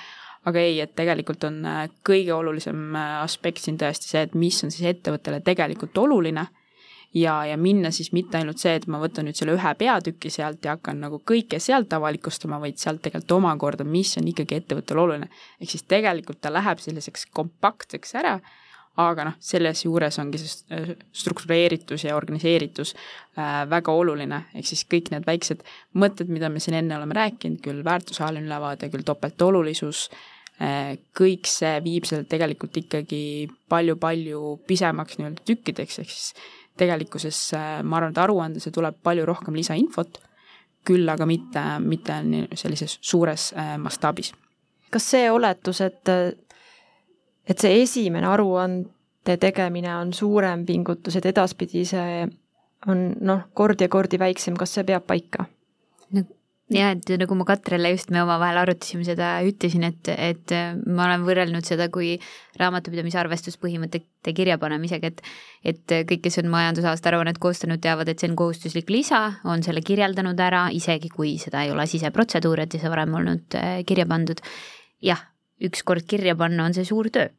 aga 0.45 0.61
ei, 0.61 0.77
et 0.83 0.93
tegelikult 0.97 1.47
on 1.47 1.63
äh, 1.65 1.87
kõige 2.05 2.35
olulisem 2.35 2.93
äh, 2.93 3.15
aspekt 3.23 3.63
siin 3.63 3.79
tõesti 3.81 4.11
see, 4.11 4.27
et 4.27 4.37
mis 4.37 4.61
on 4.63 4.73
siis 4.73 4.91
ettevõttele 4.91 5.41
tegelikult 5.45 5.97
oluline 5.97 6.45
ja, 7.15 7.39
ja 7.49 7.57
minna 7.57 7.89
siis 7.95 8.11
mitte 8.13 8.37
ainult 8.37 8.61
see, 8.61 8.75
et 8.77 8.85
ma 8.91 8.99
võtan 9.01 9.25
nüüd 9.25 9.39
selle 9.39 9.55
ühe 9.55 9.71
peatüki 9.79 10.29
sealt 10.33 10.65
ja 10.65 10.75
hakkan 10.75 11.01
nagu 11.01 11.21
kõike 11.25 11.59
sealt 11.63 11.93
avalikustama, 11.97 12.59
vaid 12.61 12.77
sealt 12.81 13.01
tegelikult 13.05 13.37
omakorda, 13.39 13.87
mis 13.87 14.13
on 14.21 14.29
ikkagi 14.29 14.59
ettevõttele 14.61 15.01
oluline. 15.01 15.31
ehk 15.61 15.73
siis 15.73 15.87
tegelikult 15.89 16.41
ta 16.41 16.53
läheb 16.53 16.83
selliseks 16.83 17.25
kompaktseks 17.33 18.15
ära 18.21 18.37
aga 19.01 19.25
noh, 19.27 19.35
selles 19.43 19.83
juures 19.85 20.19
ongi 20.21 20.39
see 20.39 20.75
äh, 20.75 20.93
struktureeritus 21.15 22.05
ja 22.05 22.15
organiseeritus 22.15 22.93
äh, 22.95 23.63
väga 23.69 23.93
oluline, 23.95 24.45
ehk 24.55 24.69
siis 24.69 24.85
kõik 24.91 25.11
need 25.11 25.25
väiksed 25.27 25.65
mõtted, 25.99 26.31
mida 26.31 26.49
me 26.51 26.61
siin 26.63 26.77
enne 26.79 26.97
oleme 26.97 27.17
rääkinud, 27.17 27.59
küll 27.63 27.83
väärtusahaline 27.85 28.47
ülevaade, 28.47 28.89
küll 28.93 29.05
topeltolulisus 29.07 30.05
äh,, 30.61 30.95
kõik 31.17 31.49
see 31.51 31.73
viib 31.83 32.07
selle 32.07 32.27
tegelikult 32.31 32.77
ikkagi 32.85 33.23
palju-palju 33.71 34.61
pisemaks 34.67 35.19
nii-öelda 35.19 35.43
tükkideks, 35.51 35.99
ehk 36.03 36.13
siis 36.13 36.31
tegelikkuses 36.79 37.41
ma 37.87 37.99
arvan, 37.99 38.15
et 38.15 38.23
aruandesse 38.23 38.71
tuleb 38.75 38.97
palju 39.03 39.27
rohkem 39.27 39.55
lisainfot, 39.55 40.19
küll 40.85 41.07
aga 41.09 41.27
mitte, 41.27 41.61
mitte 41.81 42.17
sellises 42.59 42.97
suures 43.01 43.53
mastaabis. 43.81 44.33
kas 44.91 45.07
see 45.15 45.29
oletus, 45.31 45.79
et 45.81 46.11
et 47.47 47.61
see 47.61 47.81
esimene 47.83 48.27
aruande 48.29 49.37
tegemine 49.41 49.93
on 49.95 50.13
suurem 50.13 50.65
pingutus, 50.65 51.15
et 51.15 51.29
edaspidi 51.33 51.85
see 51.89 52.25
on 52.91 53.05
noh, 53.25 53.45
kordi 53.53 53.87
ja 53.87 53.91
kordi 53.91 54.19
väiksem, 54.21 54.57
kas 54.57 54.77
see 54.77 54.87
peab 54.87 55.07
paika? 55.09 55.47
no 56.13 56.25
ja 56.73 56.89
et 56.95 57.09
nagu 57.21 57.35
ma 57.37 57.45
Katrele 57.45 57.91
just, 57.93 58.09
me 58.13 58.21
omavahel 58.23 58.57
arutasime 58.63 59.05
seda, 59.05 59.35
ütlesin, 59.45 59.85
et, 59.85 60.09
et 60.09 60.53
ma 60.89 61.05
olen 61.05 61.25
võrrelnud 61.27 61.67
seda 61.67 61.87
kui 61.93 62.15
raamatupidamise 62.59 63.19
arvestuspõhimõtete 63.21 64.33
kirjapanemisega, 64.33 65.11
et 65.13 65.21
et 65.65 65.95
kõik, 66.09 66.23
kes 66.25 66.39
on 66.41 66.49
majandusaasta 66.53 67.09
aruannet 67.11 67.39
koostanud, 67.41 67.81
teavad, 67.81 68.09
et 68.09 68.21
see 68.21 68.29
on 68.29 68.37
kohustuslik 68.37 68.89
lisa, 68.93 69.21
on 69.49 69.63
selle 69.65 69.81
kirjeldanud 69.85 70.41
ära, 70.41 70.67
isegi 70.73 71.09
kui 71.13 71.35
seda 71.41 71.63
ei 71.65 71.73
ole 71.73 71.87
siseprotseduur, 71.89 72.65
et 72.65 72.75
ei 72.77 72.83
saa 72.83 72.93
varem 72.93 73.13
olnud 73.17 73.57
äh, 73.57 73.79
kirja 73.85 74.05
pandud. 74.09 74.41
jah, 75.05 75.21
ükskord 75.61 76.07
kirja 76.07 76.35
panna 76.35 76.65
on 76.65 76.73
see 76.73 76.85
suur 76.85 77.09
töö 77.09 77.29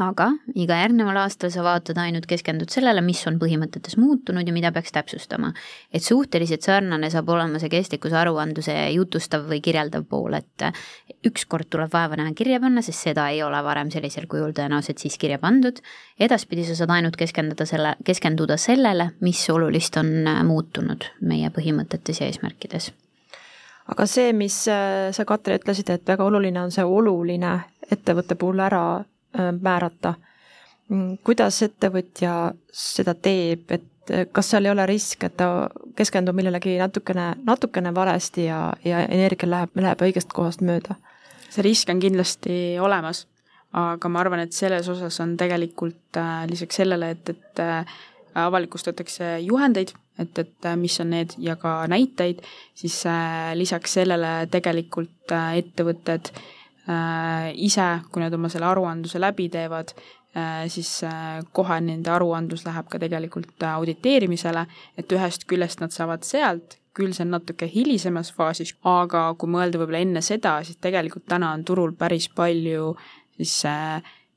aga 0.00 0.30
iga 0.56 0.78
järgneval 0.80 1.18
aastal 1.20 1.50
sa 1.52 1.62
vaatad 1.64 1.98
ainult, 2.00 2.24
keskendud 2.28 2.70
sellele, 2.72 3.02
mis 3.04 3.20
on 3.28 3.36
põhimõtetes 3.40 3.98
muutunud 4.00 4.46
ja 4.46 4.54
mida 4.54 4.70
peaks 4.72 4.92
täpsustama. 4.92 5.52
et 5.92 6.02
suhteliselt 6.02 6.62
sarnane 6.62 7.10
saab 7.10 7.28
olema 7.28 7.58
see 7.58 7.68
kestlikkuse 7.68 8.16
aruandluse 8.16 8.72
jutustav 8.94 9.44
või 9.48 9.60
kirjeldav 9.60 10.06
pool, 10.08 10.34
et 10.34 10.64
ükskord 11.28 11.68
tuleb 11.68 11.92
vaeva 11.92 12.16
näha 12.16 12.32
kirja 12.32 12.60
panna, 12.60 12.82
sest 12.82 13.04
seda 13.04 13.28
ei 13.28 13.42
ole 13.42 13.62
varem 13.62 13.90
sellisel 13.90 14.26
kujul 14.26 14.56
tõenäoliselt 14.56 14.98
siis 14.98 15.18
kirja 15.18 15.38
pandud. 15.38 15.82
edaspidi 16.18 16.64
sa 16.64 16.74
saad 16.74 16.90
ainult 16.90 17.16
keskenduda 17.16 17.66
selle, 17.66 17.96
keskenduda 18.04 18.56
sellele, 18.56 19.12
mis 19.20 19.44
olulist 19.50 19.96
on 19.96 20.24
muutunud 20.46 21.04
meie 21.20 21.50
põhimõtetes 21.50 22.20
ja 22.20 22.32
eesmärkides 22.32 22.92
aga 23.88 24.06
see, 24.06 24.32
mis 24.32 24.64
sa, 24.64 25.24
Katre, 25.26 25.56
ütlesid, 25.58 25.90
et 25.90 26.06
väga 26.06 26.24
oluline 26.24 26.60
on 26.62 26.70
see 26.70 26.84
oluline 26.84 27.60
ettevõtte 27.90 28.34
puhul 28.38 28.60
ära 28.62 28.84
Äh, 29.38 29.52
määrata. 29.60 30.14
Mm, 30.88 31.16
kuidas 31.24 31.62
ettevõtja 31.64 32.52
seda 32.68 33.14
teeb, 33.16 33.70
et 33.72 34.10
äh, 34.12 34.26
kas 34.32 34.50
seal 34.52 34.68
ei 34.68 34.72
ole 34.74 34.84
risk, 34.86 35.24
et 35.24 35.38
ta 35.40 35.70
keskendub 35.96 36.36
millelegi 36.36 36.74
natukene, 36.76 37.30
natukene 37.46 37.94
valesti 37.96 38.44
ja, 38.44 38.58
ja 38.84 39.00
energia 39.06 39.48
läheb, 39.48 39.72
läheb 39.80 40.04
õigest 40.04 40.36
kohast 40.36 40.60
mööda? 40.60 40.98
see 41.52 41.64
risk 41.64 41.88
on 41.92 42.00
kindlasti 42.00 42.58
olemas, 42.80 43.22
aga 43.76 44.08
ma 44.12 44.20
arvan, 44.20 44.44
et 44.44 44.52
selles 44.56 44.88
osas 44.88 45.16
on 45.24 45.32
tegelikult 45.40 46.20
äh, 46.20 46.44
lisaks 46.52 46.82
sellele, 46.82 47.14
et, 47.16 47.32
et 47.32 47.64
äh, 47.64 47.96
avalikustatakse 48.44 49.38
juhendeid, 49.46 49.94
et, 50.18 50.38
et 50.38 50.66
äh, 50.66 50.76
mis 50.76 50.98
on 51.00 51.12
need 51.12 51.36
ja 51.42 51.56
ka 51.60 51.82
näiteid, 51.90 52.42
siis 52.74 53.02
äh, 53.06 53.52
lisaks 53.58 53.98
sellele 53.98 54.32
tegelikult 54.52 55.32
äh, 55.32 55.58
ettevõtted 55.62 56.34
ise, 57.62 57.84
kui 58.10 58.18
nad 58.18 58.34
oma 58.34 58.48
selle 58.50 58.66
aruandluse 58.66 59.20
läbi 59.22 59.44
teevad, 59.54 59.92
siis 60.66 60.88
kohe 61.54 61.76
nende 61.78 62.10
aruandlus 62.10 62.64
läheb 62.66 62.88
ka 62.90 62.98
tegelikult 62.98 63.62
auditeerimisele, 63.68 64.64
et 64.98 65.14
ühest 65.14 65.46
küljest 65.46 65.78
nad 65.78 65.94
saavad 65.94 66.26
sealt, 66.26 66.74
küll 66.90 67.14
see 67.14 67.22
on 67.22 67.36
natuke 67.36 67.68
hilisemas 67.70 68.32
faasis, 68.34 68.74
aga 68.82 69.28
kui 69.38 69.54
mõelda 69.54 69.78
võib-olla 69.78 70.02
enne 70.02 70.24
seda, 70.26 70.56
siis 70.66 70.82
tegelikult 70.82 71.28
täna 71.30 71.52
on 71.54 71.62
turul 71.62 71.94
päris 71.94 72.26
palju 72.34 72.96
siis 73.36 73.54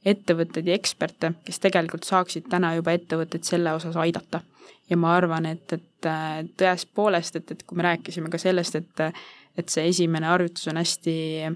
ettevõtteid 0.06 0.70
ja 0.70 0.78
eksperte, 0.78 1.34
kes 1.50 1.64
tegelikult 1.66 2.06
saaksid 2.06 2.46
täna 2.52 2.76
juba 2.78 2.94
ettevõtteid 2.94 3.50
selle 3.50 3.74
osas 3.74 3.98
aidata. 3.98 4.46
Ja 4.90 4.98
ma 4.98 5.16
arvan, 5.18 5.46
et, 5.50 5.74
et 5.74 6.10
tõepoolest, 6.58 7.40
et, 7.40 7.52
et 7.52 7.64
kui 7.66 7.78
me 7.78 7.88
rääkisime 7.88 8.30
ka 8.30 8.42
sellest, 8.42 8.82
et 8.82 9.10
et 9.56 9.72
see 9.72 9.86
esimene 9.88 10.28
harjutus 10.28 10.68
on 10.68 10.76
hästi 10.76 11.14
äh, 11.48 11.54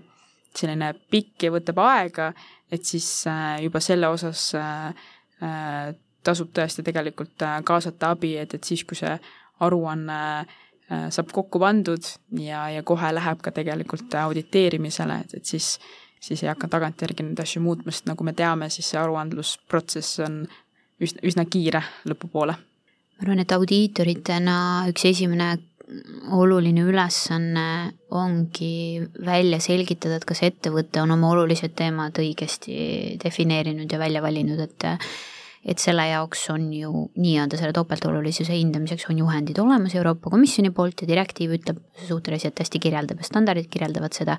selline 0.57 0.93
pikk 1.11 1.47
ja 1.47 1.53
võtab 1.53 1.81
aega, 1.83 2.29
et 2.71 2.85
siis 2.87 3.07
äh, 3.29 3.59
juba 3.65 3.81
selle 3.83 4.09
osas 4.11 4.49
äh, 4.57 4.87
äh, 5.45 5.91
tasub 6.25 6.51
tõesti 6.55 6.83
tegelikult 6.85 7.45
kaasata 7.65 8.13
abi, 8.15 8.35
et, 8.41 8.53
et 8.57 8.65
siis, 8.67 8.83
kui 8.87 8.97
see 8.99 9.13
aruanne 9.63 10.17
saab 10.89 11.29
kokku 11.31 11.59
pandud 11.61 12.01
ja, 12.41 12.63
ja 12.73 12.81
kohe 12.83 13.11
läheb 13.13 13.43
ka 13.45 13.53
tegelikult 13.53 14.15
auditeerimisele, 14.17 15.19
et, 15.21 15.35
et 15.37 15.45
siis, 15.45 15.75
siis 16.19 16.41
ei 16.43 16.49
hakka 16.49 16.67
tagantjärgi 16.73 17.27
neid 17.27 17.39
asju 17.43 17.61
muutma, 17.61 17.93
sest 17.93 18.09
nagu 18.09 18.25
me 18.25 18.33
teame, 18.35 18.71
siis 18.73 18.89
see 18.89 18.99
aruandlusprotsess 18.99 20.23
on 20.25 20.41
üsna, 20.99 21.23
üsna 21.29 21.45
kiire 21.45 21.83
lõpupoole. 22.09 22.57
Ma 23.19 23.25
arvan, 23.25 23.43
et 23.43 23.51
audiitoritena 23.51 24.60
üks 24.91 25.05
esimene 25.10 25.58
oluline 26.32 26.84
ülesanne 26.86 27.91
ongi 28.13 29.01
välja 29.25 29.60
selgitada, 29.63 30.19
et 30.19 30.27
kas 30.29 30.43
ettevõte 30.45 31.01
on 31.01 31.12
oma 31.15 31.32
olulised 31.34 31.73
teemad 31.75 32.17
õigesti 32.21 33.17
defineerinud 33.23 33.91
ja 33.91 33.99
välja 34.01 34.21
valinud, 34.21 34.62
et 34.62 34.88
et 35.65 35.81
selle 35.81 36.05
jaoks 36.07 36.45
on 36.53 36.69
ju 36.73 36.91
nii-öelda 37.19 37.59
selle 37.59 37.73
topeltolulisuse 37.75 38.55
hindamiseks 38.55 39.09
on 39.11 39.19
juhendid 39.19 39.59
olemas 39.59 39.95
Euroopa 39.99 40.31
Komisjoni 40.31 40.71
poolt 40.75 41.03
ja 41.03 41.09
direktiiv 41.09 41.57
ütleb 41.57 41.81
suhteliselt 42.07 42.59
hästi 42.63 42.81
kirjeldab 42.85 43.19
ja 43.19 43.27
standardid 43.27 43.67
kirjeldavad 43.71 44.15
seda, 44.15 44.37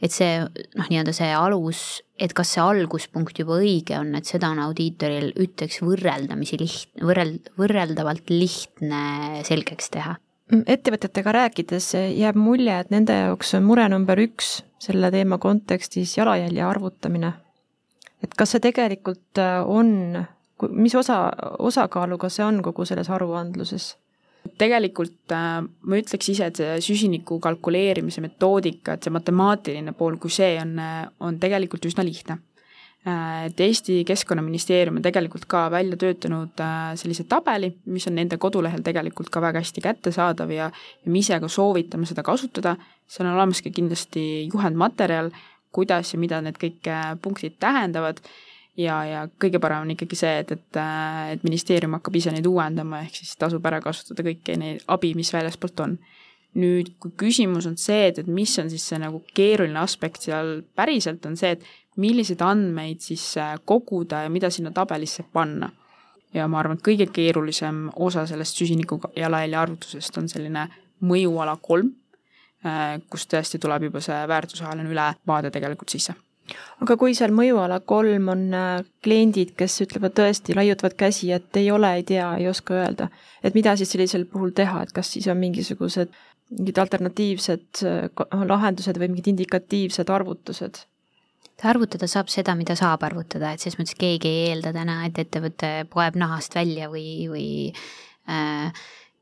et 0.00 0.14
see 0.14 0.38
noh, 0.44 0.86
nii-öelda 0.86 1.14
see 1.16 1.32
alus, 1.34 1.82
et 2.20 2.34
kas 2.36 2.54
see 2.54 2.64
alguspunkt 2.64 3.42
juba 3.42 3.58
õige 3.58 3.98
on, 3.98 4.14
et 4.18 4.30
seda 4.30 4.52
on 4.54 4.62
audiitoril 4.68 5.32
ütleks 5.42 5.82
võrreldamisi 5.82 6.60
liht-, 6.62 6.90
võrreld-, 7.02 7.52
võrreldavalt 7.58 8.30
lihtne 8.30 9.44
selgeks 9.48 9.94
teha 9.96 10.18
ettevõtjatega 10.50 11.32
rääkides 11.34 11.92
jääb 11.94 12.38
mulje, 12.38 12.74
et 12.82 12.90
nende 12.90 13.14
jaoks 13.14 13.54
on 13.58 13.66
mure 13.66 13.86
number 13.90 14.18
üks 14.18 14.60
selle 14.82 15.10
teema 15.12 15.38
kontekstis 15.38 16.16
jalajälje 16.16 16.64
arvutamine. 16.66 17.32
et 18.22 18.34
kas 18.36 18.50
see 18.52 18.60
tegelikult 18.60 19.38
äh, 19.40 19.62
on, 19.64 20.26
mis 20.68 20.94
osa, 20.94 21.30
osakaaluga 21.58 22.28
see 22.28 22.44
on 22.44 22.62
kogu 22.62 22.84
selles 22.84 23.10
aruandluses? 23.10 23.94
tegelikult 24.60 25.32
äh, 25.34 25.62
ma 25.62 25.98
ütleks 26.00 26.30
ise, 26.32 26.50
et 26.50 26.60
see 26.60 26.76
süsiniku 26.84 27.40
kalkuleerimise 27.42 28.22
metoodika, 28.24 28.96
et 28.96 29.06
see 29.06 29.14
matemaatiline 29.14 29.94
pool, 29.96 30.18
kui 30.20 30.32
see 30.32 30.54
on, 30.60 30.76
äh, 30.80 31.02
on 31.24 31.38
tegelikult 31.40 31.86
üsna 31.90 32.04
lihtne. 32.06 32.38
Äh, 33.08 33.46
et 33.48 33.60
Eesti 33.64 34.00
Keskkonnaministeerium 34.08 35.00
on 35.00 35.04
tegelikult 35.04 35.46
ka 35.50 35.66
välja 35.72 35.96
töötanud 36.00 36.64
sellise 37.00 37.24
tabeli, 37.28 37.72
mis 37.92 38.08
on 38.10 38.18
nende 38.20 38.40
kodulehel 38.40 38.84
tegelikult 38.86 39.32
ka 39.32 39.42
väga 39.44 39.62
hästi 39.64 39.84
kättesaadav 39.84 40.52
ja, 40.56 40.68
ja 41.04 41.12
me 41.12 41.22
ise 41.22 41.40
ka 41.40 41.48
soovitame 41.48 42.08
seda 42.08 42.24
kasutada, 42.26 42.76
seal 43.08 43.28
on 43.28 43.38
olemas 43.38 43.62
ka 43.64 43.72
kindlasti 43.72 44.26
juhendmaterjal, 44.52 45.32
kuidas 45.72 46.12
ja 46.12 46.20
mida 46.20 46.40
need 46.42 46.56
kõik 46.60 46.88
punktid 47.22 47.60
tähendavad 47.62 48.18
ja, 48.80 49.00
ja 49.06 49.24
kõige 49.40 49.60
parem 49.62 49.84
on 49.84 49.92
ikkagi 49.94 50.18
see, 50.18 50.32
et, 50.42 50.54
et, 50.56 50.80
et 51.34 51.44
ministeerium 51.46 51.98
hakkab 51.98 52.16
ise 52.20 52.32
neid 52.34 52.46
uuendama, 52.48 53.02
ehk 53.04 53.20
siis 53.20 53.36
tasub 53.40 53.66
ära 53.68 53.80
kasutada 53.84 54.24
kõiki 54.26 54.56
neid 54.60 54.84
abi, 54.90 55.12
mis 55.18 55.32
väljaspoolt 55.34 55.84
on 55.84 55.98
nüüd, 56.58 56.94
kui 57.02 57.12
küsimus 57.18 57.68
on 57.70 57.76
see, 57.78 58.08
et, 58.10 58.22
et 58.22 58.30
mis 58.30 58.52
on 58.58 58.70
siis 58.72 58.84
see 58.90 58.98
nagu 58.98 59.22
keeruline 59.36 59.78
aspekt 59.78 60.26
seal 60.26 60.60
päriselt, 60.76 61.26
on 61.28 61.36
see, 61.38 61.54
et 61.54 62.00
milliseid 62.00 62.42
andmeid 62.42 63.02
siis 63.04 63.24
äh, 63.38 63.54
koguda 63.66 64.24
ja 64.24 64.32
mida 64.32 64.50
sinna 64.50 64.72
tabelisse 64.74 65.26
panna. 65.32 65.70
ja 66.34 66.46
ma 66.46 66.60
arvan, 66.60 66.78
et 66.78 66.86
kõige 66.86 67.08
keerulisem 67.10 67.88
osa 68.06 68.22
sellest 68.26 68.58
süsiniku 68.58 69.00
jalajälje 69.18 69.56
arvutusest 69.58 70.18
on 70.18 70.28
selline 70.30 70.68
mõjuala 71.02 71.56
kolm, 71.62 71.92
äh, 72.66 72.98
kus 73.10 73.26
tõesti 73.26 73.58
tuleb 73.62 73.88
juba 73.88 74.02
see 74.02 74.18
väärtusaheline 74.30 74.90
ülevaade 74.90 75.50
tegelikult 75.54 75.90
sisse 75.90 76.14
aga 76.84 76.96
kui 77.00 77.14
seal 77.16 77.34
mõjuala 77.36 77.80
kolm 77.86 78.28
on 78.32 78.44
äh, 78.56 78.82
kliendid, 79.04 79.54
kes 79.58 79.80
ütlevad 79.86 80.16
tõesti, 80.18 80.56
laiutavad 80.58 80.96
käsi, 80.98 81.30
et 81.36 81.56
ei 81.60 81.70
ole, 81.74 81.92
ei 82.00 82.06
tea, 82.08 82.32
ei 82.40 82.48
oska 82.50 82.76
öelda, 82.82 83.10
et 83.42 83.56
mida 83.58 83.76
siis 83.76 83.92
sellisel 83.94 84.26
puhul 84.30 84.54
teha, 84.56 84.84
et 84.84 84.94
kas 84.96 85.12
siis 85.16 85.28
on 85.30 85.40
mingisugused 85.40 86.12
mingid 86.50 86.78
alternatiivsed 86.82 87.82
lahendused 88.50 88.96
või 88.98 89.12
mingid 89.12 89.28
indikatiivsed 89.30 90.08
arvutused? 90.10 90.84
arvutada 91.68 92.06
saab 92.08 92.30
seda, 92.32 92.54
mida 92.56 92.72
saab 92.78 93.02
arvutada, 93.04 93.52
et 93.52 93.60
selles 93.60 93.76
mõttes 93.76 93.98
keegi 94.00 94.30
ei 94.30 94.46
eelda 94.50 94.72
täna, 94.72 95.02
et 95.06 95.18
ettevõte 95.20 95.72
poeb 95.92 96.16
nahast 96.20 96.54
välja 96.56 96.88
või, 96.88 97.28
või 97.28 97.48
äh, 98.30 98.72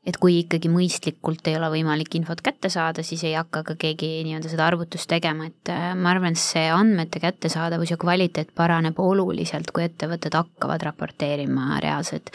et 0.07 0.15
kui 0.17 0.39
ikkagi 0.41 0.71
mõistlikult 0.71 1.47
ei 1.51 1.57
ole 1.59 1.67
võimalik 1.73 2.15
infot 2.15 2.39
kätte 2.41 2.71
saada, 2.71 3.03
siis 3.03 3.23
ei 3.27 3.35
hakka 3.35 3.63
ka 3.67 3.75
keegi 3.79 4.23
nii-öelda 4.27 4.51
seda 4.51 4.69
arvutust 4.69 5.09
tegema, 5.11 5.49
et 5.51 5.73
äh, 5.73 5.91
ma 5.95 6.13
arvan, 6.13 6.37
see 6.39 6.69
andmete 6.73 7.21
kättesaadavus 7.23 7.91
ja 7.93 7.99
kvaliteet 7.99 8.55
paraneb 8.55 8.99
oluliselt, 9.03 9.73
kui 9.75 9.85
ettevõtted 9.89 10.37
hakkavad 10.39 10.87
raporteerima 10.91 11.81
reaalselt, 11.83 12.31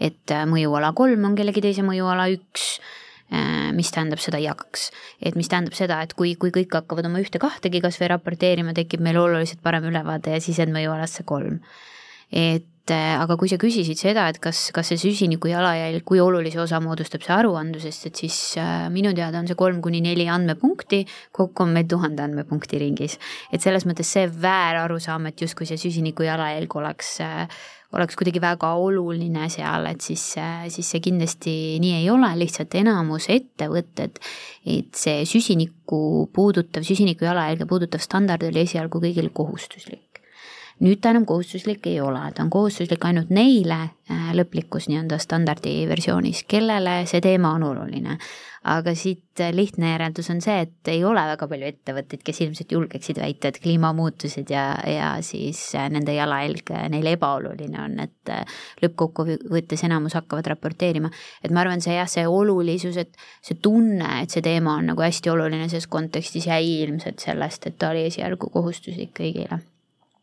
et 0.00 0.34
äh, 0.34 0.46
mõjuala 0.48 0.94
kolm 0.96 1.30
on 1.30 1.36
kellegi 1.38 1.64
teise 1.68 1.86
mõjuala 1.86 2.30
üks 2.36 2.78
Äh, 3.28 3.74
mis 3.76 3.90
tähendab 3.92 4.22
seda 4.24 4.38
jagaks. 4.40 4.88
et 5.20 5.34
mis 5.36 5.48
tähendab 5.52 5.74
seda, 5.76 5.98
et 6.00 6.14
kui, 6.16 6.32
kui 6.40 6.48
kõik 6.48 6.72
hakkavad 6.72 7.04
oma 7.10 7.20
ühte-kahtegi 7.20 7.82
kas 7.84 7.98
või 8.00 8.08
raporteerima, 8.14 8.72
tekib 8.72 9.02
meil 9.04 9.18
oluliselt 9.20 9.60
parem 9.60 9.84
ülevaade 9.84 10.32
ja 10.32 10.40
sisendmõju 10.40 10.94
alasse 10.94 11.26
kolm. 11.28 11.60
et 12.32 12.64
äh, 12.94 13.14
aga 13.20 13.36
kui 13.40 13.50
sa 13.50 13.58
küsisid 13.60 13.98
seda, 14.00 14.26
et 14.30 14.40
kas, 14.42 14.68
kas 14.74 14.90
see 14.92 15.00
süsiniku 15.00 15.50
jalajälg, 15.50 16.04
kui 16.08 16.20
olulise 16.22 16.60
osa 16.62 16.80
moodustab 16.84 17.24
see 17.24 17.34
aruandlusest, 17.34 18.08
et 18.10 18.20
siis 18.22 18.36
äh, 18.60 18.86
minu 18.92 19.14
teada 19.16 19.40
on 19.40 19.48
see 19.50 19.58
kolm 19.58 19.80
kuni 19.84 20.02
neli 20.04 20.28
andmepunkti, 20.32 21.04
kokku 21.36 21.66
on 21.66 21.74
meil 21.76 21.88
tuhande 21.90 22.24
andmepunkti 22.26 22.80
ringis. 22.82 23.18
et 23.52 23.64
selles 23.64 23.86
mõttes 23.88 24.10
see 24.16 24.28
väärarusaam, 24.28 25.30
et 25.30 25.40
justkui 25.46 25.68
see 25.68 25.80
süsiniku 25.80 26.26
jalajälg 26.26 26.78
oleks 26.80 27.18
äh, 27.24 27.60
oleks 27.96 28.18
kuidagi 28.20 28.40
väga 28.44 28.74
oluline 28.76 29.46
seal, 29.52 29.86
et 29.88 30.04
siis, 30.04 30.24
siis 30.74 30.90
see 30.92 31.00
kindlasti 31.04 31.54
nii 31.80 31.94
ei 32.02 32.10
ole, 32.12 32.28
lihtsalt 32.36 32.74
enamus 32.76 33.30
ettevõtted, 33.32 34.20
et 34.68 34.92
see 34.98 35.22
süsinikku 35.28 36.28
puudutav, 36.36 36.84
süsiniku 36.84 37.24
jalajälge 37.24 37.68
puudutav 37.70 38.04
standard 38.04 38.44
oli 38.50 38.66
esialgu 38.66 39.00
kõigile 39.00 39.32
kohustuslik 39.32 40.07
nüüd 40.84 41.00
ta 41.02 41.12
enam 41.14 41.26
kohustuslik 41.26 41.86
ei 41.90 42.00
ole, 42.02 42.20
ta 42.34 42.44
on 42.44 42.50
kohustuslik 42.52 43.04
ainult 43.08 43.32
neile 43.34 43.78
äh, 44.10 44.28
lõplikus 44.36 44.88
nii-öelda 44.90 45.18
standardi 45.22 45.80
versioonis, 45.90 46.44
kellele 46.48 47.00
see 47.10 47.22
teema 47.24 47.54
on 47.56 47.66
oluline. 47.72 48.18
aga 48.68 48.92
siit 48.98 49.40
lihtne 49.54 49.92
järeldus 49.92 50.26
on 50.32 50.40
see, 50.44 50.56
et 50.66 50.88
ei 50.90 51.04
ole 51.06 51.22
väga 51.30 51.46
palju 51.48 51.68
ettevõtteid, 51.68 52.24
kes 52.26 52.40
ilmselt 52.42 52.72
julgeksid 52.74 53.20
väita, 53.22 53.48
et 53.48 53.60
kliimamuutused 53.62 54.50
ja, 54.50 54.64
ja 54.82 55.12
siis 55.24 55.60
äh, 55.78 55.86
nende 55.94 56.12
jalajälg 56.12 56.74
neile 56.92 57.14
ebaoluline 57.16 57.80
on, 57.80 57.96
et 58.02 58.34
äh, 58.34 58.58
lõppkokkuvõttes 58.82 59.86
enamus 59.88 60.18
hakkavad 60.18 60.50
raporteerima. 60.52 61.10
et 61.42 61.54
ma 61.54 61.64
arvan, 61.64 61.80
see 61.80 61.96
jah, 61.96 62.10
see 62.10 62.26
olulisus, 62.26 62.98
et 63.00 63.16
see 63.40 63.58
tunne, 63.62 64.10
et 64.22 64.34
see 64.34 64.44
teema 64.44 64.76
on 64.82 64.92
nagu 64.92 65.06
hästi 65.06 65.32
oluline 65.32 65.70
selles 65.70 65.88
kontekstis 65.90 66.50
jäi 66.50 66.82
ilmselt 66.82 67.24
sellest, 67.24 67.66
et 67.66 67.78
ta 67.78 67.94
oli 67.94 68.06
esialgu 68.10 68.50
kohustuslik 68.52 69.14
kõigile 69.22 69.62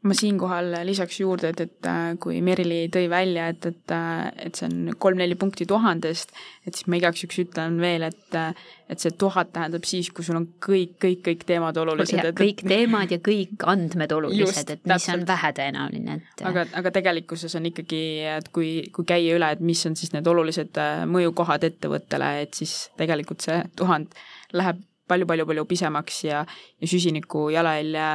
ma 0.05 0.13
siinkohal 0.17 0.71
lisaks 0.85 1.19
juurde, 1.19 1.49
et, 1.53 1.61
et 1.65 1.87
äh, 1.89 2.13
kui 2.21 2.37
Merili 2.45 2.85
tõi 2.93 3.07
välja, 3.09 3.47
et, 3.53 3.65
et, 3.71 3.93
äh, 3.93 4.27
et 4.47 4.57
see 4.57 4.67
on 4.67 4.93
kolm-neli 5.01 5.37
punkti 5.39 5.67
tuhandest, 5.69 6.33
et 6.65 6.77
siis 6.77 6.87
ma 6.91 6.99
igaks 6.99 7.23
juhuks 7.23 7.41
ütlen 7.45 7.79
veel, 7.81 8.05
et, 8.07 8.37
äh, 8.37 8.53
et 8.91 9.01
see 9.01 9.15
tuhat 9.17 9.51
tähendab 9.55 9.87
siis, 9.89 10.11
kui 10.13 10.25
sul 10.27 10.37
on 10.37 10.47
kõik, 10.63 10.95
kõik, 11.01 11.23
kõik 11.25 11.45
teemad 11.49 11.77
olulised. 11.81 12.21
Et... 12.21 12.37
kõik 12.37 12.61
teemad 12.67 13.13
ja 13.15 13.19
kõik 13.25 13.65
andmed 13.73 14.15
olulised, 14.19 14.75
et 14.77 14.85
mis 14.85 14.93
täpselt. 14.93 15.17
on 15.17 15.27
vähetõenäoline, 15.33 16.17
et. 16.21 16.45
aga, 16.51 16.67
aga 16.81 16.95
tegelikkuses 16.99 17.57
on 17.57 17.69
ikkagi, 17.71 18.03
et 18.37 18.49
kui, 18.55 18.71
kui 18.95 19.09
käia 19.09 19.39
üle, 19.39 19.51
et 19.57 19.63
mis 19.65 19.85
on 19.89 19.97
siis 19.97 20.13
need 20.13 20.27
olulised 20.29 20.81
mõjukohad 21.09 21.65
ettevõttele, 21.65 22.35
et 22.45 22.57
siis 22.57 22.77
tegelikult 22.99 23.45
see 23.47 23.61
tuhand 23.79 24.13
läheb 24.55 24.85
palju-palju-palju 25.09 25.65
pisemaks 25.69 26.23
ja, 26.25 26.39
ja 26.81 26.87
süsiniku 26.89 27.49
jalajälje 27.53 28.07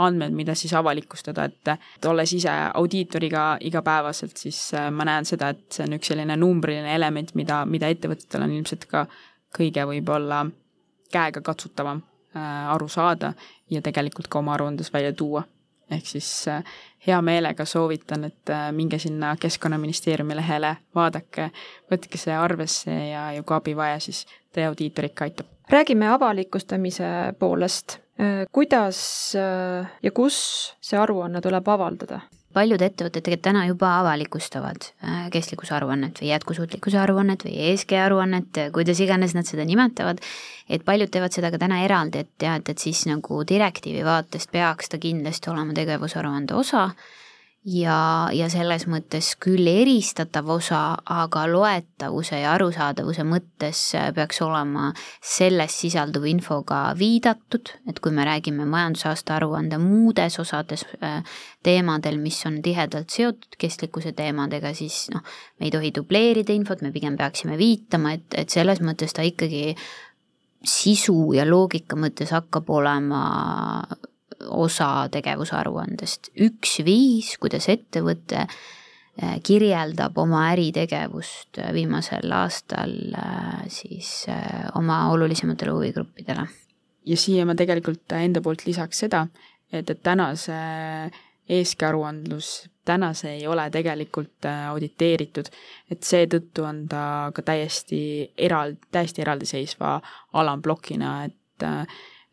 andmed, 0.00 0.34
mida 0.36 0.54
siis 0.58 0.72
avalikustada, 0.76 1.46
et, 1.50 1.72
olles 2.08 2.32
ise 2.36 2.52
audiitoriga 2.74 3.44
igapäevaselt, 3.68 4.36
siis 4.40 4.58
äh, 4.74 4.88
ma 4.94 5.06
näen 5.08 5.28
seda, 5.28 5.52
et 5.54 5.66
see 5.76 5.86
on 5.86 5.98
üks 5.98 6.12
selline 6.12 6.36
numbriline 6.40 6.94
element, 6.94 7.34
mida, 7.38 7.62
mida 7.68 7.90
ettevõtetel 7.92 8.46
on 8.46 8.56
ilmselt 8.58 8.86
ka 8.90 9.04
kõige 9.56 9.86
võib-olla 9.90 10.44
käega 11.12 11.42
katsutavam 11.44 12.02
äh, 12.36 12.74
aru 12.74 12.88
saada 12.88 13.32
ja 13.70 13.82
tegelikult 13.82 14.30
ka 14.30 14.40
oma 14.42 14.54
aruandes 14.54 14.92
välja 14.92 15.12
tuua. 15.12 15.44
ehk 15.90 16.06
siis 16.06 16.48
äh, 16.48 16.64
hea 17.06 17.22
meelega 17.22 17.64
soovitan, 17.64 18.24
et 18.24 18.50
äh, 18.50 18.68
minge 18.72 18.98
sinna 18.98 19.36
Keskkonnaministeeriumi 19.40 20.36
lehele, 20.36 20.76
vaadake, 20.94 21.50
võtke 21.90 22.18
see 22.18 22.34
arvesse 22.36 22.92
ja, 22.92 23.30
ja 23.32 23.42
kui 23.42 23.56
abi 23.56 23.76
vaja, 23.76 23.98
siis 24.00 24.26
teie 24.52 24.66
audiitorik 24.66 25.22
aitab. 25.22 25.46
räägime 25.70 26.08
avalikustamise 26.08 27.04
poolest 27.38 28.00
Äh, 28.20 28.46
kuidas 28.52 29.32
äh, 29.34 29.86
ja 30.02 30.10
kus 30.10 30.36
see 30.84 30.98
aruanne 31.00 31.40
tuleb 31.40 31.68
avaldada? 31.72 32.20
Paljud 32.56 32.82
ettevõtted 32.82 33.22
tegelikult 33.22 33.44
täna 33.46 33.62
juba 33.68 33.92
avalikustavad 34.00 34.88
äh, 35.04 35.22
kestlikkusaruannet 35.34 36.20
või 36.22 36.32
jätkusuutlikkuse 36.32 36.98
aruannet 36.98 37.44
või 37.46 37.54
ESG 37.70 37.94
aruannet, 38.04 38.60
kuidas 38.74 39.00
iganes 39.00 39.34
nad 39.36 39.48
seda 39.48 39.64
nimetavad, 39.68 40.20
et 40.68 40.84
paljud 40.84 41.10
teevad 41.12 41.34
seda 41.36 41.52
ka 41.54 41.60
täna 41.62 41.82
eraldi, 41.84 42.24
et 42.24 42.32
tead, 42.38 42.68
et 42.68 42.82
siis 42.82 43.04
nagu 43.10 43.42
direktiivi 43.46 44.04
vaatest 44.06 44.50
peaks 44.52 44.90
ta 44.90 44.98
kindlasti 45.02 45.50
olema 45.52 45.76
tegevusaruande 45.76 46.54
osa 46.58 46.90
ja, 47.64 48.28
ja 48.32 48.48
selles 48.52 48.86
mõttes 48.88 49.34
küll 49.40 49.68
eristatav 49.68 50.48
osa, 50.54 50.80
aga 51.04 51.44
loetavuse 51.50 52.40
ja 52.40 52.54
arusaadavuse 52.54 53.24
mõttes 53.28 53.82
peaks 54.16 54.40
olema 54.44 54.90
selles 55.20 55.76
sisalduv 55.82 56.24
infoga 56.30 56.82
viidatud, 56.98 57.72
et 57.90 58.00
kui 58.00 58.14
me 58.16 58.24
räägime 58.28 58.64
majandusaasta 58.68 59.36
aruande 59.36 59.80
muudes 59.82 60.38
osades 60.40 60.86
äh, 61.04 61.20
teemadel, 61.62 62.20
mis 62.22 62.40
on 62.48 62.60
tihedalt 62.64 63.12
seotud 63.12 63.58
kestlikkuse 63.60 64.14
teemadega, 64.16 64.72
siis 64.74 65.08
noh, 65.14 65.24
me 65.60 65.68
ei 65.68 65.74
tohi 65.74 65.92
dubleerida 65.96 66.56
infot, 66.56 66.80
me 66.82 66.92
pigem 66.94 67.18
peaksime 67.20 67.58
viitama, 67.60 68.16
et, 68.16 68.28
et 68.40 68.48
selles 68.48 68.80
mõttes 68.80 69.12
ta 69.16 69.26
ikkagi 69.26 69.74
sisu 70.66 71.32
ja 71.36 71.46
loogika 71.48 71.96
mõttes 71.96 72.32
hakkab 72.34 72.68
olema 72.72 73.20
osa 74.48 75.08
tegevusaruandest. 75.12 76.30
üks 76.40 76.78
viis, 76.86 77.34
kuidas 77.40 77.68
ettevõte 77.72 78.44
äh, 78.44 79.36
kirjeldab 79.46 80.18
oma 80.18 80.46
äritegevust 80.52 81.60
äh, 81.60 81.72
viimasel 81.76 82.32
aastal 82.32 82.94
äh, 83.14 83.62
siis 83.68 84.26
oma 84.78 85.02
olulisematele 85.12 85.76
huvigruppidele. 85.76 86.46
ja 87.06 87.16
siia 87.16 87.46
ma 87.46 87.54
tegelikult 87.54 88.12
enda 88.18 88.40
poolt 88.40 88.66
lisaks 88.66 89.04
seda, 89.06 89.26
et, 89.72 89.90
et 89.90 90.02
tänase 90.02 90.56
ESG 91.50 91.82
aruandlus, 91.82 92.68
täna 92.86 93.10
see 93.14 93.40
ei 93.40 93.46
ole 93.50 93.64
tegelikult 93.74 94.46
auditeeritud, 94.46 95.48
et 95.90 96.06
seetõttu 96.06 96.62
on 96.62 96.84
ta 96.88 97.02
ka 97.34 97.42
täiesti 97.42 98.30
eral-, 98.38 98.76
täiesti 98.94 99.24
eraldiseisva 99.24 99.96
alamplokina, 100.38 101.24
et 101.26 101.66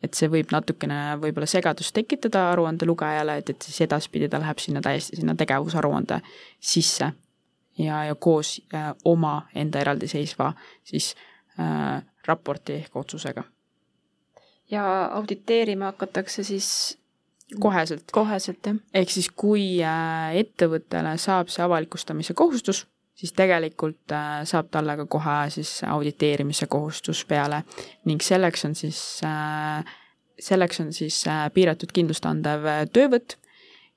et 0.02 0.14
see 0.14 0.28
võib 0.30 0.52
natukene 0.54 0.98
võib-olla 1.22 1.48
segadust 1.50 1.94
tekitada 1.96 2.48
aruande 2.52 2.86
lugejale, 2.86 3.38
et, 3.40 3.50
et 3.50 3.66
siis 3.66 3.80
edaspidi 3.86 4.28
ta 4.30 4.40
läheb 4.42 4.60
sinna 4.62 4.82
täiesti 4.84 5.18
sinna 5.18 5.34
tegevusaruande 5.38 6.20
sisse 6.60 7.10
ja, 7.78 8.04
ja 8.04 8.14
koos 8.14 8.58
äh, 8.74 8.92
oma 9.04 9.48
enda 9.54 9.82
eraldiseisva 9.82 10.52
siis 10.86 11.14
äh, 11.58 12.02
raporti 12.26 12.78
ehk 12.82 12.96
otsusega. 12.96 13.44
ja 14.70 14.84
auditeerima 15.06 15.92
hakatakse 15.92 16.44
siis 16.44 16.98
koheselt. 17.60 18.04
koheselt, 18.12 18.58
jah. 18.66 18.76
ehk 18.94 19.10
siis, 19.10 19.30
kui 19.34 19.82
äh, 19.82 20.36
ettevõttele 20.44 21.16
saab 21.18 21.50
see 21.50 21.64
avalikustamise 21.64 22.34
kohustus 22.34 22.86
siis 23.18 23.34
tegelikult 23.34 24.12
äh, 24.14 24.42
saab 24.46 24.70
talle 24.70 24.94
ka 25.00 25.06
kohe 25.10 25.38
siis 25.50 25.80
auditeerimise 25.86 26.68
kohustus 26.70 27.24
peale 27.28 27.62
ning 28.06 28.22
selleks 28.22 28.64
on 28.68 28.76
siis, 28.78 29.00
äh, 29.26 29.82
selleks 30.40 30.80
on 30.84 30.92
siis 30.94 31.24
äh, 31.26 31.46
piiratud 31.54 31.92
kindlust 31.94 32.26
andev 32.30 32.66
töövõtt 32.94 33.38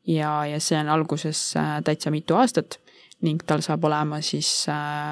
ja, 0.09 0.33
ja 0.49 0.59
see 0.59 0.79
on 0.79 0.89
alguses 0.89 1.51
täitsa 1.85 2.13
mitu 2.13 2.39
aastat 2.39 2.79
ning 3.21 3.43
tal 3.45 3.61
saab 3.61 3.85
olema 3.85 4.17
siis 4.25 4.65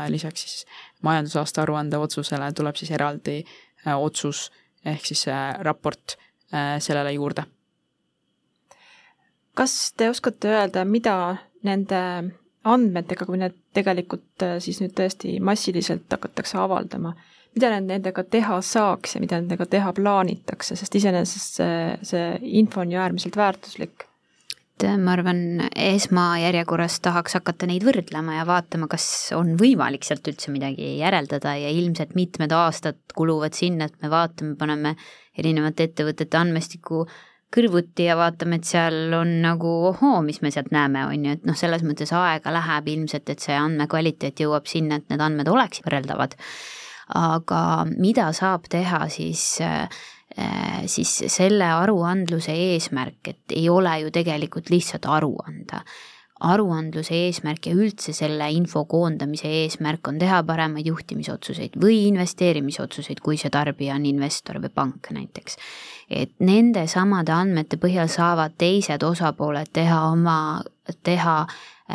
lisaks 0.09 0.45
siis 0.45 0.65
majandusaasta 1.05 1.61
aruande 1.61 1.99
otsusele 2.01 2.49
tuleb 2.57 2.79
siis 2.79 2.89
eraldi 2.97 3.43
otsus 3.93 4.47
ehk 4.89 5.05
siis 5.05 5.27
raport 5.61 6.17
sellele 6.81 7.11
juurde. 7.13 7.43
kas 9.53 9.93
te 9.93 10.09
oskate 10.09 10.49
öelda, 10.49 10.85
mida 10.89 11.13
nende 11.61 12.01
andmetega, 12.67 13.25
kui 13.27 13.39
need 13.39 13.55
tegelikult 13.75 14.43
äh, 14.45 14.57
siis 14.63 14.81
nüüd 14.83 14.95
tõesti 14.97 15.37
massiliselt 15.43 16.11
hakatakse 16.11 16.59
avaldama, 16.59 17.13
mida 17.55 17.71
need 17.75 17.87
nendega 17.89 18.25
teha 18.27 18.59
saaks 18.65 19.15
ja 19.15 19.23
mida 19.23 19.39
nendega 19.39 19.67
teha 19.69 19.93
plaanitakse, 19.95 20.75
sest 20.79 20.99
iseenesest 20.99 21.61
see, 21.61 21.79
see 22.11 22.29
info 22.59 22.83
on 22.83 22.93
ju 22.93 22.99
äärmiselt 22.99 23.39
väärtuslik. 23.39 24.05
Et 24.79 24.85
äh, 24.87 24.99
ma 24.99 25.15
arvan, 25.15 25.41
esmajärjekorras 25.75 26.99
tahaks 27.03 27.35
hakata 27.39 27.67
neid 27.67 27.83
võrdlema 27.87 28.37
ja 28.37 28.45
vaatama, 28.47 28.87
kas 28.91 29.07
on 29.35 29.55
võimalik 29.59 30.07
sealt 30.07 30.27
üldse 30.31 30.51
midagi 30.55 30.97
järeldada 30.99 31.55
ja 31.59 31.71
ilmselt 31.71 32.15
mitmed 32.19 32.53
aastad 32.55 32.99
kuluvad 33.15 33.55
sinna, 33.55 33.87
et 33.87 33.97
me 34.03 34.11
vaatame, 34.11 34.55
paneme 34.59 34.95
erinevate 35.39 35.87
ettevõtete 35.87 36.39
andmestiku 36.39 37.05
kõrvuti 37.55 38.05
ja 38.05 38.17
vaatame, 38.19 38.59
et 38.59 38.67
seal 38.69 39.13
on 39.17 39.39
nagu 39.43 39.71
ohoo, 39.89 40.19
mis 40.25 40.41
me 40.45 40.51
sealt 40.53 40.69
näeme, 40.75 41.05
on 41.09 41.25
ju, 41.25 41.37
et 41.37 41.47
noh, 41.49 41.57
selles 41.57 41.83
mõttes 41.85 42.13
aega 42.13 42.53
läheb 42.53 42.91
ilmselt, 42.93 43.29
et 43.29 43.41
see 43.41 43.57
andmekvaliteet 43.57 44.43
jõuab 44.43 44.69
sinna, 44.69 44.99
et 44.99 45.09
need 45.09 45.23
andmed 45.25 45.49
oleksid 45.49 45.87
võrreldavad. 45.87 46.37
aga 47.17 47.87
mida 47.97 48.27
saab 48.37 48.67
teha 48.69 49.07
siis 49.09 49.61
äh, 49.65 49.89
siis 50.85 51.09
selle 51.33 51.65
aruandluse 51.73 52.53
eesmärk, 52.53 53.27
et 53.27 53.55
ei 53.57 53.65
ole 53.69 53.95
ju 54.03 54.11
tegelikult 54.13 54.69
lihtsalt 54.69 55.07
aru 55.09 55.33
anda 55.47 55.81
aruandluse 56.39 57.15
eesmärk 57.27 57.67
ja 57.67 57.75
üldse 57.75 58.13
selle 58.15 58.49
info 58.55 58.85
koondamise 58.89 59.49
eesmärk 59.63 60.07
on 60.07 60.19
teha 60.21 60.41
paremaid 60.47 60.87
juhtimisotsuseid 60.87 61.75
või 61.81 62.05
investeerimisotsuseid, 62.09 63.19
kui 63.23 63.37
see 63.37 63.51
tarbija 63.53 63.97
on 63.99 64.05
investor 64.09 64.61
või 64.63 64.71
pank 64.73 65.11
näiteks. 65.15 65.57
et 66.09 66.31
nende 66.39 66.87
samade 66.87 67.31
andmete 67.31 67.77
põhjal 67.77 68.07
saavad 68.09 68.55
teised 68.57 69.03
osapooled 69.03 69.69
teha 69.73 69.99
oma, 70.11 70.63
teha 71.03 71.45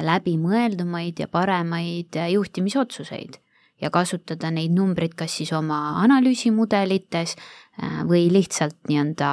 läbimõeldumaid 0.03 1.19
ja 1.19 1.29
paremaid 1.29 2.15
juhtimisotsuseid 2.31 3.41
ja 3.81 3.91
kasutada 3.91 4.51
neid 4.51 4.73
numbreid 4.73 5.15
kas 5.19 5.39
siis 5.41 5.53
oma 5.53 6.01
analüüsimudelites 6.05 7.37
või 8.07 8.29
lihtsalt 8.33 8.77
nii-öelda 8.89 9.31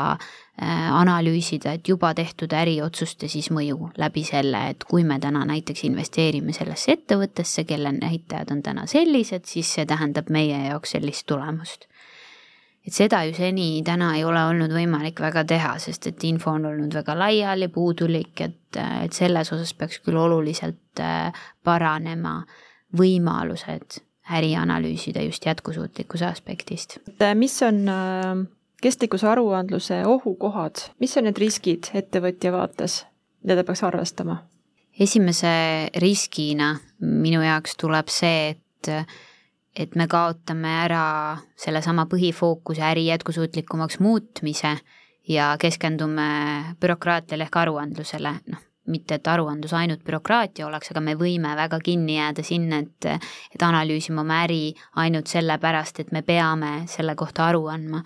Äh, 0.62 0.92
analüüsida, 0.94 1.72
et 1.74 1.88
juba 1.90 2.12
tehtud 2.14 2.52
äriotsuste 2.54 3.26
siis 3.32 3.48
mõju 3.50 3.88
läbi 3.98 4.22
selle, 4.28 4.60
et 4.70 4.84
kui 4.86 5.02
me 5.08 5.16
täna 5.18 5.42
näiteks 5.50 5.88
investeerime 5.88 6.54
sellesse 6.54 6.92
ettevõttesse, 6.94 7.64
kelle 7.66 7.90
näitajad 7.96 8.52
on 8.54 8.62
täna 8.62 8.84
sellised, 8.86 9.48
siis 9.50 9.72
see 9.74 9.88
tähendab 9.90 10.30
meie 10.30 10.60
jaoks 10.68 10.94
sellist 10.94 11.26
tulemust. 11.26 11.88
et 12.86 12.94
seda 12.94 13.24
ju 13.26 13.34
seni 13.34 13.82
täna 13.86 14.12
ei 14.20 14.24
ole 14.24 14.44
olnud 14.52 14.76
võimalik 14.76 15.24
väga 15.24 15.48
teha, 15.50 15.74
sest 15.80 16.12
et 16.12 16.24
info 16.30 16.52
on 16.52 16.70
olnud 16.70 16.94
väga 16.94 17.18
laiali, 17.18 17.68
puudulik, 17.68 18.42
et, 18.42 18.78
et 18.78 19.14
selles 19.14 19.54
osas 19.56 19.74
peaks 19.74 19.98
küll 20.06 20.20
oluliselt 20.20 21.02
äh, 21.02 21.34
paranema 21.64 22.44
võimalused 22.94 24.04
ärianalüüsida 24.30 25.22
just 25.26 25.46
jätkusuutlikkuse 25.46 26.26
aspektist. 26.26 26.98
et 27.08 27.38
mis 27.38 27.62
on 27.64 27.88
äh 27.90 28.48
kestlikkuse 28.82 29.28
aruandluse 29.30 30.06
ohukohad, 30.06 30.76
mis 31.00 31.14
on 31.18 31.28
need 31.30 31.40
riskid 31.42 31.92
ettevõtja 31.98 32.52
vaates, 32.54 33.04
mida 33.44 33.60
ta 33.60 33.66
peaks 33.68 33.84
arvestama? 33.88 34.42
esimese 35.00 35.52
riskina 36.04 36.74
minu 37.00 37.42
jaoks 37.42 37.78
tuleb 37.80 38.10
see, 38.12 38.56
et 38.56 38.90
et 39.72 39.94
me 39.96 40.04
kaotame 40.12 40.72
ära 40.84 41.04
sellesama 41.56 42.04
põhifookuse 42.12 42.84
äri 42.84 43.06
jätkusuutlikumaks 43.08 44.02
muutmise 44.04 44.74
ja 45.30 45.54
keskendume 45.60 46.26
bürokraatiale 46.82 47.48
ehk 47.48 47.56
aruandlusele, 47.62 48.34
noh, 48.52 48.66
mitte 48.88 49.20
et 49.20 49.28
aruandlus 49.28 49.74
ainult 49.78 50.02
bürokraatia 50.06 50.66
oleks, 50.68 50.92
aga 50.92 51.04
me 51.06 51.16
võime 51.20 51.54
väga 51.58 51.80
kinni 51.84 52.18
jääda 52.18 52.44
sinna, 52.44 52.82
et 52.82 53.10
et 53.56 53.64
analüüsime 53.64 54.22
oma 54.22 54.42
äri 54.46 54.74
ainult 55.04 55.28
sellepärast, 55.28 56.00
et 56.00 56.12
me 56.12 56.22
peame 56.22 56.88
selle 56.88 57.16
kohta 57.16 57.50
aru 57.52 57.68
andma. 57.72 58.04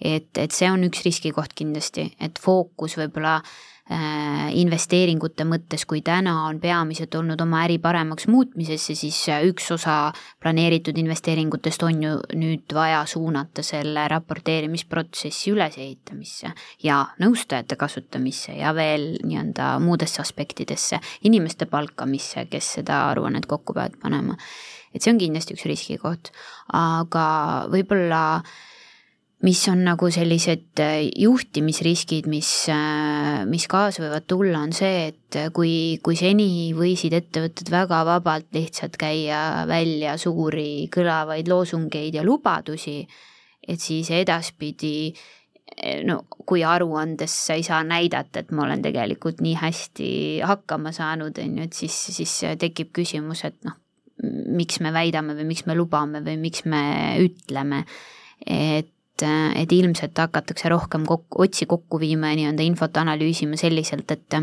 Et, 0.00 0.30
et 0.38 0.50
see 0.50 0.66
on 0.66 0.82
üks 0.84 1.04
riskikoht 1.04 1.52
kindlasti, 1.54 2.08
et 2.20 2.38
fookus 2.42 2.96
võib-olla 2.98 3.36
äh, 3.36 3.73
investeeringute 3.84 5.44
mõttes, 5.44 5.82
kui 5.84 6.00
täna 6.00 6.46
on 6.48 6.56
peamiselt 6.60 7.14
olnud 7.18 7.40
oma 7.44 7.60
äri 7.66 7.76
paremaks 7.82 8.24
muutmisesse, 8.32 8.94
siis 8.96 9.18
üks 9.44 9.68
osa 9.74 10.12
planeeritud 10.40 10.96
investeeringutest 10.96 11.84
on 11.84 12.00
ju 12.02 12.14
nüüd 12.40 12.72
vaja 12.74 13.02
suunata 13.06 13.62
selle 13.62 14.06
raporteerimisprotsessi 14.08 15.52
ülesehitamisse 15.52 16.54
ja 16.82 17.02
nõustajate 17.20 17.76
kasutamisse 17.76 18.56
ja 18.56 18.72
veel 18.74 19.18
nii-öelda 19.20 19.74
muudesse 19.84 20.22
aspektidesse, 20.24 21.02
inimeste 21.28 21.68
palkamisse, 21.68 22.46
kes 22.48 22.78
seda 22.80 23.10
aruannet 23.10 23.46
kokku 23.46 23.76
peavad 23.76 24.00
panema. 24.00 24.38
et 24.94 25.02
see 25.02 25.12
on 25.12 25.18
kindlasti 25.18 25.58
üks 25.58 25.66
riskikoht, 25.68 26.30
aga 26.72 27.26
võib-olla 27.68 28.22
äh, 28.38 28.62
mis 29.44 29.60
on 29.68 29.82
nagu 29.84 30.08
sellised 30.12 30.80
äh, 30.80 31.04
juhtimisriskid, 31.20 32.28
mis, 32.32 32.50
äh, 32.72 33.44
mis 33.48 33.66
kaasa 33.68 34.04
võivad 34.04 34.26
tulla, 34.30 34.62
on 34.64 34.72
see, 34.76 35.10
et 35.10 35.38
kui, 35.56 36.00
kui 36.04 36.16
seni 36.16 36.72
võisid 36.76 37.16
ettevõtted 37.18 37.68
väga 37.72 38.00
vabalt 38.08 38.48
lihtsalt 38.56 38.96
käia 39.00 39.64
välja 39.68 40.16
suuri 40.20 40.86
kõlavaid 40.92 41.50
loosungeid 41.50 42.16
ja 42.16 42.24
lubadusi, 42.24 43.02
et 43.68 43.80
siis 43.80 44.10
edaspidi 44.14 45.12
no 46.06 46.20
kui 46.28 46.62
aruandes 46.64 47.34
sa 47.46 47.56
ei 47.58 47.64
saa 47.66 47.82
näidata, 47.86 48.42
et 48.44 48.52
ma 48.54 48.64
olen 48.66 48.82
tegelikult 48.84 49.40
nii 49.44 49.56
hästi 49.58 50.10
hakkama 50.46 50.92
saanud, 50.94 51.38
on 51.40 51.58
ju, 51.58 51.68
et 51.68 51.76
siis, 51.76 51.96
siis 52.14 52.34
tekib 52.60 52.92
küsimus, 52.94 53.44
et 53.48 53.56
noh, 53.66 53.76
miks 54.54 54.80
me 54.84 54.92
väidame 54.94 55.34
või 55.36 55.48
miks 55.50 55.64
me 55.66 55.76
lubame 55.76 56.22
või 56.24 56.38
miks 56.40 56.64
me 56.70 56.84
ütleme, 57.24 57.82
et 58.46 58.93
et, 59.14 59.26
et 59.62 59.72
ilmselt 59.72 60.18
hakatakse 60.18 60.68
rohkem 60.68 61.06
kokku, 61.06 61.42
otsi 61.46 61.66
kokku 61.70 62.00
viima 62.02 62.32
ja 62.32 62.40
nii-öelda 62.40 62.66
infot 62.66 62.96
analüüsima 62.96 63.56
selliselt, 63.60 64.10
et 64.10 64.40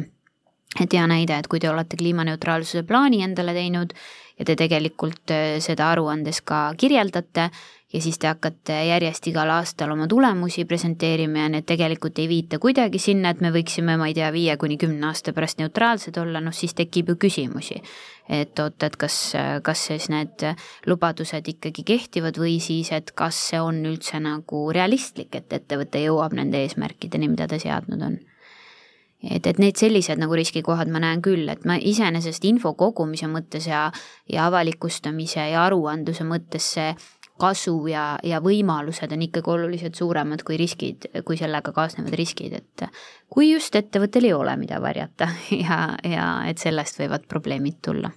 et 0.80 0.94
hea 0.96 1.04
näide, 1.04 1.36
et 1.36 1.48
kui 1.52 1.60
te 1.60 1.68
olete 1.68 1.98
kliimaneutraalsuse 2.00 2.86
plaani 2.88 3.26
endale 3.26 3.52
teinud 3.52 3.92
ja 4.40 4.46
te 4.48 4.56
tegelikult 4.56 5.34
äh, 5.36 5.60
seda 5.60 5.90
aruandes 5.92 6.40
ka 6.48 6.70
kirjeldate 6.80 7.50
ja 7.92 8.02
siis 8.02 8.20
te 8.20 8.30
hakkate 8.30 8.78
järjest 8.88 9.28
igal 9.28 9.52
aastal 9.52 9.92
oma 9.92 10.08
tulemusi 10.08 10.64
presenteerima 10.66 11.46
ja 11.46 11.52
need 11.58 11.68
tegelikult 11.68 12.20
ei 12.24 12.30
viita 12.32 12.60
kuidagi 12.64 13.02
sinna, 13.04 13.34
et 13.34 13.42
me 13.44 13.52
võiksime, 13.52 13.98
ma 14.00 14.08
ei 14.08 14.16
tea, 14.16 14.32
viie 14.32 14.56
kuni 14.58 14.80
kümne 14.80 15.10
aasta 15.10 15.36
pärast 15.36 15.60
neutraalsed 15.60 16.18
olla, 16.22 16.40
noh 16.40 16.56
siis 16.56 16.74
tekib 16.78 17.12
ju 17.12 17.18
küsimusi. 17.28 17.82
Et 18.32 18.60
oot, 18.64 18.84
et 18.88 18.96
kas, 18.96 19.16
kas 19.64 19.86
siis 19.90 20.08
need 20.14 20.46
lubadused 20.88 21.48
ikkagi 21.52 21.84
kehtivad 21.88 22.40
või 22.40 22.58
siis, 22.64 22.94
et 22.96 23.12
kas 23.18 23.40
see 23.52 23.60
on 23.62 23.84
üldse 23.86 24.22
nagu 24.24 24.66
realistlik, 24.72 25.36
et 25.36 25.54
ettevõte 25.60 26.04
jõuab 26.06 26.36
nende 26.38 26.64
eesmärkideni, 26.64 27.32
mida 27.32 27.50
ta 27.52 27.60
seadnud 27.60 28.08
on 28.08 28.20
et, 29.24 29.46
et 29.46 29.60
need 29.62 29.78
sellised 29.78 30.20
nagu 30.22 30.36
riskikohad 30.38 30.90
ma 30.92 31.02
näen 31.04 31.22
küll, 31.26 31.48
et 31.52 31.66
ma 31.68 31.78
iseenesest 31.78 32.46
info 32.50 32.74
kogumise 32.78 33.30
mõttes 33.32 33.68
ja, 33.70 33.88
ja 34.30 34.48
avalikustamise 34.50 35.52
ja 35.54 35.66
aruandluse 35.68 36.26
mõttes 36.28 36.72
see 36.76 36.94
kasu 37.42 37.76
ja, 37.90 38.06
ja 38.24 38.42
võimalused 38.44 39.14
on 39.16 39.26
ikkagi 39.26 39.50
oluliselt 39.50 39.98
suuremad 39.98 40.44
kui 40.46 40.60
riskid, 40.62 41.10
kui 41.26 41.40
sellega 41.40 41.74
kaasnevad 41.74 42.14
riskid, 42.18 42.58
et 42.60 42.86
kui 43.32 43.52
just 43.52 43.76
ettevõttel 43.78 44.30
ei 44.30 44.36
ole, 44.38 44.56
mida 44.62 44.82
varjata 44.84 45.30
ja, 45.64 45.84
ja 46.06 46.28
et 46.50 46.62
sellest 46.62 47.02
võivad 47.02 47.26
probleemid 47.30 47.82
tulla. 47.86 48.14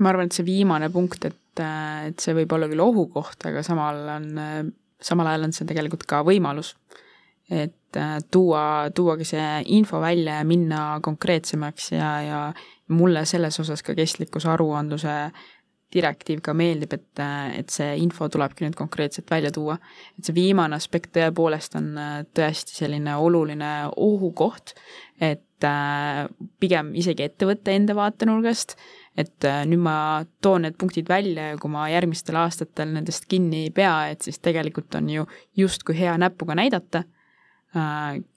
Ma 0.00 0.12
arvan, 0.12 0.30
et 0.30 0.36
see 0.36 0.46
viimane 0.46 0.90
punkt, 0.92 1.24
et, 1.28 1.62
et 2.08 2.22
see 2.22 2.36
võib 2.36 2.52
olla 2.56 2.68
küll 2.70 2.82
ohukoht, 2.84 3.44
aga 3.50 3.62
samal 3.66 4.00
on, 4.16 4.28
samal 5.00 5.28
ajal 5.30 5.48
on 5.48 5.54
see 5.56 5.68
tegelikult 5.68 6.06
ka 6.08 6.22
võimalus. 6.26 6.74
et 7.50 7.96
tuua, 8.30 8.90
tuuagi 8.94 9.24
see 9.26 9.46
info 9.74 9.98
välja 10.00 10.36
ja 10.38 10.44
minna 10.46 11.00
konkreetsemaks 11.02 11.92
ja, 11.92 12.10
ja 12.22 12.42
mulle 12.94 13.24
selles 13.26 13.58
osas 13.60 13.82
ka 13.82 13.96
kestlikkuse 13.98 14.48
aruandluse 14.52 15.16
direktiiv 15.94 16.40
ka 16.44 16.54
meeldib, 16.54 16.94
et, 16.94 17.22
et 17.58 17.72
see 17.72 17.94
info 18.02 18.28
tulebki 18.30 18.66
nüüd 18.66 18.76
konkreetselt 18.78 19.30
välja 19.30 19.50
tuua. 19.54 19.76
et 20.18 20.26
see 20.26 20.36
viimane 20.36 20.76
aspekt 20.78 21.12
tõepoolest 21.16 21.76
on 21.80 21.90
äh, 21.98 22.16
tõesti 22.36 22.76
selline 22.78 23.16
oluline 23.18 23.72
ohukoht, 23.96 24.76
et 25.20 25.66
äh, 25.66 26.26
pigem 26.62 26.94
isegi 26.94 27.26
ettevõtte 27.26 27.74
enda 27.74 27.96
vaatenurgast, 27.98 28.76
et 29.18 29.44
äh, 29.44 29.62
nüüd 29.66 29.82
ma 29.84 29.94
toon 30.42 30.66
need 30.66 30.76
punktid 30.80 31.08
välja 31.08 31.50
ja 31.52 31.56
kui 31.60 31.70
ma 31.70 31.88
järgmistel 31.90 32.38
aastatel 32.40 32.92
nendest 32.94 33.26
kinni 33.28 33.64
ei 33.68 33.72
pea, 33.74 33.94
et 34.12 34.22
siis 34.22 34.38
tegelikult 34.38 34.94
on 34.94 35.10
ju 35.10 35.26
justkui 35.56 35.98
hea 35.98 36.16
näpuga 36.18 36.54
näidata, 36.58 37.04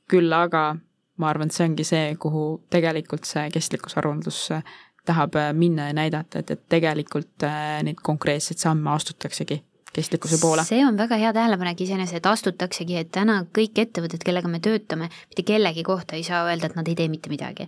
küll 0.10 0.34
aga 0.38 0.76
ma 1.18 1.30
arvan, 1.30 1.50
et 1.50 1.56
see 1.56 1.66
ongi 1.66 1.86
see, 1.88 2.16
kuhu 2.22 2.44
tegelikult 2.74 3.26
see 3.26 3.48
kestlikkusaruandlus 3.54 4.48
tahab 5.06 5.36
äh, 5.36 5.54
minna 5.54 5.88
ja 5.90 5.94
näidata, 5.94 6.40
et, 6.40 6.52
et 6.52 6.66
tegelikult 6.70 7.44
äh, 7.44 7.82
neid 7.84 8.02
konkreetseid 8.04 8.62
samme 8.62 8.92
astutaksegi 8.94 9.60
kestlikkuse 9.94 10.40
poole. 10.42 10.64
see 10.66 10.82
on 10.86 10.98
väga 10.98 11.20
hea 11.22 11.34
tähelepanek 11.34 11.82
iseenesest, 11.86 12.18
et 12.18 12.30
astutaksegi, 12.30 12.98
et 12.98 13.12
täna 13.14 13.44
kõik 13.58 13.84
ettevõtted, 13.84 14.24
kellega 14.26 14.50
me 14.50 14.62
töötame, 14.64 15.10
mitte 15.30 15.46
kellegi 15.46 15.84
kohta 15.86 16.18
ei 16.18 16.24
saa 16.26 16.46
öelda, 16.48 16.72
et 16.72 16.80
nad 16.80 16.88
ei 16.90 16.96
tee 16.98 17.12
mitte 17.12 17.30
midagi. 17.30 17.68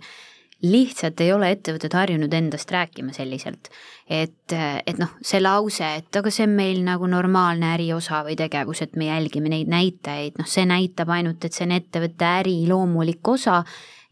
Lihtsalt 0.64 1.20
ei 1.20 1.32
ole 1.34 1.50
ettevõtted 1.52 1.92
harjunud 1.92 2.32
endast 2.32 2.70
rääkima 2.72 3.12
selliselt, 3.12 3.68
et, 4.08 4.54
et 4.54 4.96
noh, 5.00 5.12
see 5.20 5.40
lause, 5.42 5.90
et 6.00 6.20
aga 6.20 6.32
see 6.32 6.46
on 6.48 6.54
meil 6.56 6.80
nagu 6.86 7.08
normaalne 7.10 7.74
äriosa 7.74 8.22
või 8.24 8.38
tegevus, 8.40 8.80
et 8.86 8.96
me 8.96 9.10
jälgime 9.10 9.52
neid 9.52 9.68
näitajaid, 9.72 10.40
noh, 10.40 10.48
see 10.48 10.64
näitab 10.68 11.12
ainult, 11.12 11.44
et 11.44 11.56
see 11.56 11.68
on 11.68 11.76
ettevõtte 11.76 12.32
äri 12.40 12.56
loomulik 12.70 13.28
osa 13.28 13.60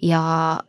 ja, 0.04 0.20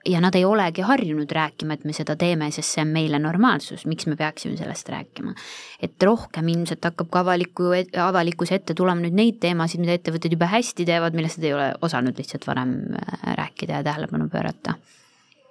ja 0.07 0.23
nad 0.23 0.39
ei 0.39 0.47
olegi 0.47 0.85
harjunud 0.88 1.31
rääkima, 1.35 1.75
et 1.75 1.83
me 1.83 1.93
seda 1.97 2.15
teeme, 2.19 2.47
sest 2.55 2.77
see 2.77 2.85
on 2.85 2.95
meile 2.95 3.19
normaalsus, 3.19 3.83
miks 3.89 4.07
me 4.07 4.15
peaksime 4.15 4.55
sellest 4.55 4.89
rääkima. 4.95 5.35
et 5.83 6.03
rohkem 6.03 6.47
ilmselt 6.55 6.88
hakkab 6.88 7.11
ka 7.11 7.25
avaliku, 7.25 7.73
avalikkuse 7.99 8.61
ette 8.61 8.73
tulema 8.73 9.03
nüüd 9.03 9.17
neid 9.17 9.43
teemasid, 9.43 9.83
mida 9.83 9.99
ettevõtted 9.99 10.31
jube 10.31 10.47
hästi 10.47 10.88
teevad, 10.88 11.19
millest 11.19 11.41
nad 11.41 11.49
ei 11.49 11.57
ole 11.57 11.71
osanud 11.83 12.15
lihtsalt 12.15 12.47
varem 12.47 12.77
äh, 12.95 13.33
rääkida 13.43 13.81
ja 13.81 13.89
tähelepanu 13.91 14.31
pöörata 14.31 14.79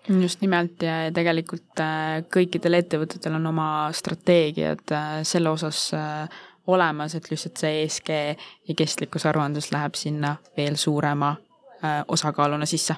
just 0.09 0.41
nimelt 0.45 0.83
ja 0.83 1.11
tegelikult 1.15 1.81
äh, 1.81 2.21
kõikidel 2.33 2.81
ettevõtetel 2.81 3.39
on 3.39 3.47
oma 3.53 3.69
strateegiad 3.93 4.93
äh, 4.93 5.17
selle 5.25 5.53
osas 5.55 5.91
olemas, 6.67 7.15
et 7.15 7.31
lihtsalt 7.31 7.61
see 7.61 7.83
ESG 7.85 8.13
ja 8.69 8.77
kestlikkusaruandlus 8.77 9.73
läheb 9.73 9.99
sinna 10.01 10.37
veel 10.57 10.79
suurema 10.81 11.35
osakaaluna 12.09 12.65
sisse 12.65 12.95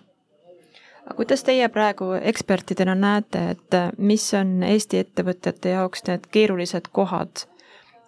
aga 1.07 1.17
kuidas 1.19 1.43
teie 1.43 1.67
praegu 1.75 2.13
ekspertidena 2.19 2.95
näete, 2.95 3.43
et 3.55 3.77
mis 3.99 4.27
on 4.39 4.63
Eesti 4.67 5.01
ettevõtjate 5.03 5.75
jaoks 5.75 6.07
need 6.07 6.27
keerulised 6.35 6.91
kohad? 6.93 7.47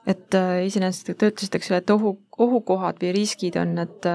et 0.08 0.34
äh, 0.34 0.64
iseenesest 0.64 1.10
te 1.20 1.28
ütlesite, 1.28 1.58
eks 1.58 1.70
ole, 1.70 1.82
et 1.82 1.90
ohu, 1.92 2.14
ohukohad 2.40 3.00
või 3.02 3.12
riskid 3.18 3.58
on, 3.60 3.76
et 3.82 4.06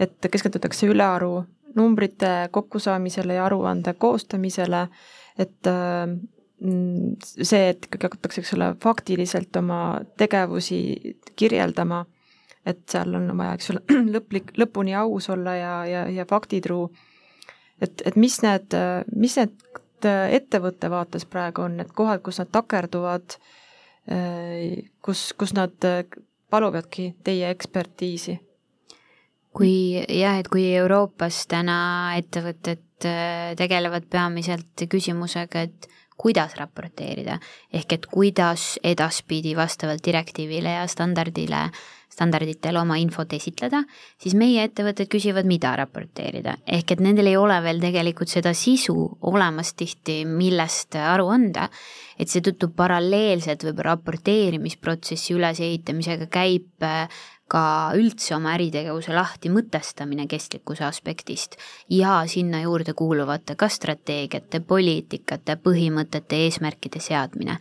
et 0.00 0.28
keskendutakse 0.32 0.88
ülearu 0.88 1.42
numbrite 1.76 2.48
kokkusaamisele 2.50 3.34
ja 3.34 3.44
aruande 3.46 3.94
koostamisele, 3.98 4.86
et 5.38 5.68
mm, 5.68 7.16
see, 7.20 7.68
et 7.72 7.86
ikkagi 7.86 8.08
hakatakse, 8.08 8.42
eks 8.42 8.54
ole, 8.56 8.72
faktiliselt 8.82 9.56
oma 9.60 10.00
tegevusi 10.20 10.80
kirjeldama, 11.36 12.04
et 12.66 12.82
seal 12.90 13.14
on 13.16 13.30
vaja, 13.38 13.54
eks 13.56 13.70
ole, 13.74 13.84
lõplik, 14.16 14.52
lõpuni 14.60 14.96
aus 14.98 15.30
olla 15.32 15.56
ja, 15.56 15.74
ja, 15.88 16.04
ja 16.10 16.26
faktitruu 16.28 16.88
et, 17.80 18.02
et 18.04 18.16
mis 18.16 18.36
need, 18.44 18.76
mis 19.16 19.36
need 19.40 19.56
ettevõtte 20.36 20.90
vaates 20.92 21.26
praegu 21.28 21.64
on 21.66 21.78
need 21.80 21.90
kohad, 21.96 22.22
kus 22.24 22.40
nad 22.40 22.50
takerduvad, 22.52 23.36
kus, 25.04 25.24
kus 25.38 25.54
nad 25.56 25.88
paluvadki 26.50 27.12
teie 27.24 27.50
ekspertiisi? 27.52 28.38
Kui 29.56 29.98
jah, 29.98 30.38
et 30.38 30.48
kui 30.48 30.66
Euroopas 30.78 31.44
täna 31.50 31.78
ettevõtted 32.20 33.08
äh, 33.08 33.54
tegelevad 33.58 34.06
peamiselt 34.10 34.86
küsimusega, 34.90 35.66
et 35.66 35.88
kuidas 36.20 36.54
raporteerida, 36.58 37.38
ehk 37.72 37.96
et 37.96 38.10
kuidas 38.10 38.74
edaspidi 38.84 39.54
vastavalt 39.56 40.04
direktiivile 40.04 40.76
ja 40.76 40.84
standardile 40.90 41.70
standarditele 42.10 42.80
oma 42.80 42.98
infot 43.00 43.30
esitleda, 43.36 43.84
siis 44.20 44.34
meie 44.38 44.64
ettevõtted 44.66 45.08
küsivad, 45.10 45.46
mida 45.48 45.72
raporteerida. 45.78 46.56
ehk 46.66 46.92
et 46.92 47.00
nendel 47.00 47.30
ei 47.30 47.36
ole 47.38 47.56
veel 47.62 47.80
tegelikult 47.80 48.28
seda 48.28 48.52
sisu 48.54 48.96
olemas 49.30 49.72
tihti, 49.78 50.24
millest 50.26 50.98
aru 50.98 51.30
anda, 51.32 51.68
et 52.18 52.28
seetõttu 52.28 52.72
paralleelselt 52.76 53.64
võib-olla 53.64 53.94
raporteerimisprotsessi 53.94 55.36
ülesehitamisega 55.38 56.26
käib 56.26 56.84
äh, 56.84 57.06
ka 57.50 57.62
üldse 57.98 58.34
oma 58.36 58.54
äritegevuse 58.54 59.14
lahti 59.16 59.50
mõtestamine 59.50 60.28
kestlikkuse 60.30 60.84
aspektist 60.86 61.56
ja 61.90 62.20
sinna 62.30 62.62
juurde 62.62 62.94
kuuluvate 62.94 63.56
ka 63.58 63.68
strateegiate, 63.68 64.60
poliitikate, 64.60 65.58
põhimõtete, 65.64 66.44
eesmärkide 66.46 67.02
seadmine 67.02 67.58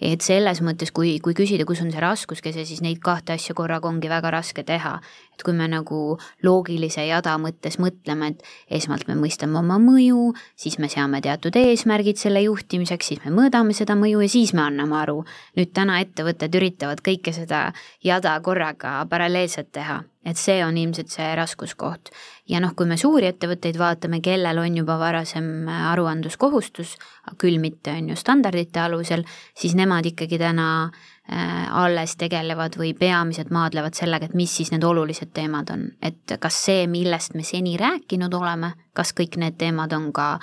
et 0.00 0.24
selles 0.24 0.62
mõttes, 0.64 0.92
kui, 0.96 1.18
kui 1.22 1.36
küsida, 1.36 1.66
kus 1.68 1.82
on 1.84 1.90
see 1.92 2.02
raskuskese, 2.02 2.64
siis 2.68 2.80
neid 2.84 3.02
kahte 3.04 3.34
asja 3.36 3.54
korraga 3.56 3.88
ongi 3.90 4.08
väga 4.10 4.32
raske 4.32 4.64
teha. 4.66 4.98
et 5.40 5.44
kui 5.44 5.54
me 5.56 5.64
nagu 5.72 6.18
loogilise 6.44 7.06
jada 7.08 7.32
mõttes 7.40 7.78
mõtleme, 7.80 8.34
et 8.34 8.42
esmalt 8.80 9.06
me 9.08 9.14
mõistame 9.16 9.56
oma 9.56 9.78
mõju, 9.80 10.34
siis 10.56 10.76
me 10.78 10.88
seame 10.92 11.22
teatud 11.24 11.56
eesmärgid 11.56 12.20
selle 12.20 12.42
juhtimiseks, 12.44 13.06
siis 13.06 13.24
me 13.24 13.32
mõõdame 13.32 13.72
seda 13.72 13.96
mõju 13.96 14.20
ja 14.20 14.28
siis 14.28 14.52
me 14.52 14.66
anname 14.66 14.96
aru. 15.00 15.24
nüüd 15.56 15.72
täna 15.72 16.00
ettevõtted 16.04 16.54
üritavad 16.54 17.00
kõike 17.00 17.32
seda 17.32 17.72
jada 18.04 18.36
korraga 18.44 19.06
paralleelselt 19.08 19.72
teha 19.72 20.02
et 20.24 20.36
see 20.36 20.60
on 20.64 20.76
ilmselt 20.76 21.12
see 21.12 21.28
raskuskoht. 21.36 22.10
Ja 22.50 22.60
noh, 22.62 22.72
kui 22.76 22.88
me 22.90 22.96
suuri 23.00 23.28
ettevõtteid 23.30 23.78
vaatame, 23.78 24.20
kellel 24.24 24.58
on 24.62 24.76
juba 24.80 24.96
varasem 25.00 25.68
aruandluskohustus, 25.70 26.96
küll 27.40 27.60
mitte 27.62 27.94
on 27.94 28.10
ju 28.10 28.18
standardite 28.18 28.82
alusel, 28.82 29.24
siis 29.56 29.76
nemad 29.78 30.08
ikkagi 30.10 30.38
täna 30.40 30.70
äh, 30.86 31.68
alles 31.82 32.16
tegelevad 32.20 32.78
või 32.80 32.92
peamiselt 32.98 33.52
maadlevad 33.54 33.98
sellega, 33.98 34.28
et 34.28 34.38
mis 34.38 34.56
siis 34.60 34.72
need 34.74 34.84
olulised 34.86 35.32
teemad 35.36 35.70
on, 35.74 35.86
et 36.02 36.36
kas 36.42 36.58
see, 36.66 36.88
millest 36.90 37.38
me 37.38 37.46
seni 37.46 37.76
rääkinud 37.80 38.34
oleme, 38.34 38.74
kas 38.96 39.14
kõik 39.16 39.38
need 39.40 39.60
teemad 39.60 39.94
on 39.96 40.10
ka 40.16 40.34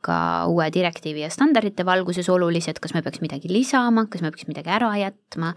ka 0.00 0.46
uue 0.48 0.70
direktiivi 0.72 1.20
ja 1.20 1.28
standardite 1.28 1.84
valguses 1.84 2.30
olulised, 2.32 2.78
kas 2.80 2.94
me 2.96 3.02
peaks 3.04 3.20
midagi 3.20 3.50
lisama, 3.52 4.06
kas 4.08 4.22
me 4.24 4.30
peaks 4.32 4.46
midagi 4.48 4.72
ära 4.72 4.94
jätma, 4.96 5.50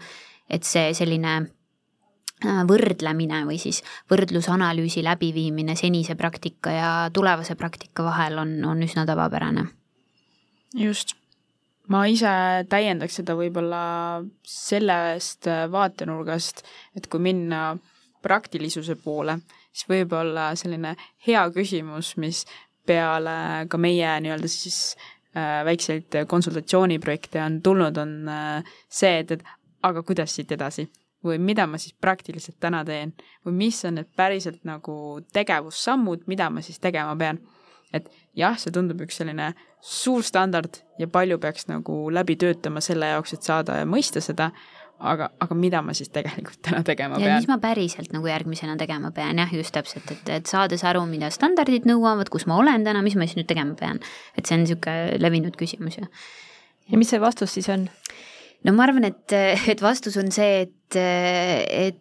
et 0.52 0.68
see 0.68 0.90
selline 0.92 1.38
Äh, 1.40 1.63
võrdlemine 2.42 3.44
või 3.46 3.58
siis 3.62 3.82
võrdlusanalüüsi 4.10 5.04
läbiviimine 5.04 5.76
senise 5.76 6.14
praktika 6.14 6.70
ja 6.70 6.90
tulevase 7.12 7.54
praktika 7.54 8.04
vahel 8.04 8.38
on, 8.38 8.56
on 8.64 8.82
üsna 8.82 9.06
tavapärane. 9.06 9.66
just, 10.74 11.14
ma 11.88 12.06
ise 12.06 12.66
täiendaks 12.68 13.20
seda 13.20 13.36
võib-olla 13.38 14.24
sellest 14.42 15.46
vaatenurgast, 15.70 16.64
et 16.96 17.06
kui 17.06 17.20
minna 17.20 17.76
praktilisuse 18.22 18.96
poole, 18.96 19.38
siis 19.72 19.88
võib-olla 19.88 20.54
selline 20.56 20.96
hea 21.26 21.44
küsimus, 21.54 22.16
mis 22.16 22.44
peale 22.86 23.66
ka 23.68 23.78
meie 23.80 24.18
nii-öelda 24.20 24.48
siis 24.48 24.96
äh, 25.36 25.62
väikseid 25.64 26.24
konsultatsiooniprojekte 26.28 27.40
on 27.42 27.62
tulnud, 27.62 27.96
on 27.96 28.28
äh, 28.28 28.76
see, 28.88 29.18
et, 29.22 29.30
et 29.30 29.44
aga 29.84 30.02
kuidas 30.02 30.34
siit 30.34 30.52
edasi 30.52 30.88
või 31.24 31.40
mida 31.42 31.66
ma 31.70 31.80
siis 31.80 31.96
praktiliselt 32.00 32.58
täna 32.60 32.84
teen 32.84 33.14
või 33.46 33.56
mis 33.64 33.80
on 33.88 33.98
need 34.00 34.10
päriselt 34.16 34.62
nagu 34.68 35.20
tegevussammud, 35.34 36.28
mida 36.30 36.50
ma 36.50 36.62
siis 36.64 36.80
tegema 36.82 37.16
pean. 37.16 37.40
et 37.94 38.08
jah, 38.34 38.56
see 38.58 38.72
tundub 38.74 39.04
üks 39.04 39.20
selline 39.20 39.52
suur 39.80 40.24
standard 40.26 40.80
ja 40.98 41.06
palju 41.06 41.38
peaks 41.38 41.68
nagu 41.70 42.08
läbi 42.10 42.36
töötama 42.36 42.80
selle 42.82 43.12
jaoks, 43.12 43.36
et 43.36 43.46
saada 43.46 43.76
ja 43.78 43.86
mõista 43.86 44.20
seda, 44.24 44.50
aga, 44.98 45.28
aga 45.42 45.56
mida 45.58 45.82
ma 45.84 45.94
siis 45.96 46.10
tegelikult 46.14 46.60
täna 46.64 46.82
tegema 46.86 47.18
ja 47.20 47.28
pean? 47.28 47.42
mis 47.42 47.48
ma 47.50 47.58
päriselt 47.62 48.12
nagu 48.14 48.28
järgmisena 48.28 48.76
tegema 48.80 49.10
pean, 49.14 49.38
jah, 49.38 49.54
just 49.54 49.74
täpselt, 49.74 50.10
et, 50.10 50.30
et 50.40 50.50
saades 50.50 50.84
aru, 50.86 51.04
mida 51.10 51.30
standardid 51.34 51.88
nõuavad, 51.88 52.30
kus 52.32 52.48
ma 52.50 52.58
olen 52.60 52.86
täna, 52.86 53.02
mis 53.06 53.16
ma 53.18 53.28
siis 53.28 53.38
nüüd 53.38 53.50
tegema 53.50 53.76
pean. 53.78 54.02
et 54.38 54.46
see 54.46 54.58
on 54.58 54.64
niisugune 54.64 55.18
levinud 55.22 55.58
küsimus 55.60 56.00
ju. 56.00 56.08
ja 56.90 57.00
mis 57.00 57.14
see 57.14 57.22
vastus 57.22 57.54
siis 57.54 57.70
on? 57.72 57.88
No 58.64 58.72
ma 58.72 58.86
arvan, 58.86 59.08
et, 59.10 59.36
et 59.72 59.84
vastus 59.84 60.16
on 60.20 60.32
see, 60.34 60.64
et, 60.66 60.98
et 60.98 62.00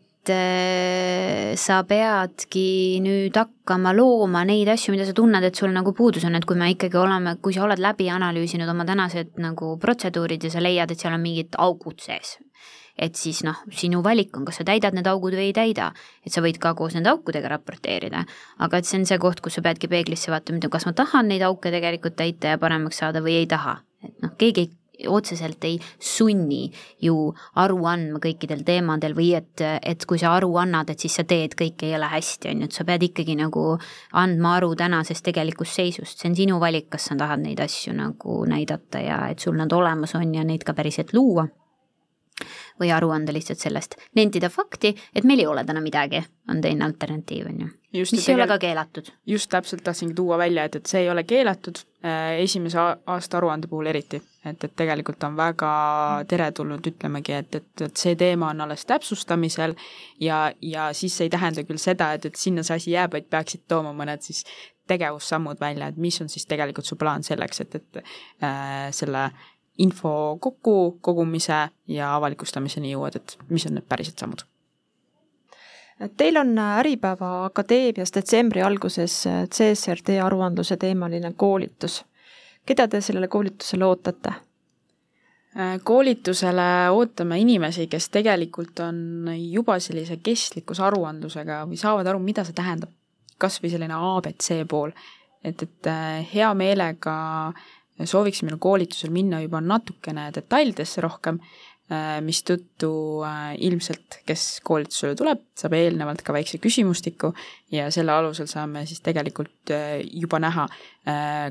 sa 1.60 1.82
peadki 1.84 3.02
nüüd 3.04 3.36
hakkama 3.36 3.92
looma 3.96 4.46
neid 4.48 4.70
asju, 4.72 4.94
mida 4.96 5.08
sa 5.08 5.16
tunned, 5.18 5.44
et 5.44 5.60
sul 5.60 5.74
nagu 5.76 5.92
puudus 5.96 6.24
on, 6.24 6.38
et 6.40 6.46
kui 6.48 6.56
me 6.56 6.70
ikkagi 6.72 6.96
oleme, 6.96 7.36
kui 7.44 7.56
sa 7.56 7.66
oled 7.66 7.82
läbi 7.84 8.08
analüüsinud 8.14 8.70
oma 8.72 8.86
tänased 8.88 9.36
nagu 9.44 9.76
protseduurid 9.82 10.48
ja 10.48 10.54
sa 10.54 10.64
leiad, 10.64 10.94
et 10.94 11.04
seal 11.04 11.18
on 11.18 11.24
mingid 11.24 11.58
augud 11.60 12.00
sees, 12.00 12.38
et 12.96 13.20
siis 13.20 13.42
noh, 13.44 13.66
sinu 13.76 14.00
valik 14.06 14.32
on, 14.40 14.46
kas 14.48 14.62
sa 14.62 14.68
täidad 14.70 14.96
need 14.96 15.10
augud 15.12 15.36
või 15.36 15.50
ei 15.50 15.58
täida. 15.58 15.90
et 16.24 16.32
sa 16.32 16.40
võid 16.46 16.62
ka 16.62 16.72
koos 16.80 16.96
nende 16.96 17.12
aukudega 17.12 17.52
raporteerida, 17.58 18.24
aga 18.64 18.80
et 18.80 18.88
see 18.88 19.02
on 19.02 19.10
see 19.10 19.20
koht, 19.20 19.44
kus 19.44 19.60
sa 19.60 19.66
peadki 19.66 19.92
peeglisse 19.92 20.32
vaatama, 20.32 20.64
et 20.64 20.72
kas 20.72 20.88
ma 20.88 20.96
tahan 20.96 21.28
neid 21.28 21.44
auke 21.44 21.74
tegelikult 21.74 22.16
täita 22.16 22.56
ja 22.56 22.62
paremaks 22.62 23.04
saada 23.04 23.20
või 23.20 23.42
ei 23.42 23.50
taha. 23.52 23.82
et 24.08 24.16
noh, 24.24 24.32
keegi 24.40 24.62
ei 24.62 24.72
otseselt 25.10 25.64
ei 25.68 25.80
sunni 26.00 26.68
ju 27.02 27.16
aru 27.62 27.80
andma 27.90 28.22
kõikidel 28.24 28.64
teemadel 28.68 29.16
või 29.18 29.32
et, 29.38 29.64
et 29.82 30.06
kui 30.10 30.22
sa 30.22 30.36
aru 30.38 30.52
annad, 30.62 30.90
et 30.94 31.00
siis 31.04 31.18
sa 31.20 31.26
teed, 31.28 31.58
kõik 31.60 31.86
ei 31.88 31.96
ole 31.98 32.10
hästi, 32.12 32.52
on 32.54 32.64
ju, 32.64 32.70
et 32.70 32.78
sa 32.78 32.88
pead 32.88 33.08
ikkagi 33.10 33.38
nagu 33.40 33.66
andma 34.20 34.56
aru 34.60 34.74
tänasest 34.80 35.26
tegelikust 35.26 35.80
seisust, 35.80 36.20
see 36.20 36.32
on 36.32 36.38
sinu 36.38 36.62
valik, 36.64 36.90
kas 36.94 37.10
sa 37.12 37.18
tahad 37.20 37.44
neid 37.44 37.62
asju 37.64 37.96
nagu 37.98 38.44
näidata 38.50 39.04
ja 39.04 39.20
et 39.34 39.44
sul 39.44 39.58
nad 39.60 39.74
olemas 39.74 40.16
on 40.20 40.34
ja 40.36 40.46
neid 40.48 40.66
ka 40.68 40.76
päriselt 40.78 41.14
luua 41.14 41.48
või 42.80 42.90
aru 42.92 43.12
anda 43.14 43.34
lihtsalt 43.34 43.62
sellest, 43.62 43.96
nentida 44.18 44.50
fakti, 44.50 44.94
et 45.16 45.28
meil 45.28 45.44
ei 45.44 45.48
ole 45.48 45.64
täna 45.66 45.82
midagi, 45.84 46.24
on 46.50 46.62
teine 46.62 46.86
alternatiiv, 46.88 47.48
on 47.52 47.66
ju. 47.66 47.72
Mis 47.94 48.30
ei 48.30 48.36
ole 48.36 48.48
ka 48.48 48.58
keelatud. 48.60 49.10
just 49.26 49.50
täpselt 49.50 49.84
tahtsingi 49.84 50.14
tuua 50.18 50.38
välja, 50.38 50.64
et, 50.64 50.76
et 50.76 50.86
see 50.90 51.04
ei 51.04 51.10
ole 51.10 51.24
keelatud 51.24 51.80
äh, 52.06 52.40
esimese 52.42 52.80
aasta 52.80 53.38
aruande 53.38 53.68
puhul 53.68 53.92
eriti, 53.92 54.22
et, 54.46 54.64
et 54.64 54.76
tegelikult 54.76 55.24
on 55.24 55.38
väga 55.38 55.72
teretulnud, 56.28 56.88
ütlemegi, 56.94 57.38
et, 57.38 57.56
et, 57.62 57.86
et 57.88 58.04
see 58.06 58.16
teema 58.20 58.50
on 58.50 58.66
alles 58.66 58.86
täpsustamisel 58.90 59.76
ja, 60.22 60.46
ja 60.62 60.90
siis 60.94 61.18
see 61.18 61.30
ei 61.30 61.34
tähenda 61.34 61.66
küll 61.68 61.82
seda, 61.82 62.14
et, 62.18 62.26
et 62.26 62.40
sinna 62.40 62.66
see 62.66 62.82
asi 62.82 62.96
jääb, 62.96 63.14
vaid 63.14 63.30
peaksid 63.30 63.68
tooma 63.68 63.94
mõned 63.94 64.26
siis 64.26 64.44
tegevussammud 64.88 65.62
välja, 65.62 65.88
et 65.88 65.98
mis 66.02 66.20
on 66.22 66.30
siis 66.30 66.46
tegelikult 66.50 66.90
su 66.90 66.98
plaan 67.00 67.24
selleks, 67.24 67.62
et, 67.64 67.76
et 67.80 68.02
äh, 68.44 68.90
selle 68.92 69.30
info 69.82 70.38
kokkukogumise 70.42 71.68
ja 71.90 72.16
avalikustamiseni 72.16 72.94
jõuad, 72.94 73.22
et 73.22 73.38
mis 73.50 73.66
on 73.70 73.78
need 73.78 73.88
pärised 73.90 74.20
sammud? 74.20 74.46
Teil 76.18 76.38
on 76.38 76.58
Äripäeva 76.58 77.46
Akadeemias 77.46 78.12
detsembri 78.16 78.62
alguses 78.62 79.24
CSRD 79.28 80.18
aruandluse 80.24 80.78
teemaline 80.78 81.34
koolitus. 81.38 82.06
keda 82.66 82.88
te 82.88 83.02
sellele 83.02 83.28
koolitusele 83.28 83.86
ootate? 83.86 84.34
koolitusele 85.84 86.90
ootame 86.90 87.40
inimesi, 87.40 87.88
kes 87.88 88.10
tegelikult 88.10 88.80
on 88.80 89.30
juba 89.38 89.80
sellise 89.80 90.18
kestlikkusaruandlusega 90.18 91.60
või 91.70 91.78
saavad 91.78 92.08
aru, 92.08 92.20
mida 92.20 92.44
see 92.44 92.54
tähendab. 92.54 92.90
kas 93.38 93.60
või 93.62 93.70
selline 93.70 93.94
abc 93.94 94.50
pool, 94.70 94.92
et, 95.44 95.64
et 95.64 95.88
hea 96.34 96.54
meelega 96.54 97.14
äh, 97.48 98.06
sooviksime 98.06 98.58
koolitusel 98.60 99.12
minna 99.12 99.42
juba 99.42 99.62
natukene 99.62 100.32
detailidesse 100.34 101.02
rohkem, 101.02 101.40
Äh, 101.40 101.73
mistõttu 102.24 102.92
äh, 103.28 103.54
ilmselt, 103.68 104.22
kes 104.28 104.62
koolitusele 104.64 105.18
tuleb, 105.20 105.42
saab 105.60 105.76
eelnevalt 105.78 106.24
ka 106.24 106.34
väikse 106.36 106.58
küsimustiku 106.64 107.34
ja 107.76 107.90
selle 107.92 108.16
alusel 108.16 108.48
saame 108.48 108.86
siis 108.90 109.04
tegelikult 109.04 109.74
äh, 109.76 110.00
juba 110.08 110.40
näha, 110.40 110.68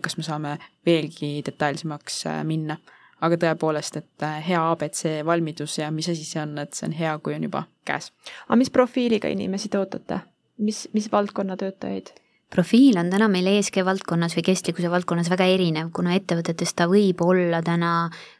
kas 0.00 0.16
me 0.16 0.24
saame 0.24 0.56
veelgi 0.86 1.42
detailsemaks 1.44 2.22
minna. 2.48 2.78
aga 3.22 3.36
tõepoolest, 3.38 3.96
et 4.00 4.24
hea 4.46 4.62
abc 4.72 5.04
valmidus 5.28 5.76
ja 5.78 5.90
mis 5.94 6.08
asi 6.08 6.24
see 6.24 6.40
on, 6.42 6.56
et 6.58 6.72
see 6.74 6.88
on 6.88 6.94
hea, 6.96 7.12
kui 7.22 7.36
on 7.36 7.44
juba 7.44 7.66
käes. 7.84 8.10
aga 8.48 8.56
mis 8.56 8.72
profiiliga 8.72 9.28
inimesi 9.28 9.68
te 9.68 9.78
ootate? 9.78 10.22
mis, 10.58 10.88
mis 10.94 11.12
valdkonna 11.12 11.56
töötajaid? 11.60 12.14
Profiil 12.52 12.98
on 13.00 13.10
täna 13.12 13.28
meil 13.32 13.48
ESG 13.48 13.80
valdkonnas 13.86 14.36
või 14.36 14.44
kestlikkuse 14.50 14.90
valdkonnas 14.92 15.30
väga 15.32 15.46
erinev, 15.54 15.90
kuna 15.94 16.16
ettevõtetes 16.18 16.74
ta 16.76 16.86
võib 16.90 17.22
olla 17.24 17.62
täna 17.64 17.92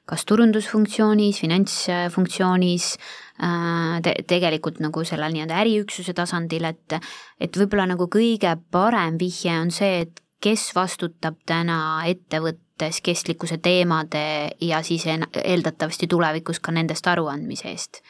kas 0.08 0.26
turundusfunktsioonis, 0.28 1.40
finantsfunktsioonis 1.44 2.88
äh, 2.96 4.00
te, 4.04 4.16
tegelikult 4.28 4.82
nagu 4.84 5.04
sellel 5.08 5.32
nii-öelda 5.34 5.62
äriüksuse 5.62 6.14
tasandil, 6.18 6.68
et 6.68 6.98
et 7.40 7.56
võib-olla 7.58 7.88
nagu 7.94 8.08
kõige 8.12 8.56
parem 8.70 9.16
vihje 9.20 9.56
on 9.60 9.72
see, 9.74 10.04
et 10.06 10.22
kes 10.42 10.72
vastutab 10.74 11.38
täna 11.46 11.78
ettevõttes 12.10 13.00
kestlikkuse 13.04 13.60
teemade 13.62 14.24
ja 14.60 14.82
siis 14.82 15.06
eeldatavasti 15.08 16.08
tulevikus 16.10 16.60
ka 16.60 16.74
nendest 16.74 17.06
aruandmise 17.06 17.70
eest. 17.70 18.02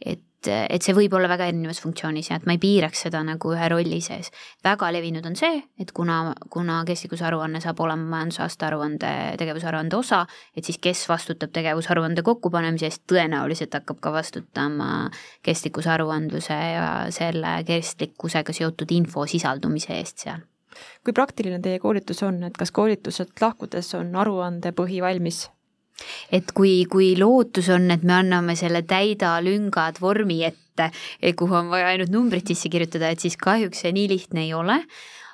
et 0.00 0.22
et, 0.48 0.82
see 0.82 0.94
võib 0.96 1.14
olla 1.16 1.28
väga 1.30 1.48
erinevas 1.50 1.80
funktsioonis 1.82 2.30
ja 2.30 2.38
et 2.38 2.46
ma 2.48 2.54
ei 2.56 2.60
piiraks 2.62 3.04
seda 3.06 3.22
nagu 3.26 3.52
ühe 3.54 3.68
rolli 3.72 4.00
sees. 4.04 4.30
väga 4.64 4.90
levinud 4.94 5.26
on 5.26 5.36
see, 5.36 5.60
et 5.80 5.92
kuna, 5.96 6.34
kuna 6.50 6.80
kestlikkusaruanne 6.88 7.60
saab 7.60 7.80
olema 7.84 8.08
majandusaasta 8.16 8.70
aruande, 8.70 9.12
tegevusaruande 9.40 9.96
osa, 9.96 10.24
et 10.56 10.64
siis 10.64 10.80
kes 10.82 11.06
vastutab 11.08 11.52
tegevusaruande 11.56 12.24
kokkupanemise 12.26 12.88
eest, 12.88 13.04
tõenäoliselt 13.10 13.74
hakkab 13.76 14.00
ka 14.00 14.14
vastutama 14.14 15.10
kestlikkusaruandluse 15.46 16.60
ja 16.74 16.88
selle 17.14 17.60
kestlikkusega 17.68 18.56
seotud 18.56 18.96
info 18.96 19.26
sisaldumise 19.28 19.98
eest 19.98 20.26
seal 20.26 20.46
kui 21.04 21.12
praktiline 21.12 21.58
teie 21.60 21.80
koolitus 21.82 22.22
on, 22.26 22.42
et 22.46 22.56
kas 22.56 22.70
koolituselt 22.74 23.40
lahkudes 23.42 23.94
on 23.98 24.14
aruande 24.16 24.72
põhi 24.76 25.00
valmis? 25.02 25.48
Et 26.32 26.52
kui, 26.56 26.84
kui 26.90 27.14
lootus 27.18 27.70
on, 27.74 27.90
et 27.94 28.02
me 28.02 28.18
anname 28.20 28.56
selle 28.58 28.82
täida 28.88 29.36
lüngad 29.44 30.00
vormi 30.02 30.42
ette, 30.48 30.90
kuhu 31.36 31.56
on 31.62 31.72
vaja 31.72 31.92
ainult 31.92 32.12
numbrid 32.14 32.50
sisse 32.50 32.70
kirjutada, 32.72 33.12
et 33.12 33.22
siis 33.22 33.36
kahjuks 33.40 33.84
see 33.84 33.94
nii 33.96 34.10
lihtne 34.14 34.46
ei 34.46 34.54
ole. 34.54 34.82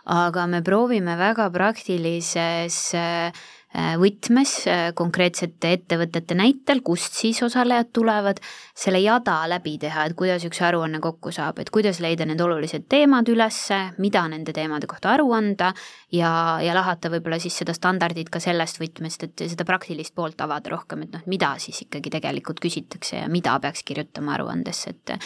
aga 0.07 0.45
me 0.47 0.61
proovime 0.63 1.17
väga 1.19 1.49
praktilises 1.51 2.77
äh, 2.95 3.33
võtmes 3.75 4.53
äh, 4.71 4.83
konkreetsete 4.97 5.73
ettevõtete 5.77 6.37
näitel, 6.39 6.81
kust 6.87 7.17
siis 7.19 7.43
osalejad 7.43 7.91
tulevad, 7.93 8.39
selle 8.77 9.01
jada 9.03 9.41
läbi 9.51 9.77
teha, 9.83 10.07
et 10.07 10.15
kuidas 10.17 10.45
üks 10.49 10.61
aruanne 10.65 11.01
kokku 11.03 11.33
saab, 11.35 11.59
et 11.61 11.71
kuidas 11.75 12.01
leida 12.01 12.25
need 12.29 12.41
olulised 12.41 12.87
teemad 12.89 13.29
ülesse, 13.29 13.79
mida 13.99 14.23
nende 14.33 14.55
teemade 14.57 14.89
kohta 14.89 15.13
aru 15.17 15.29
anda 15.37 15.73
ja, 16.15 16.31
ja 16.63 16.77
lahata 16.77 17.11
võib-olla 17.13 17.41
siis 17.43 17.59
seda 17.59 17.75
standardit 17.77 18.31
ka 18.33 18.41
sellest 18.41 18.81
võtmest, 18.81 19.27
et 19.27 19.47
seda 19.51 19.67
praktilist 19.69 20.15
poolt 20.15 20.41
avada 20.47 20.73
rohkem, 20.73 21.05
et 21.05 21.19
noh, 21.19 21.27
mida 21.27 21.57
siis 21.63 21.83
ikkagi 21.85 22.15
tegelikult 22.17 22.63
küsitakse 22.63 23.21
ja 23.25 23.29
mida 23.33 23.59
peaks 23.61 23.85
kirjutama 23.87 24.39
aruandesse, 24.39 24.95
et 24.95 25.17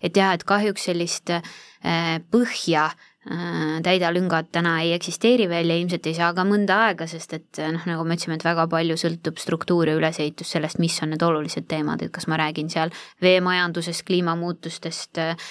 et 0.00 0.16
jah, 0.16 0.32
et 0.34 0.42
kahjuks 0.48 0.88
sellist 0.88 1.30
äh, 1.36 2.18
põhja 2.32 2.88
äh, 2.88 3.09
Äh, 3.28 3.82
täidalüngad 3.84 4.46
täna 4.48 4.78
ei 4.80 4.94
eksisteeri 4.96 5.44
veel 5.48 5.68
ja 5.68 5.74
ilmselt 5.76 6.06
ei 6.08 6.14
saa 6.16 6.30
ka 6.32 6.40
mõnda 6.48 6.78
aega, 6.86 7.04
sest 7.04 7.34
et 7.36 7.58
äh, 7.60 7.68
noh, 7.74 7.82
nagu 7.84 8.04
me 8.08 8.14
ütlesime, 8.16 8.38
et 8.38 8.46
väga 8.46 8.64
palju 8.72 8.94
sõltub 8.96 9.36
struktuur 9.36 9.90
ja 9.90 9.96
ülesehitus 9.98 10.54
sellest, 10.54 10.78
mis 10.80 10.96
on 11.04 11.12
need 11.12 11.24
olulised 11.26 11.66
teemad, 11.68 12.00
et 12.00 12.14
kas 12.14 12.24
ma 12.32 12.38
räägin 12.40 12.70
seal 12.72 12.88
veemajandusest, 13.20 14.06
kliimamuutustest 14.08 15.20
äh, 15.20 15.50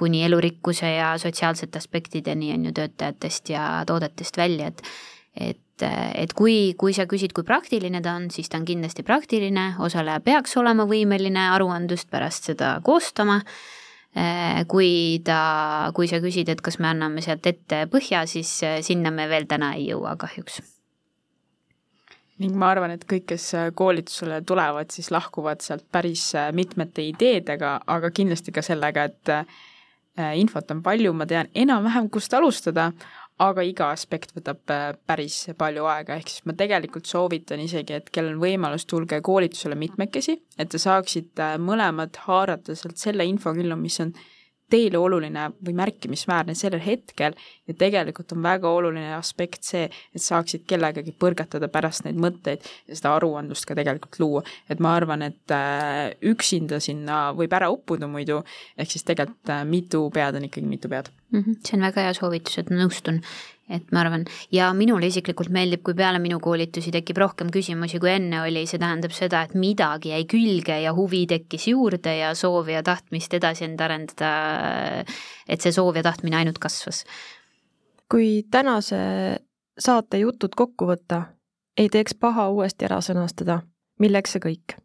kuni 0.00 0.22
elurikkuse 0.24 0.94
ja 0.94 1.10
sotsiaalsete 1.20 1.82
aspektideni 1.82 2.48
on 2.54 2.64
ju 2.70 2.72
töötajatest 2.80 3.52
ja 3.52 3.66
toodetest 3.86 4.40
välja, 4.40 4.72
et 4.72 4.80
et, 5.36 5.84
et 6.16 6.32
kui, 6.36 6.72
kui 6.80 6.96
sa 6.96 7.04
küsid, 7.08 7.36
kui 7.36 7.44
praktiline 7.44 8.00
ta 8.04 8.16
on, 8.16 8.30
siis 8.32 8.48
ta 8.48 8.56
on 8.60 8.64
kindlasti 8.68 9.04
praktiline, 9.04 9.74
osaleja 9.84 10.20
peaks 10.24 10.56
olema 10.60 10.88
võimeline 10.88 11.44
aruandlust 11.52 12.08
pärast 12.12 12.48
seda 12.52 12.74
koostama 12.84 13.40
kui 14.68 15.22
ta, 15.24 15.90
kui 15.96 16.08
sa 16.10 16.20
küsid, 16.20 16.50
et 16.52 16.60
kas 16.60 16.76
me 16.82 16.90
anname 16.90 17.22
sealt 17.24 17.46
ette 17.48 17.86
põhja, 17.92 18.26
siis 18.28 18.50
äh, 18.66 18.80
sinna 18.84 19.10
me 19.14 19.24
veel 19.30 19.46
täna 19.48 19.72
ei 19.78 19.88
jõua 19.88 20.16
kahjuks. 20.20 20.60
ning 22.42 22.56
ma 22.58 22.72
arvan, 22.74 22.90
et 22.90 23.06
kõik, 23.08 23.24
kes 23.32 23.46
äh, 23.54 23.70
koolitusele 23.74 24.42
tulevad, 24.44 24.90
siis 24.92 25.10
lahkuvad 25.14 25.62
sealt 25.64 25.86
päris 25.92 26.32
mitmete 26.52 27.04
ideedega, 27.08 27.78
aga 27.86 28.10
kindlasti 28.10 28.52
ka 28.52 28.64
sellega, 28.66 29.04
et 29.08 29.34
infot 30.36 30.70
on 30.74 30.82
palju, 30.84 31.14
ma 31.16 31.24
tean 31.24 31.48
enam-vähem, 31.56 32.10
kust 32.12 32.34
alustada, 32.36 32.90
aga 33.42 33.64
iga 33.66 33.88
aspekt 33.92 34.34
võtab 34.36 34.72
äh, 34.72 34.90
päris 35.08 35.38
palju 35.58 35.86
aega, 35.90 36.18
ehk 36.18 36.30
siis 36.30 36.44
ma 36.48 36.56
tegelikult 36.58 37.08
soovitan 37.10 37.62
isegi, 37.62 37.96
et 37.98 38.12
kellel 38.14 38.36
on 38.36 38.44
võimalus, 38.44 38.86
tulge 38.88 39.20
koolitusele 39.24 39.78
mitmekesi, 39.78 40.38
et 40.58 40.70
te 40.72 40.80
saaksite 40.82 41.56
mõlemad 41.62 42.22
haarata 42.26 42.76
sealt 42.78 43.00
selle 43.00 43.26
infokillu, 43.28 43.78
mis 43.80 43.98
on 44.04 44.14
teile 44.72 44.96
oluline 44.96 45.50
või 45.64 45.74
märkimisväärne 45.76 46.54
sellel 46.56 46.80
hetkel 46.80 47.34
ja 47.68 47.74
tegelikult 47.76 48.32
on 48.32 48.42
väga 48.44 48.70
oluline 48.72 49.14
aspekt 49.18 49.66
see, 49.68 49.88
et 49.88 50.24
saaksid 50.24 50.64
kellegagi 50.68 51.12
põrgatada 51.12 51.68
pärast 51.72 52.06
neid 52.06 52.20
mõtteid 52.22 52.64
ja 52.88 52.96
seda 52.96 53.16
aruandlust 53.18 53.68
ka 53.68 53.76
tegelikult 53.76 54.20
luua. 54.22 54.44
et 54.70 54.80
ma 54.80 54.94
arvan, 54.96 55.26
et 55.28 55.52
äh, 55.52 56.14
üksinda 56.32 56.80
sinna 56.80 57.24
võib 57.36 57.52
ära 57.52 57.68
uppuda 57.72 58.08
muidu, 58.08 58.40
ehk 58.78 58.94
siis 58.94 59.04
tegelikult 59.08 59.52
äh, 59.52 59.66
mitu 59.68 60.06
pead 60.14 60.40
on 60.40 60.48
ikkagi 60.48 60.68
mitu 60.68 60.88
pead 60.92 61.12
mm. 61.32 61.40
-hmm. 61.40 61.58
see 61.66 61.76
on 61.76 61.88
väga 61.88 62.06
hea 62.06 62.14
soovitus, 62.14 62.58
et 62.58 62.70
nõustun 62.70 63.22
et 63.72 63.92
ma 63.94 64.02
arvan, 64.02 64.24
ja 64.52 64.68
minule 64.76 65.08
isiklikult 65.08 65.52
meeldib, 65.54 65.82
kui 65.86 65.94
peale 65.96 66.18
minu 66.22 66.38
koolitusi 66.42 66.92
tekib 66.94 67.18
rohkem 67.22 67.50
küsimusi, 67.52 68.00
kui 68.02 68.10
enne 68.12 68.42
oli, 68.42 68.64
see 68.68 68.80
tähendab 68.82 69.14
seda, 69.16 69.42
et 69.46 69.54
midagi 69.58 70.12
jäi 70.12 70.24
külge 70.30 70.78
ja 70.82 70.92
huvi 70.96 71.24
tekkis 71.30 71.68
juurde 71.70 72.16
ja 72.18 72.32
soovi 72.38 72.76
ja 72.76 72.82
tahtmist 72.86 73.34
edasi 73.38 73.66
end 73.68 73.80
arendada, 73.80 74.32
et 75.48 75.64
see 75.64 75.74
soov 75.74 75.98
ja 75.98 76.04
tahtmine 76.06 76.42
ainult 76.42 76.60
kasvas. 76.62 77.04
kui 78.12 78.42
tänase 78.50 78.98
saate 79.80 80.18
jutud 80.20 80.52
kokku 80.56 80.84
võtta, 80.90 81.22
ei 81.76 81.88
teeks 81.88 82.14
paha 82.14 82.50
uuesti 82.52 82.84
ära 82.84 83.00
sõnastada, 83.00 83.62
milleks 83.98 84.36
see 84.36 84.48
kõik? 84.48 84.76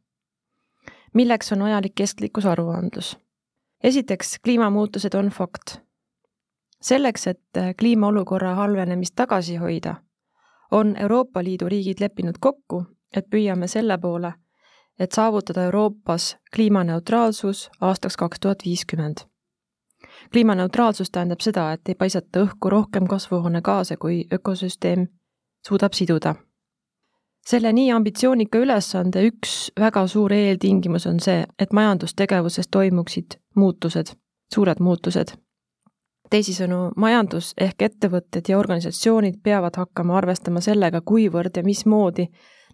milleks 1.13 1.51
on 1.51 1.65
vajalik 1.65 1.95
kestlikkusaruandlus? 1.95 3.17
esiteks, 3.83 4.37
kliimamuutused 4.43 5.13
on 5.17 5.29
fakt 5.33 5.81
selleks, 6.81 7.27
et 7.27 7.57
äh, 7.57 7.75
kliimaolukorra 7.79 8.55
halvenemist 8.55 9.15
tagasi 9.15 9.55
hoida, 9.55 9.95
on 10.71 10.95
Euroopa 10.99 11.43
Liidu 11.43 11.69
riigid 11.69 11.99
leppinud 11.99 12.35
kokku, 12.39 12.83
et 13.15 13.25
püüame 13.29 13.67
selle 13.67 13.97
poole, 13.97 14.33
et 14.99 15.11
saavutada 15.11 15.63
Euroopas 15.63 16.37
kliimaneutraalsus 16.55 17.69
aastaks 17.81 18.17
kaks 18.17 18.39
tuhat 18.39 18.65
viiskümmend. 18.65 19.17
kliimaneutraalsus 20.31 21.11
tähendab 21.11 21.39
seda, 21.39 21.71
et 21.71 21.89
ei 21.89 21.95
paisata 21.95 22.43
õhku 22.43 22.69
rohkem 22.69 23.07
kasvuhoonegaase, 23.07 23.97
kui 23.97 24.25
ökosüsteem 24.33 25.07
suudab 25.67 25.93
siduda. 25.93 26.35
selle 27.47 27.73
nii 27.73 27.91
ambitsioonika 27.91 28.57
ülesande 28.57 29.23
üks 29.27 29.71
väga 29.79 30.07
suur 30.07 30.33
eeltingimus 30.33 31.07
on 31.07 31.19
see, 31.19 31.45
et 31.59 31.73
majandustegevuses 31.73 32.67
toimuksid 32.67 33.39
muutused, 33.55 34.07
suured 34.53 34.79
muutused 34.79 35.31
teisisõnu, 36.29 36.91
majandus 36.95 37.53
ehk 37.57 37.81
ettevõtted 37.81 38.49
ja 38.49 38.59
organisatsioonid 38.59 39.39
peavad 39.43 39.75
hakkama 39.77 40.17
arvestama 40.17 40.61
sellega, 40.61 41.01
kuivõrd 41.01 41.57
ja 41.57 41.63
mismoodi 41.63 42.27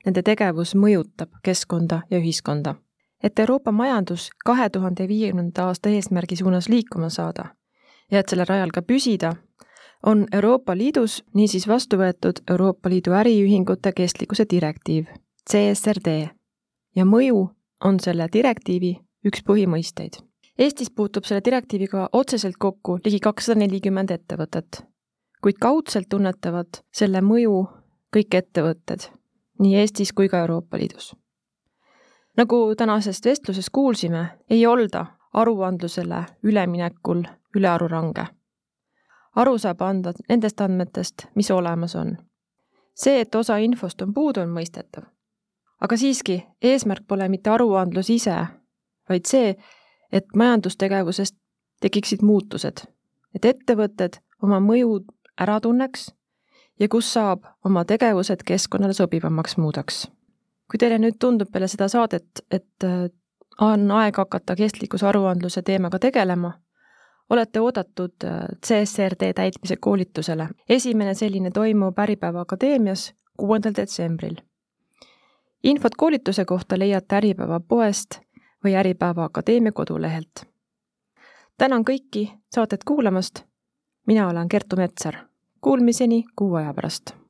nende 0.05 0.23
tegevus 0.23 0.75
mõjutab 0.75 1.29
keskkonda 1.43 2.01
ja 2.11 2.19
ühiskonda. 2.19 2.75
et 3.23 3.39
Euroopa 3.39 3.71
majandus 3.71 4.29
kahe 4.45 4.69
tuhande 4.69 5.07
viiekümnenda 5.07 5.65
aasta 5.65 5.89
eesmärgi 5.89 6.35
suunas 6.35 6.69
liikuma 6.69 7.09
saada 7.09 7.45
ja 8.11 8.19
et 8.19 8.29
selle 8.29 8.45
rajal 8.45 8.71
ka 8.71 8.81
püsida, 8.81 9.35
on 10.05 10.27
Euroopa 10.33 10.77
Liidus 10.77 11.23
niisiis 11.33 11.67
vastu 11.67 11.97
võetud 11.97 12.43
Euroopa 12.49 12.89
Liidu 12.89 13.11
äriühingute 13.11 13.93
kestlikkuse 13.95 14.45
direktiiv, 14.51 15.05
CSRD, 15.49 16.29
ja 16.95 17.05
mõju 17.05 17.47
on 17.83 17.99
selle 17.99 18.27
direktiivi 18.33 18.97
üks 19.25 19.43
põhimõisteid 19.47 20.32
Eestis 20.59 20.91
puutub 20.91 21.25
selle 21.25 21.41
direktiiviga 21.45 22.09
otseselt 22.13 22.55
kokku 22.59 22.99
ligi 23.05 23.19
kakssada 23.19 23.57
nelikümmend 23.59 24.11
ettevõtet, 24.13 24.83
kuid 25.41 25.57
kaudselt 25.61 26.09
tunnetavad 26.09 26.83
selle 26.93 27.23
mõju 27.25 27.55
kõik 28.13 28.37
ettevõtted, 28.37 29.07
nii 29.59 29.79
Eestis 29.81 30.13
kui 30.13 30.29
ka 30.29 30.43
Euroopa 30.45 30.77
Liidus. 30.77 31.15
nagu 32.37 32.75
tänasest 32.75 33.25
vestlusest 33.25 33.69
kuulsime, 33.71 34.27
ei 34.49 34.65
olda 34.65 35.05
aruandlusele 35.33 36.23
üleminekul 36.43 37.23
ülearu 37.55 37.87
range. 37.87 38.25
aru 39.35 39.57
saab 39.57 39.81
anda 39.81 40.13
nendest 40.29 40.61
andmetest, 40.61 41.25
mis 41.35 41.51
olemas 41.51 41.95
on. 41.95 42.17
see, 42.95 43.21
et 43.21 43.35
osa 43.35 43.57
infost 43.57 44.01
on 44.01 44.13
puudu, 44.13 44.41
on 44.41 44.49
mõistetav. 44.49 45.03
aga 45.81 45.97
siiski, 45.97 46.43
eesmärk 46.61 47.07
pole 47.07 47.29
mitte 47.29 47.49
aruandlus 47.49 48.09
ise, 48.09 48.45
vaid 49.09 49.25
see, 49.25 49.57
et 50.13 50.25
majandustegevusest 50.35 51.35
tekiksid 51.81 52.21
muutused, 52.21 52.85
et 53.35 53.45
ettevõtted 53.45 54.19
oma 54.45 54.59
mõju 54.63 55.01
ära 55.41 55.59
tunneks 55.59 56.11
ja 56.79 56.87
kus 56.89 57.09
saab 57.13 57.47
oma 57.65 57.85
tegevused 57.85 58.45
keskkonnale 58.45 58.93
sobivamaks 58.93 59.57
muudaks. 59.57 60.07
kui 60.71 60.79
teile 60.79 60.97
nüüd 60.97 61.19
tundub 61.19 61.51
peale 61.51 61.67
seda 61.67 61.87
saadet, 61.91 62.45
et 62.51 62.85
äh, 62.87 63.09
on 63.61 63.91
aeg 63.91 64.15
hakata 64.17 64.55
kestlikkuse 64.55 65.05
aruandluse 65.05 65.61
teemaga 65.61 65.99
tegelema, 65.99 66.53
olete 67.29 67.61
oodatud 67.61 68.25
äh, 68.25 68.39
CSRD 68.65 69.33
täitmise 69.35 69.77
koolitusele. 69.77 70.47
esimene 70.69 71.13
selline 71.13 71.51
toimub 71.51 71.99
Äripäeva 71.99 72.41
Akadeemias 72.41 73.13
kuuendal 73.37 73.73
detsembril. 73.75 74.35
infot 75.63 75.95
koolituse 75.95 76.45
kohta 76.45 76.79
leiate 76.79 77.15
Äripäeva 77.15 77.59
poest 77.59 78.22
või 78.63 78.75
Äripäeva 78.75 79.23
Akadeemia 79.23 79.71
kodulehelt. 79.71 80.45
tänan 81.57 81.83
kõiki 81.83 82.31
saadet 82.55 82.83
kuulamast. 82.83 83.43
mina 84.07 84.27
olen 84.27 84.49
Kertu 84.49 84.75
Metsar. 84.75 85.15
Kuulmiseni 85.61 86.23
kuu 86.35 86.55
aja 86.55 86.73
pärast 86.73 87.22